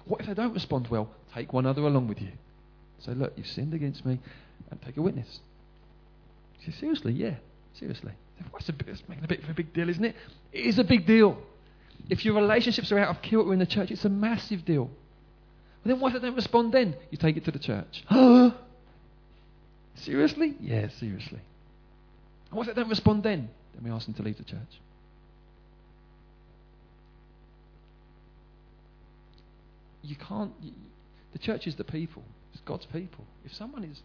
What 0.09 0.21
if 0.21 0.27
they 0.27 0.33
don't 0.33 0.53
respond 0.53 0.87
well? 0.89 1.07
Take 1.35 1.53
one 1.53 1.67
other 1.67 1.83
along 1.83 2.07
with 2.07 2.19
you. 2.19 2.31
Say, 3.05 3.13
look, 3.13 3.31
you've 3.37 3.47
sinned 3.47 3.75
against 3.75 4.03
me, 4.05 4.19
and 4.71 4.81
take 4.81 4.97
a 4.97 5.01
witness. 5.01 5.39
Seriously, 6.79 7.13
yeah, 7.13 7.35
seriously. 7.73 8.11
That's 8.51 8.69
a, 8.69 8.73
it's 8.87 9.03
making 9.07 9.23
a 9.23 9.27
bit 9.27 9.43
of 9.43 9.49
a 9.49 9.53
big 9.53 9.71
deal, 9.71 9.87
isn't 9.87 10.03
it? 10.03 10.15
It 10.51 10.65
is 10.65 10.79
a 10.79 10.83
big 10.83 11.05
deal. 11.05 11.37
If 12.09 12.25
your 12.25 12.33
relationships 12.33 12.91
are 12.91 12.97
out 12.97 13.15
of 13.15 13.21
kilter 13.21 13.53
in 13.53 13.59
the 13.59 13.65
church, 13.67 13.91
it's 13.91 14.03
a 14.03 14.09
massive 14.09 14.65
deal. 14.65 14.89
Then 15.85 15.99
why 15.99 16.11
do 16.11 16.19
they 16.19 16.27
don't 16.27 16.35
respond 16.35 16.73
then? 16.73 16.95
You 17.11 17.17
take 17.17 17.37
it 17.37 17.45
to 17.45 17.51
the 17.51 17.59
church. 17.59 18.03
seriously? 19.95 20.55
Yeah, 20.59 20.89
seriously. 20.99 21.39
And 22.49 22.57
why 22.57 22.65
do 22.65 22.73
they 22.73 22.81
don't 22.81 22.89
respond 22.89 23.23
then? 23.23 23.49
Then 23.75 23.83
we 23.83 23.91
ask 23.91 24.05
them 24.05 24.15
to 24.15 24.23
leave 24.23 24.37
the 24.37 24.43
church. 24.43 24.81
You 30.09 30.15
can't. 30.15 30.51
You, 30.61 30.71
the 31.33 31.39
church 31.39 31.67
is 31.67 31.75
the 31.75 31.83
people. 31.83 32.23
It's 32.53 32.61
God's 32.63 32.87
people. 32.87 33.25
If 33.45 33.53
someone 33.53 33.83
is 33.83 34.01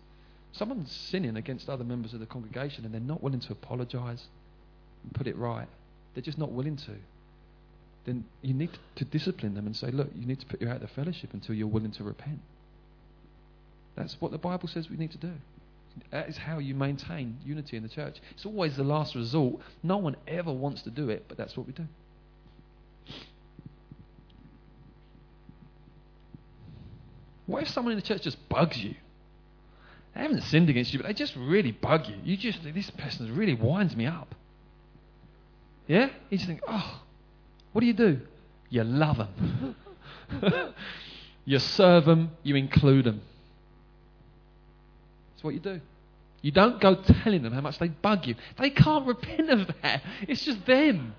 someone's 0.53 0.93
sinning 0.93 1.37
against 1.37 1.69
other 1.69 1.83
members 1.83 2.13
of 2.13 2.21
the 2.21 2.27
congregation 2.27 2.85
and 2.85 2.93
they're 2.93 3.01
not 3.01 3.23
willing 3.23 3.41
to 3.41 3.53
apologize, 3.53 4.27
put 5.15 5.27
it 5.27 5.37
right, 5.37 5.67
they're 6.15 6.23
just 6.23 6.39
not 6.39 6.53
willing 6.53 6.77
to, 6.77 6.93
then 8.05 8.25
you 8.43 8.55
need 8.55 8.71
to 8.97 9.05
discipline 9.07 9.55
them 9.55 9.67
and 9.67 9.75
say, 9.75 9.91
look, 9.91 10.11
you 10.15 10.27
need 10.27 10.39
to 10.39 10.47
put 10.47 10.61
you 10.61 10.69
out 10.69 10.77
of 10.77 10.83
the 10.83 10.89
fellowship 10.89 11.31
until 11.33 11.55
you're 11.55 11.67
willing 11.67 11.91
to 11.93 12.05
repent. 12.05 12.39
That's 13.97 14.21
what 14.21 14.31
the 14.31 14.39
Bible 14.39 14.69
says 14.69 14.91
we 14.91 14.97
need 14.97 15.13
to 15.13 15.19
do. 15.19 15.33
That 16.11 16.29
is 16.29 16.37
how 16.37 16.59
you 16.59 16.75
maintain 16.75 17.39
unity 17.45 17.77
in 17.77 17.83
the 17.83 17.89
church. 17.89 18.19
It's 18.33 18.45
always 18.45 18.77
the 18.77 18.85
last 18.85 19.15
resort. 19.15 19.61
No 19.83 19.97
one 19.97 20.17
ever 20.29 20.53
wants 20.53 20.83
to 20.83 20.91
do 20.91 21.09
it, 21.09 21.25
but 21.29 21.37
that's 21.39 21.57
what 21.57 21.67
we 21.67 21.73
do. 21.73 21.87
What 27.55 27.63
if 27.63 27.69
someone 27.69 27.93
in 27.93 28.01
the 28.01 28.05
church 28.05 28.23
just 28.23 28.49
bugs 28.49 28.77
you? 28.83 28.97
They 30.13 30.23
haven't 30.23 30.41
sinned 30.41 30.69
against 30.69 30.93
you, 30.93 30.99
but 30.99 31.07
they 31.07 31.15
just 31.15 31.37
really 31.37 31.71
bug 31.71 32.09
you. 32.09 32.17
You 32.25 32.37
just 32.37 32.65
this 32.65 32.91
person 32.91 33.33
really 33.37 33.55
winds 33.55 33.95
me 33.95 34.07
up. 34.07 34.35
Yeah? 35.87 36.09
You 36.31 36.39
just 36.39 36.49
think, 36.49 36.63
oh, 36.67 37.01
what 37.71 37.81
do 37.81 37.87
you 37.87 37.93
do? 37.93 38.19
You 38.71 38.83
love 38.83 39.19
them. 39.19 39.77
you 41.45 41.61
serve 41.61 42.07
them. 42.07 42.33
You 42.43 42.57
include 42.57 43.05
them. 43.05 43.23
That's 45.31 45.45
what 45.45 45.55
you 45.55 45.61
do. 45.61 45.81
You 46.43 46.51
don't 46.51 46.81
go 46.81 46.97
telling 46.97 47.45
them 47.45 47.53
how 47.53 47.61
much 47.61 47.79
they 47.79 47.87
bug 47.87 48.27
you. 48.27 48.35
They 48.59 48.71
can't 48.71 49.07
repent 49.07 49.49
of 49.51 49.71
that. 49.81 50.03
It's 50.23 50.45
just 50.45 50.67
them. 50.67 51.15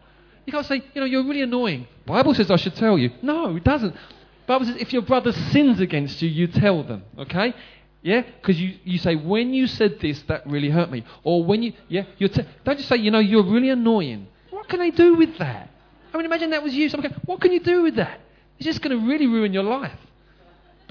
You 0.45 0.51
can't 0.51 0.65
say, 0.65 0.83
you 0.93 0.99
know, 0.99 1.05
you're 1.05 1.23
really 1.23 1.43
annoying. 1.43 1.87
Bible 2.05 2.33
says 2.33 2.51
I 2.51 2.57
should 2.57 2.75
tell 2.75 2.97
you. 2.97 3.11
No, 3.21 3.55
it 3.55 3.63
doesn't. 3.63 3.95
Bible 4.47 4.65
says 4.65 4.75
if 4.77 4.93
your 4.93 5.01
brother 5.01 5.31
sins 5.31 5.79
against 5.79 6.21
you, 6.21 6.29
you 6.29 6.47
tell 6.47 6.83
them. 6.83 7.03
Okay? 7.17 7.53
Yeah? 8.01 8.21
Because 8.21 8.59
you, 8.59 8.77
you 8.83 8.99
say, 8.99 9.15
when 9.15 9.53
you 9.53 9.67
said 9.67 9.99
this, 9.99 10.21
that 10.23 10.45
really 10.45 10.69
hurt 10.69 10.91
me. 10.91 11.03
Or 11.23 11.43
when 11.43 11.63
you, 11.63 11.73
yeah, 11.87 12.03
you 12.17 12.27
te- 12.27 12.45
don't 12.63 12.77
just 12.77 12.89
say, 12.89 12.97
you 12.97 13.11
know, 13.11 13.19
you're 13.19 13.43
really 13.43 13.69
annoying. 13.69 14.27
What 14.51 14.69
can 14.69 14.81
I 14.81 14.91
do 14.91 15.15
with 15.15 15.37
that? 15.39 15.69
I 16.13 16.17
mean, 16.17 16.25
imagine 16.25 16.51
that 16.51 16.63
was 16.63 16.73
you. 16.73 16.87
Someone 16.89 17.11
what 17.25 17.41
can 17.41 17.51
you 17.51 17.59
do 17.59 17.83
with 17.83 17.95
that? 17.95 18.19
It's 18.57 18.65
just 18.65 18.81
going 18.81 18.97
to 18.97 19.07
really 19.07 19.27
ruin 19.27 19.53
your 19.53 19.63
life. 19.63 19.97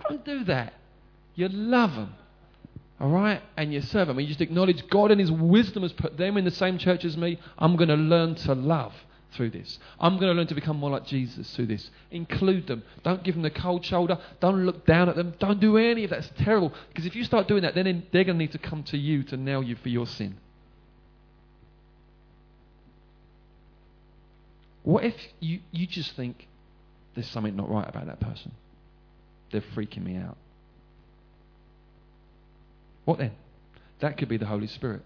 Don't 0.09 0.25
do 0.25 0.45
that. 0.45 0.75
You 1.35 1.49
love 1.49 1.95
them. 1.95 2.15
All 3.01 3.11
right? 3.11 3.41
And 3.57 3.73
you 3.73 3.81
serve 3.81 4.09
them. 4.09 4.19
And 4.19 4.27
you 4.27 4.35
just 4.35 4.41
acknowledge 4.41 4.87
God 4.89 5.11
and 5.11 5.21
His 5.21 5.31
wisdom 5.31 5.83
has 5.83 5.93
put 5.93 6.17
them 6.17 6.37
in 6.37 6.45
the 6.45 6.51
same 6.51 6.79
church 6.79 7.05
as 7.05 7.17
me. 7.17 7.39
I'm 7.59 7.77
going 7.77 7.89
to 7.89 7.95
learn 7.95 8.35
to 8.35 8.55
love 8.55 8.93
through 9.35 9.51
this. 9.51 9.79
I'm 9.99 10.17
going 10.17 10.29
to 10.29 10.35
learn 10.35 10.47
to 10.49 10.55
become 10.55 10.77
more 10.77 10.91
like 10.91 11.07
Jesus 11.07 11.55
through 11.55 11.67
this. 11.67 11.91
Include 12.11 12.67
them. 12.67 12.83
Don't 13.03 13.23
give 13.23 13.35
them 13.35 13.43
the 13.43 13.51
cold 13.51 13.85
shoulder. 13.85 14.19
Don't 14.41 14.65
look 14.65 14.87
down 14.87 15.09
at 15.09 15.17
them. 15.17 15.35
Don't 15.39 15.61
do 15.61 15.77
any 15.77 16.05
of 16.05 16.11
that. 16.11 16.21
It's 16.21 16.31
terrible. 16.39 16.73
Because 16.89 17.07
if 17.07 17.15
you 17.15 17.25
start 17.25 17.49
doing 17.49 17.63
that, 17.63 17.75
then 17.75 17.85
they're 18.13 18.25
going 18.25 18.39
to 18.39 18.45
need 18.45 18.53
to 18.53 18.59
come 18.59 18.83
to 18.85 18.99
you 18.99 19.23
to 19.25 19.37
nail 19.37 19.63
you 19.63 19.77
for 19.77 19.89
your 19.89 20.07
sin. 20.07 20.37
What 24.83 25.05
if 25.05 25.15
you, 25.41 25.61
you 25.71 25.87
just 25.87 26.15
think 26.15 26.47
there's 27.15 27.29
something 27.31 27.57
not 27.57 27.71
right 27.71 27.89
about 27.89 28.07
that 28.07 28.21
person? 28.21 28.53
They're 29.51 29.65
freaking 29.75 30.05
me 30.05 30.17
out. 30.17 30.37
What 33.05 33.19
then? 33.19 33.33
That 34.01 34.19
could 34.19 34.29
be 34.29 34.37
the 34.37 34.47
Holy 34.47 34.67
Spirit. 34.67 35.03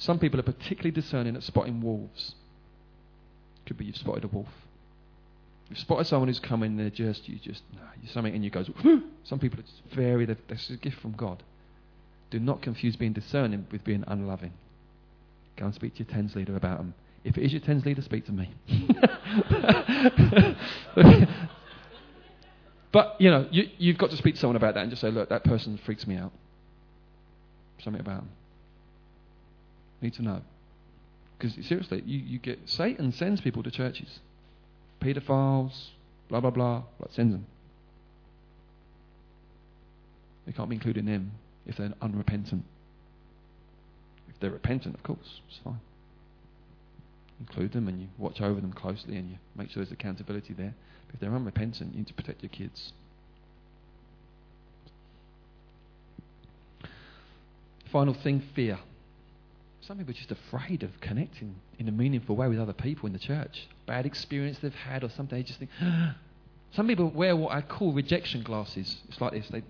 Some 0.00 0.18
people 0.18 0.40
are 0.40 0.42
particularly 0.42 0.90
discerning 0.90 1.36
at 1.36 1.42
spotting 1.42 1.82
wolves. 1.82 2.34
Could 3.66 3.76
be 3.76 3.84
you've 3.84 3.96
spotted 3.96 4.24
a 4.24 4.28
wolf. 4.28 4.48
You've 5.68 5.78
spotted 5.78 6.06
someone 6.06 6.28
who's 6.28 6.40
coming, 6.40 6.78
they're 6.78 6.88
just, 6.88 7.28
you 7.28 7.38
just, 7.38 7.62
no, 7.74 7.82
something 8.12 8.34
in 8.34 8.42
you 8.42 8.50
goes, 8.50 8.68
some 9.24 9.38
people 9.38 9.60
are 9.60 9.62
just 9.62 9.82
very, 9.94 10.24
that's 10.24 10.70
a 10.70 10.76
gift 10.76 10.98
from 11.00 11.12
God. 11.12 11.42
Do 12.30 12.40
not 12.40 12.62
confuse 12.62 12.96
being 12.96 13.12
discerning 13.12 13.66
with 13.70 13.84
being 13.84 14.02
unloving. 14.06 14.54
Go 15.56 15.66
and 15.66 15.74
speak 15.74 15.94
to 15.96 16.04
your 16.04 16.08
tens 16.08 16.34
leader 16.34 16.56
about 16.56 16.78
them. 16.78 16.94
If 17.22 17.36
it 17.36 17.44
is 17.44 17.52
your 17.52 17.60
tens 17.60 17.84
leader, 17.84 18.00
speak 18.00 18.24
to 18.26 18.32
me. 18.32 18.50
but, 22.90 23.16
you 23.20 23.30
know, 23.30 23.46
you, 23.50 23.64
you've 23.76 23.98
got 23.98 24.10
to 24.10 24.16
speak 24.16 24.36
to 24.36 24.40
someone 24.40 24.56
about 24.56 24.74
that 24.74 24.80
and 24.80 24.90
just 24.90 25.02
say, 25.02 25.10
look, 25.10 25.28
that 25.28 25.44
person 25.44 25.78
freaks 25.84 26.06
me 26.06 26.16
out. 26.16 26.32
Something 27.80 28.00
about 28.00 28.20
them. 28.20 28.30
Need 30.00 30.14
to 30.14 30.22
know. 30.22 30.42
Because 31.38 31.54
seriously, 31.66 32.02
you, 32.04 32.18
you 32.18 32.38
get 32.38 32.58
Satan 32.66 33.12
sends 33.12 33.40
people 33.40 33.62
to 33.62 33.70
churches. 33.70 34.20
Pedophiles, 35.00 35.88
blah 36.28 36.40
blah 36.40 36.50
blah, 36.50 36.82
what 36.98 37.12
sends 37.12 37.32
them. 37.32 37.46
They 40.46 40.52
can't 40.52 40.68
be 40.68 40.76
included 40.76 41.00
in 41.00 41.06
them 41.06 41.32
if 41.66 41.76
they're 41.76 41.92
unrepentant. 42.02 42.64
If 44.28 44.40
they're 44.40 44.50
repentant, 44.50 44.94
of 44.94 45.02
course, 45.02 45.40
it's 45.48 45.58
fine. 45.62 45.80
Include 47.38 47.72
them 47.72 47.88
and 47.88 48.00
you 48.00 48.08
watch 48.18 48.40
over 48.40 48.60
them 48.60 48.72
closely 48.72 49.16
and 49.16 49.30
you 49.30 49.36
make 49.56 49.70
sure 49.70 49.82
there's 49.82 49.92
accountability 49.92 50.52
there. 50.52 50.74
But 51.06 51.14
if 51.14 51.20
they're 51.20 51.34
unrepentant, 51.34 51.92
you 51.92 51.98
need 51.98 52.08
to 52.08 52.14
protect 52.14 52.42
your 52.42 52.50
kids. 52.50 52.92
Final 57.90 58.14
thing 58.14 58.42
fear. 58.54 58.78
Some 59.82 59.98
people 59.98 60.12
are 60.12 60.16
just 60.16 60.30
afraid 60.30 60.82
of 60.82 61.00
connecting 61.00 61.56
in 61.78 61.88
a 61.88 61.92
meaningful 61.92 62.36
way 62.36 62.48
with 62.48 62.58
other 62.58 62.72
people 62.72 63.06
in 63.06 63.12
the 63.12 63.18
church. 63.18 63.66
Bad 63.86 64.06
experience 64.06 64.58
they've 64.58 64.74
had 64.74 65.02
or 65.02 65.08
something. 65.10 65.38
They 65.38 65.42
just 65.42 65.58
think. 65.58 65.70
Some 66.72 66.86
people 66.86 67.10
wear 67.10 67.34
what 67.34 67.52
I 67.52 67.62
call 67.62 67.92
rejection 67.92 68.44
glasses. 68.44 68.98
It's 69.08 69.20
like 69.20 69.32
this. 69.32 69.48
They, 69.48 69.60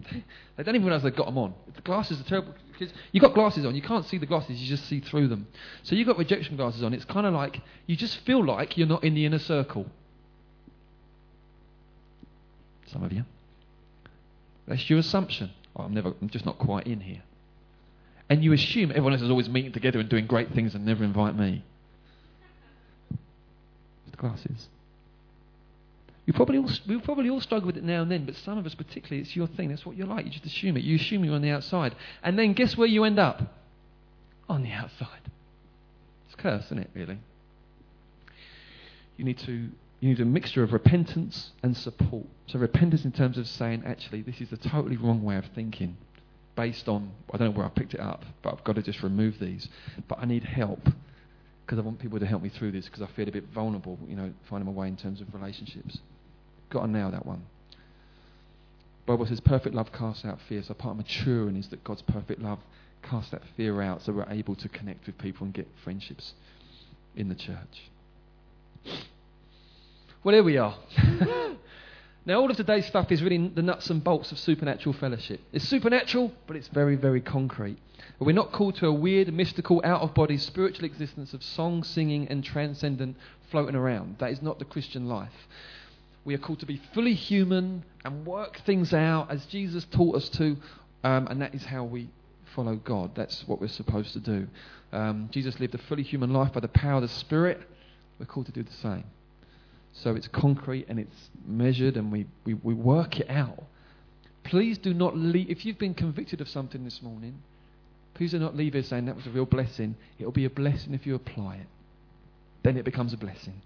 they 0.56 0.62
don't 0.62 0.74
even 0.74 0.84
realize 0.84 1.02
they've 1.02 1.16
got 1.16 1.26
them 1.26 1.38
on. 1.38 1.54
The 1.74 1.80
glasses 1.80 2.20
are 2.20 2.24
terrible 2.24 2.52
because 2.72 2.92
you've 3.12 3.22
got 3.22 3.32
glasses 3.32 3.64
on. 3.64 3.74
You 3.74 3.80
can't 3.80 4.04
see 4.04 4.18
the 4.18 4.26
glasses. 4.26 4.60
You 4.60 4.68
just 4.68 4.86
see 4.86 5.00
through 5.00 5.28
them. 5.28 5.46
So 5.82 5.94
you've 5.94 6.06
got 6.06 6.18
rejection 6.18 6.56
glasses 6.56 6.82
on. 6.82 6.92
It's 6.92 7.06
kind 7.06 7.26
of 7.26 7.32
like 7.32 7.62
you 7.86 7.96
just 7.96 8.18
feel 8.26 8.44
like 8.44 8.76
you're 8.76 8.86
not 8.86 9.02
in 9.02 9.14
the 9.14 9.24
inner 9.24 9.38
circle. 9.38 9.86
Some 12.88 13.02
of 13.02 13.12
you. 13.12 13.24
That's 14.66 14.90
your 14.90 14.98
assumption. 14.98 15.52
Oh, 15.74 15.84
I'm 15.84 15.94
never. 15.94 16.12
I'm 16.20 16.28
just 16.28 16.44
not 16.44 16.58
quite 16.58 16.86
in 16.86 17.00
here 17.00 17.22
and 18.30 18.44
you 18.44 18.52
assume 18.52 18.90
everyone 18.90 19.12
else 19.12 19.22
is 19.22 19.28
always 19.28 19.48
meeting 19.48 19.72
together 19.72 19.98
and 19.98 20.08
doing 20.08 20.26
great 20.26 20.52
things 20.52 20.76
and 20.76 20.86
never 20.86 21.02
invite 21.02 21.36
me. 21.36 21.64
The 24.12 24.16
glasses. 24.16 24.68
We 26.26 26.32
probably 26.32 26.58
all 26.58 26.70
we 26.86 27.00
probably 27.00 27.28
all 27.28 27.40
struggle 27.40 27.66
with 27.66 27.76
it 27.76 27.82
now 27.82 28.02
and 28.02 28.10
then, 28.10 28.24
but 28.24 28.36
some 28.36 28.56
of 28.56 28.64
us 28.64 28.74
particularly, 28.76 29.20
it's 29.20 29.34
your 29.34 29.48
thing. 29.48 29.68
That's 29.68 29.84
what 29.84 29.96
you're 29.96 30.06
like. 30.06 30.24
You 30.24 30.30
just 30.30 30.46
assume 30.46 30.76
it. 30.76 30.84
You 30.84 30.94
assume 30.94 31.24
you're 31.24 31.34
on 31.34 31.42
the 31.42 31.50
outside, 31.50 31.96
and 32.22 32.38
then 32.38 32.52
guess 32.52 32.76
where 32.76 32.86
you 32.86 33.02
end 33.02 33.18
up? 33.18 33.42
On 34.48 34.62
the 34.62 34.70
outside. 34.70 35.08
It's 36.26 36.34
a 36.34 36.36
curse, 36.36 36.66
isn't 36.66 36.78
it? 36.78 36.90
Really. 36.94 37.18
You 39.16 39.24
need 39.24 39.38
to 39.38 39.52
you 39.98 40.08
need 40.08 40.20
a 40.20 40.24
mixture 40.24 40.62
of 40.62 40.72
repentance 40.72 41.50
and 41.64 41.76
support. 41.76 42.26
So 42.46 42.60
repentance 42.60 43.04
in 43.04 43.10
terms 43.10 43.36
of 43.36 43.48
saying, 43.48 43.82
actually, 43.84 44.22
this 44.22 44.40
is 44.40 44.52
a 44.52 44.56
totally 44.56 44.96
wrong 44.96 45.24
way 45.24 45.36
of 45.36 45.46
thinking 45.52 45.96
based 46.60 46.88
on, 46.88 47.10
I 47.32 47.38
don't 47.38 47.52
know 47.52 47.56
where 47.56 47.64
I 47.64 47.70
picked 47.70 47.94
it 47.94 48.00
up, 48.00 48.22
but 48.42 48.52
I've 48.52 48.62
got 48.64 48.74
to 48.74 48.82
just 48.82 49.02
remove 49.02 49.38
these. 49.40 49.66
But 50.08 50.18
I 50.18 50.26
need 50.26 50.44
help 50.44 50.84
because 51.64 51.78
I 51.78 51.80
want 51.80 51.98
people 51.98 52.20
to 52.20 52.26
help 52.26 52.42
me 52.42 52.50
through 52.50 52.72
this 52.72 52.84
because 52.84 53.00
I 53.00 53.06
feel 53.16 53.26
a 53.26 53.32
bit 53.32 53.44
vulnerable, 53.54 53.98
you 54.06 54.14
know, 54.14 54.30
finding 54.50 54.66
my 54.66 54.78
way 54.78 54.88
in 54.88 54.96
terms 54.98 55.22
of 55.22 55.32
relationships. 55.32 55.96
Got 56.68 56.82
to 56.82 56.90
nail 56.90 57.10
that 57.12 57.24
one. 57.24 57.46
Bible 59.06 59.24
says 59.24 59.40
perfect 59.40 59.74
love 59.74 59.90
casts 59.90 60.26
out 60.26 60.38
fear. 60.50 60.62
So 60.62 60.74
part 60.74 60.92
of 60.92 60.98
maturing 60.98 61.56
is 61.56 61.68
that 61.68 61.82
God's 61.82 62.02
perfect 62.02 62.42
love 62.42 62.58
casts 63.02 63.30
that 63.30 63.40
fear 63.56 63.80
out 63.80 64.02
so 64.02 64.12
we're 64.12 64.28
able 64.28 64.54
to 64.56 64.68
connect 64.68 65.06
with 65.06 65.16
people 65.16 65.46
and 65.46 65.54
get 65.54 65.66
friendships 65.82 66.34
in 67.16 67.30
the 67.30 67.34
church. 67.34 67.90
Well, 70.22 70.34
here 70.34 70.44
we 70.44 70.58
are. 70.58 70.76
now, 72.26 72.38
all 72.40 72.50
of 72.50 72.56
today's 72.56 72.86
stuff 72.86 73.10
is 73.10 73.22
really 73.22 73.48
the 73.48 73.62
nuts 73.62 73.88
and 73.88 74.04
bolts 74.04 74.30
of 74.30 74.38
supernatural 74.38 74.92
fellowship. 74.92 75.40
It's 75.52 75.66
supernatural, 75.66 76.32
but 76.46 76.54
it's 76.54 76.68
very, 76.68 76.94
very 76.94 77.22
concrete. 77.22 77.78
We're 78.18 78.32
not 78.32 78.52
called 78.52 78.74
to 78.76 78.86
a 78.86 78.92
weird, 78.92 79.32
mystical, 79.32 79.80
out 79.82 80.02
of 80.02 80.12
body 80.12 80.36
spiritual 80.36 80.84
existence 80.84 81.32
of 81.32 81.42
song, 81.42 81.82
singing, 81.82 82.28
and 82.28 82.44
transcendent 82.44 83.16
floating 83.50 83.74
around. 83.74 84.16
That 84.18 84.30
is 84.30 84.42
not 84.42 84.58
the 84.58 84.66
Christian 84.66 85.08
life. 85.08 85.32
We 86.26 86.34
are 86.34 86.38
called 86.38 86.60
to 86.60 86.66
be 86.66 86.82
fully 86.92 87.14
human 87.14 87.84
and 88.04 88.26
work 88.26 88.60
things 88.66 88.92
out 88.92 89.30
as 89.30 89.46
Jesus 89.46 89.86
taught 89.86 90.16
us 90.16 90.28
to, 90.30 90.58
um, 91.02 91.26
and 91.28 91.40
that 91.40 91.54
is 91.54 91.64
how 91.64 91.84
we 91.84 92.10
follow 92.54 92.76
God. 92.76 93.14
That's 93.14 93.48
what 93.48 93.62
we're 93.62 93.68
supposed 93.68 94.12
to 94.12 94.20
do. 94.20 94.46
Um, 94.92 95.30
Jesus 95.32 95.58
lived 95.58 95.74
a 95.74 95.78
fully 95.78 96.02
human 96.02 96.34
life 96.34 96.52
by 96.52 96.60
the 96.60 96.68
power 96.68 96.96
of 96.96 97.02
the 97.02 97.08
Spirit. 97.08 97.62
We're 98.18 98.26
called 98.26 98.46
to 98.46 98.52
do 98.52 98.62
the 98.62 98.72
same. 98.72 99.04
So 99.92 100.14
it's 100.14 100.28
concrete 100.28 100.86
and 100.88 100.98
it's 100.98 101.30
measured 101.46 101.96
and 101.96 102.12
we, 102.12 102.26
we, 102.44 102.54
we 102.54 102.74
work 102.74 103.20
it 103.20 103.28
out. 103.28 103.64
Please 104.44 104.78
do 104.78 104.94
not 104.94 105.16
leave. 105.16 105.50
If 105.50 105.64
you've 105.64 105.78
been 105.78 105.94
convicted 105.94 106.40
of 106.40 106.48
something 106.48 106.84
this 106.84 107.02
morning, 107.02 107.42
please 108.14 108.30
do 108.30 108.38
not 108.38 108.56
leave 108.56 108.72
here 108.74 108.82
saying 108.82 109.06
that 109.06 109.16
was 109.16 109.26
a 109.26 109.30
real 109.30 109.46
blessing. 109.46 109.96
It'll 110.18 110.32
be 110.32 110.44
a 110.44 110.50
blessing 110.50 110.94
if 110.94 111.06
you 111.06 111.14
apply 111.14 111.56
it. 111.56 111.66
Then 112.62 112.76
it 112.76 112.84
becomes 112.84 113.12
a 113.12 113.16
blessing. 113.16 113.60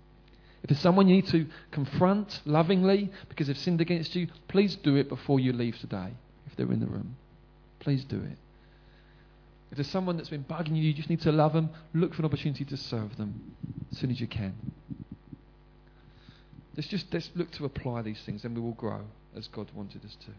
If 0.62 0.70
there's 0.70 0.80
someone 0.80 1.08
you 1.08 1.16
need 1.16 1.26
to 1.28 1.46
confront 1.70 2.40
lovingly 2.46 3.10
because 3.28 3.48
they've 3.48 3.58
sinned 3.58 3.82
against 3.82 4.16
you, 4.16 4.28
please 4.48 4.76
do 4.76 4.96
it 4.96 5.10
before 5.10 5.38
you 5.38 5.52
leave 5.52 5.78
today, 5.78 6.08
if 6.46 6.56
they're 6.56 6.72
in 6.72 6.80
the 6.80 6.86
room. 6.86 7.16
Please 7.80 8.02
do 8.04 8.16
it. 8.16 8.38
If 9.70 9.76
there's 9.76 9.90
someone 9.90 10.16
that's 10.16 10.30
been 10.30 10.44
bugging 10.44 10.76
you, 10.76 10.82
you 10.82 10.94
just 10.94 11.10
need 11.10 11.20
to 11.22 11.32
love 11.32 11.52
them, 11.52 11.68
look 11.92 12.14
for 12.14 12.22
an 12.22 12.26
opportunity 12.26 12.64
to 12.64 12.76
serve 12.76 13.16
them 13.16 13.54
as 13.92 13.98
soon 13.98 14.10
as 14.10 14.20
you 14.20 14.26
can. 14.26 14.54
Let's 16.76 16.88
just 16.88 17.06
let's 17.12 17.30
look 17.34 17.50
to 17.52 17.64
apply 17.64 18.02
these 18.02 18.20
things 18.26 18.44
and 18.44 18.54
we 18.54 18.60
will 18.60 18.72
grow 18.72 19.00
as 19.36 19.48
God 19.48 19.70
wanted 19.74 20.04
us 20.04 20.16
to. 20.26 20.32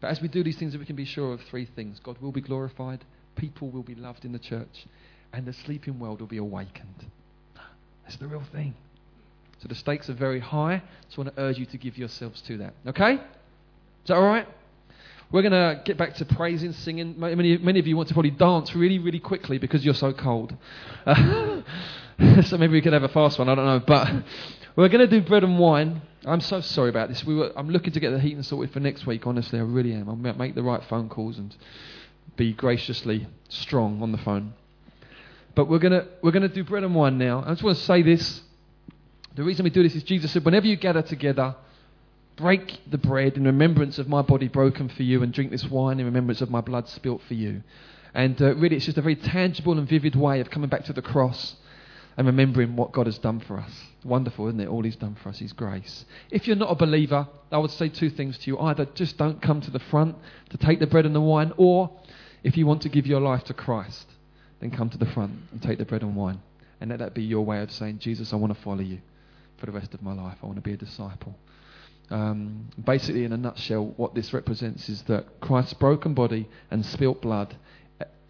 But 0.00 0.08
as 0.08 0.20
we 0.20 0.28
do 0.28 0.42
these 0.42 0.56
things, 0.56 0.76
we 0.76 0.84
can 0.84 0.96
be 0.96 1.04
sure 1.04 1.32
of 1.32 1.40
three 1.42 1.64
things 1.64 2.00
God 2.02 2.18
will 2.20 2.32
be 2.32 2.40
glorified, 2.40 3.04
people 3.36 3.70
will 3.70 3.82
be 3.82 3.94
loved 3.94 4.24
in 4.24 4.32
the 4.32 4.38
church, 4.38 4.86
and 5.32 5.46
the 5.46 5.52
sleeping 5.52 5.98
world 5.98 6.20
will 6.20 6.28
be 6.28 6.38
awakened. 6.38 7.06
That's 8.04 8.16
the 8.16 8.26
real 8.26 8.42
thing. 8.52 8.74
So 9.60 9.68
the 9.68 9.74
stakes 9.76 10.10
are 10.10 10.14
very 10.14 10.40
high. 10.40 10.82
So 11.08 11.22
I 11.22 11.24
want 11.24 11.36
to 11.36 11.42
urge 11.42 11.58
you 11.58 11.66
to 11.66 11.78
give 11.78 11.96
yourselves 11.96 12.42
to 12.42 12.58
that. 12.58 12.74
Okay? 12.88 13.14
Is 13.14 13.20
that 14.08 14.14
all 14.14 14.24
right? 14.24 14.46
We're 15.30 15.42
going 15.42 15.52
to 15.52 15.80
get 15.84 15.96
back 15.96 16.14
to 16.16 16.24
praising, 16.24 16.72
singing. 16.72 17.14
Many, 17.18 17.56
many 17.56 17.78
of 17.78 17.86
you 17.86 17.96
want 17.96 18.08
to 18.08 18.14
probably 18.14 18.32
dance 18.32 18.74
really, 18.74 18.98
really 18.98 19.20
quickly 19.20 19.58
because 19.58 19.84
you're 19.84 19.94
so 19.94 20.12
cold. 20.12 20.54
Uh, 21.06 21.62
so 22.42 22.58
maybe 22.58 22.72
we 22.72 22.82
could 22.82 22.92
have 22.92 23.04
a 23.04 23.08
fast 23.08 23.38
one. 23.38 23.48
I 23.48 23.54
don't 23.54 23.64
know. 23.64 23.80
But 23.86 24.08
we're 24.76 24.88
going 24.88 25.06
to 25.08 25.20
do 25.20 25.26
bread 25.26 25.44
and 25.44 25.58
wine. 25.58 26.02
I'm 26.24 26.40
so 26.40 26.60
sorry 26.60 26.88
about 26.88 27.08
this. 27.08 27.24
We 27.24 27.34
were, 27.34 27.52
I'm 27.56 27.68
looking 27.68 27.92
to 27.92 28.00
get 28.00 28.10
the 28.10 28.20
heating 28.20 28.42
sorted 28.42 28.72
for 28.72 28.80
next 28.80 29.06
week, 29.06 29.26
honestly. 29.26 29.58
I 29.58 29.62
really 29.62 29.92
am. 29.92 30.08
I'll 30.08 30.16
make 30.16 30.54
the 30.54 30.62
right 30.62 30.82
phone 30.84 31.08
calls 31.08 31.38
and 31.38 31.54
be 32.36 32.52
graciously 32.52 33.26
strong 33.48 34.02
on 34.02 34.12
the 34.12 34.18
phone. 34.18 34.54
But 35.54 35.68
we're 35.68 35.78
going 35.78 35.92
to 35.92 36.08
we're 36.22 36.30
gonna 36.30 36.48
do 36.48 36.64
bread 36.64 36.84
and 36.84 36.94
wine 36.94 37.18
now. 37.18 37.44
I 37.44 37.50
just 37.50 37.62
want 37.62 37.76
to 37.76 37.84
say 37.84 38.02
this. 38.02 38.40
The 39.34 39.42
reason 39.42 39.64
we 39.64 39.70
do 39.70 39.82
this 39.82 39.94
is 39.94 40.02
Jesus 40.02 40.30
said, 40.32 40.44
whenever 40.44 40.66
you 40.66 40.76
gather 40.76 41.02
together, 41.02 41.54
break 42.36 42.80
the 42.90 42.98
bread 42.98 43.36
in 43.36 43.44
remembrance 43.44 43.98
of 43.98 44.08
my 44.08 44.22
body 44.22 44.48
broken 44.48 44.88
for 44.88 45.02
you 45.02 45.22
and 45.22 45.32
drink 45.32 45.50
this 45.50 45.64
wine 45.66 46.00
in 46.00 46.06
remembrance 46.06 46.40
of 46.40 46.50
my 46.50 46.60
blood 46.60 46.88
spilt 46.88 47.20
for 47.28 47.34
you. 47.34 47.62
And 48.14 48.40
uh, 48.40 48.54
really, 48.54 48.76
it's 48.76 48.86
just 48.86 48.98
a 48.98 49.02
very 49.02 49.16
tangible 49.16 49.78
and 49.78 49.88
vivid 49.88 50.16
way 50.16 50.40
of 50.40 50.50
coming 50.50 50.68
back 50.68 50.84
to 50.84 50.92
the 50.92 51.02
cross 51.02 51.56
and 52.16 52.26
remembering 52.26 52.76
what 52.76 52.92
God 52.92 53.06
has 53.06 53.18
done 53.18 53.40
for 53.40 53.58
us. 53.58 53.70
Wonderful, 54.04 54.48
isn't 54.48 54.60
it? 54.60 54.68
All 54.68 54.82
He's 54.82 54.96
done 54.96 55.16
for 55.22 55.28
us, 55.28 55.38
His 55.38 55.52
grace. 55.52 56.04
If 56.30 56.46
you're 56.46 56.56
not 56.56 56.70
a 56.70 56.74
believer, 56.74 57.26
I 57.50 57.58
would 57.58 57.70
say 57.70 57.88
two 57.88 58.10
things 58.10 58.38
to 58.38 58.46
you. 58.48 58.58
Either 58.58 58.86
just 58.94 59.16
don't 59.18 59.40
come 59.40 59.60
to 59.62 59.70
the 59.70 59.78
front 59.78 60.16
to 60.50 60.58
take 60.58 60.80
the 60.80 60.86
bread 60.86 61.06
and 61.06 61.14
the 61.14 61.20
wine, 61.20 61.52
or 61.56 61.90
if 62.42 62.56
you 62.56 62.66
want 62.66 62.82
to 62.82 62.88
give 62.88 63.06
your 63.06 63.20
life 63.20 63.44
to 63.44 63.54
Christ, 63.54 64.06
then 64.60 64.70
come 64.70 64.90
to 64.90 64.98
the 64.98 65.06
front 65.06 65.32
and 65.50 65.62
take 65.62 65.78
the 65.78 65.84
bread 65.84 66.02
and 66.02 66.16
wine. 66.16 66.40
And 66.80 66.90
let 66.90 66.98
that 66.98 67.14
be 67.14 67.22
your 67.22 67.44
way 67.44 67.60
of 67.62 67.70
saying, 67.70 68.00
Jesus, 68.00 68.32
I 68.32 68.36
want 68.36 68.54
to 68.54 68.60
follow 68.60 68.80
you 68.80 69.00
for 69.58 69.66
the 69.66 69.72
rest 69.72 69.94
of 69.94 70.02
my 70.02 70.12
life. 70.12 70.38
I 70.42 70.46
want 70.46 70.56
to 70.56 70.62
be 70.62 70.72
a 70.72 70.76
disciple. 70.76 71.36
Um, 72.10 72.68
basically, 72.84 73.24
in 73.24 73.32
a 73.32 73.36
nutshell, 73.36 73.94
what 73.96 74.14
this 74.14 74.34
represents 74.34 74.88
is 74.88 75.02
that 75.02 75.40
Christ's 75.40 75.74
broken 75.74 76.12
body 76.12 76.48
and 76.70 76.84
spilt 76.84 77.22
blood 77.22 77.56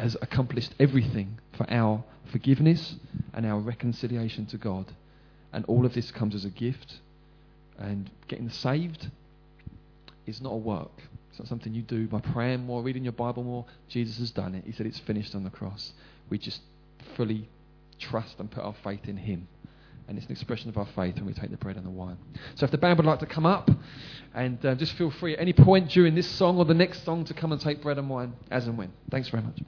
has 0.03 0.16
accomplished 0.20 0.74
everything 0.80 1.38
for 1.57 1.64
our 1.70 2.03
forgiveness 2.30 2.96
and 3.34 3.46
our 3.46 3.61
reconciliation 3.61 4.46
to 4.46 4.59
God. 4.59 4.92
And 5.53 5.64
all 5.66 5.86
of 5.86 5.94
this 5.94 6.11
comes 6.11 6.34
as 6.34 6.44
a 6.44 6.50
gift. 6.50 6.98
And 7.78 8.11
getting 8.26 8.50
saved 8.50 9.11
is 10.26 10.40
not 10.40 10.53
a 10.53 10.57
work. 10.57 10.90
It's 11.30 11.38
not 11.38 11.48
something 11.48 11.72
you 11.72 11.82
do 11.82 12.07
by 12.09 12.20
praying 12.20 12.64
more, 12.64 12.82
reading 12.82 13.05
your 13.05 13.12
Bible 13.12 13.44
more. 13.44 13.64
Jesus 13.88 14.18
has 14.18 14.30
done 14.30 14.55
it. 14.55 14.64
He 14.66 14.72
said 14.72 14.86
it's 14.86 14.98
finished 14.98 15.34
on 15.34 15.44
the 15.44 15.50
cross. 15.50 15.92
We 16.28 16.38
just 16.38 16.61
fully 17.16 17.48
trust 17.98 18.38
and 18.38 18.50
put 18.50 18.64
our 18.64 18.74
faith 18.82 19.07
in 19.07 19.16
Him. 19.16 19.46
And 20.09 20.18
it's 20.18 20.26
an 20.26 20.32
expression 20.32 20.68
of 20.68 20.76
our 20.76 20.88
faith 20.96 21.14
when 21.14 21.26
we 21.26 21.32
take 21.32 21.50
the 21.50 21.57
bread 21.57 21.76
and 21.76 21.86
the 21.86 21.90
wine. 21.90 22.18
So 22.57 22.64
if 22.64 22.72
the 22.72 22.78
band 22.78 22.98
would 22.98 23.07
like 23.07 23.20
to 23.20 23.26
come 23.26 23.46
up, 23.46 23.70
and 24.34 24.64
uh, 24.66 24.74
just 24.74 24.94
feel 24.94 25.11
free 25.12 25.34
at 25.34 25.40
any 25.40 25.53
point 25.53 25.90
during 25.90 26.14
this 26.14 26.28
song 26.28 26.59
or 26.59 26.64
the 26.64 26.74
next 26.74 27.05
song 27.05 27.24
to 27.26 27.34
come 27.34 27.53
and 27.53 27.61
take 27.61 27.82
bread 27.82 27.98
and 27.98 28.11
wine 28.11 28.32
as 28.50 28.66
and 28.66 28.76
when. 28.76 28.92
Thanks 29.11 29.28
very 29.28 29.42
much. 29.42 29.61